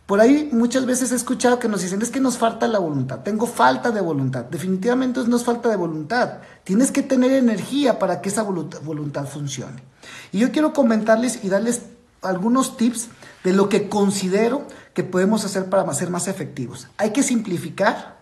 Por 0.07 0.21
ahí 0.21 0.49
muchas 0.51 0.87
veces 0.87 1.13
he 1.13 1.15
escuchado 1.15 1.61
que 1.61 1.69
nos 1.69 1.83
dicen, 1.83 2.03
es 2.03 2.11
que 2.11 2.19
nos 2.19 2.37
falta 2.37 2.67
la 2.67 2.81
voluntad, 2.81 3.21
tengo 3.21 3.47
falta 3.47 3.93
de 3.93 4.01
voluntad. 4.01 4.47
Definitivamente 4.47 5.21
no 5.25 5.37
es 5.37 5.45
falta 5.45 5.69
de 5.69 5.77
voluntad. 5.77 6.39
Tienes 6.65 6.91
que 6.91 7.03
tener 7.05 7.31
energía 7.31 8.01
para 8.01 8.21
que 8.21 8.31
esa 8.31 8.43
voluntad, 8.43 9.25
funcione. 9.27 9.85
Y 10.33 10.41
yo 10.41 10.51
quiero 10.51 10.73
comentarles 10.73 11.45
y 11.45 11.49
darles 11.49 11.83
algunos 12.23 12.77
tips 12.77 13.07
de 13.45 13.53
lo 13.53 13.69
que 13.69 13.89
considero 13.89 14.67
que 14.95 15.05
podemos 15.05 15.45
hacer 15.45 15.71
para 15.71 15.95
ser 15.95 16.11
más 16.11 16.27
efectivos. 16.27 16.89
Hay 16.97 17.13
que 17.13 17.23
simplificar, 17.23 18.18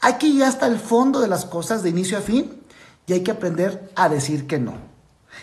hay 0.00 0.14
que 0.14 0.26
ir 0.26 0.44
hasta 0.44 0.66
el 0.66 0.78
fondo 0.78 1.20
de 1.20 1.28
las 1.28 1.44
cosas 1.44 1.82
de 1.82 1.90
inicio 1.90 2.18
a 2.18 2.20
fin 2.20 2.52
y 3.06 3.12
hay 3.12 3.22
que 3.22 3.30
aprender 3.30 3.90
a 3.94 4.08
decir 4.08 4.46
que 4.46 4.58
no. 4.58 4.74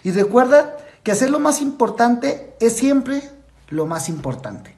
Y 0.03 0.11
recuerda 0.11 0.77
que 1.03 1.11
hacer 1.11 1.29
lo 1.29 1.39
más 1.39 1.61
importante 1.61 2.55
es 2.59 2.73
siempre 2.73 3.29
lo 3.69 3.85
más 3.85 4.09
importante. 4.09 4.75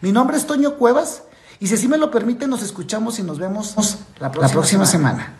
Mi 0.00 0.12
nombre 0.12 0.36
es 0.36 0.46
Toño 0.46 0.76
Cuevas 0.76 1.24
y 1.58 1.66
si 1.66 1.74
así 1.74 1.88
me 1.88 1.98
lo 1.98 2.10
permite 2.10 2.46
nos 2.46 2.62
escuchamos 2.62 3.18
y 3.18 3.22
nos 3.22 3.38
vemos 3.38 3.76
la 4.18 4.30
próxima, 4.30 4.86
semana. 4.86 5.34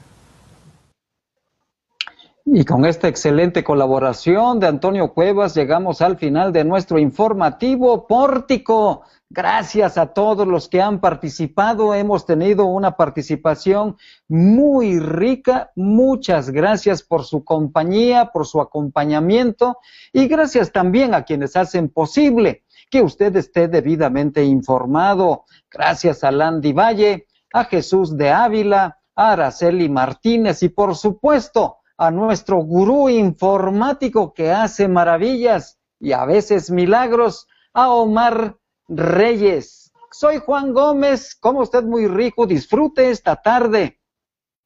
Y 2.44 2.64
con 2.64 2.84
esta 2.84 3.08
excelente 3.08 3.62
colaboración 3.62 4.60
de 4.60 4.66
Antonio 4.66 5.12
Cuevas 5.12 5.54
llegamos 5.54 6.00
al 6.00 6.18
final 6.18 6.52
de 6.52 6.64
nuestro 6.64 6.98
informativo 6.98 8.06
pórtico. 8.06 9.02
Gracias 9.32 9.96
a 9.96 10.06
todos 10.06 10.44
los 10.44 10.68
que 10.68 10.82
han 10.82 11.00
participado. 11.00 11.94
Hemos 11.94 12.26
tenido 12.26 12.64
una 12.64 12.96
participación 12.96 13.96
muy 14.26 14.98
rica. 14.98 15.70
Muchas 15.76 16.50
gracias 16.50 17.04
por 17.04 17.24
su 17.24 17.44
compañía, 17.44 18.32
por 18.32 18.44
su 18.44 18.60
acompañamiento 18.60 19.78
y 20.12 20.26
gracias 20.26 20.72
también 20.72 21.14
a 21.14 21.22
quienes 21.22 21.54
hacen 21.54 21.90
posible 21.90 22.64
que 22.90 23.02
usted 23.02 23.36
esté 23.36 23.68
debidamente 23.68 24.42
informado. 24.42 25.44
Gracias 25.70 26.24
a 26.24 26.32
Landy 26.32 26.72
Valle, 26.72 27.28
a 27.52 27.66
Jesús 27.66 28.16
de 28.16 28.30
Ávila, 28.30 28.98
a 29.14 29.32
Araceli 29.34 29.88
Martínez 29.88 30.64
y 30.64 30.70
por 30.70 30.96
supuesto 30.96 31.76
a 31.96 32.10
nuestro 32.10 32.56
gurú 32.56 33.08
informático 33.08 34.34
que 34.34 34.50
hace 34.50 34.88
maravillas 34.88 35.78
y 36.00 36.10
a 36.10 36.24
veces 36.24 36.68
milagros, 36.72 37.46
a 37.72 37.90
Omar 37.90 38.56
Reyes. 38.90 39.92
Soy 40.10 40.38
Juan 40.38 40.74
Gómez, 40.74 41.36
como 41.36 41.60
usted 41.60 41.84
muy 41.84 42.08
rico, 42.08 42.46
disfrute 42.46 43.10
esta 43.10 43.40
tarde. 43.40 44.00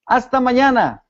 Hasta 0.06 0.40
mañana. 0.40 1.03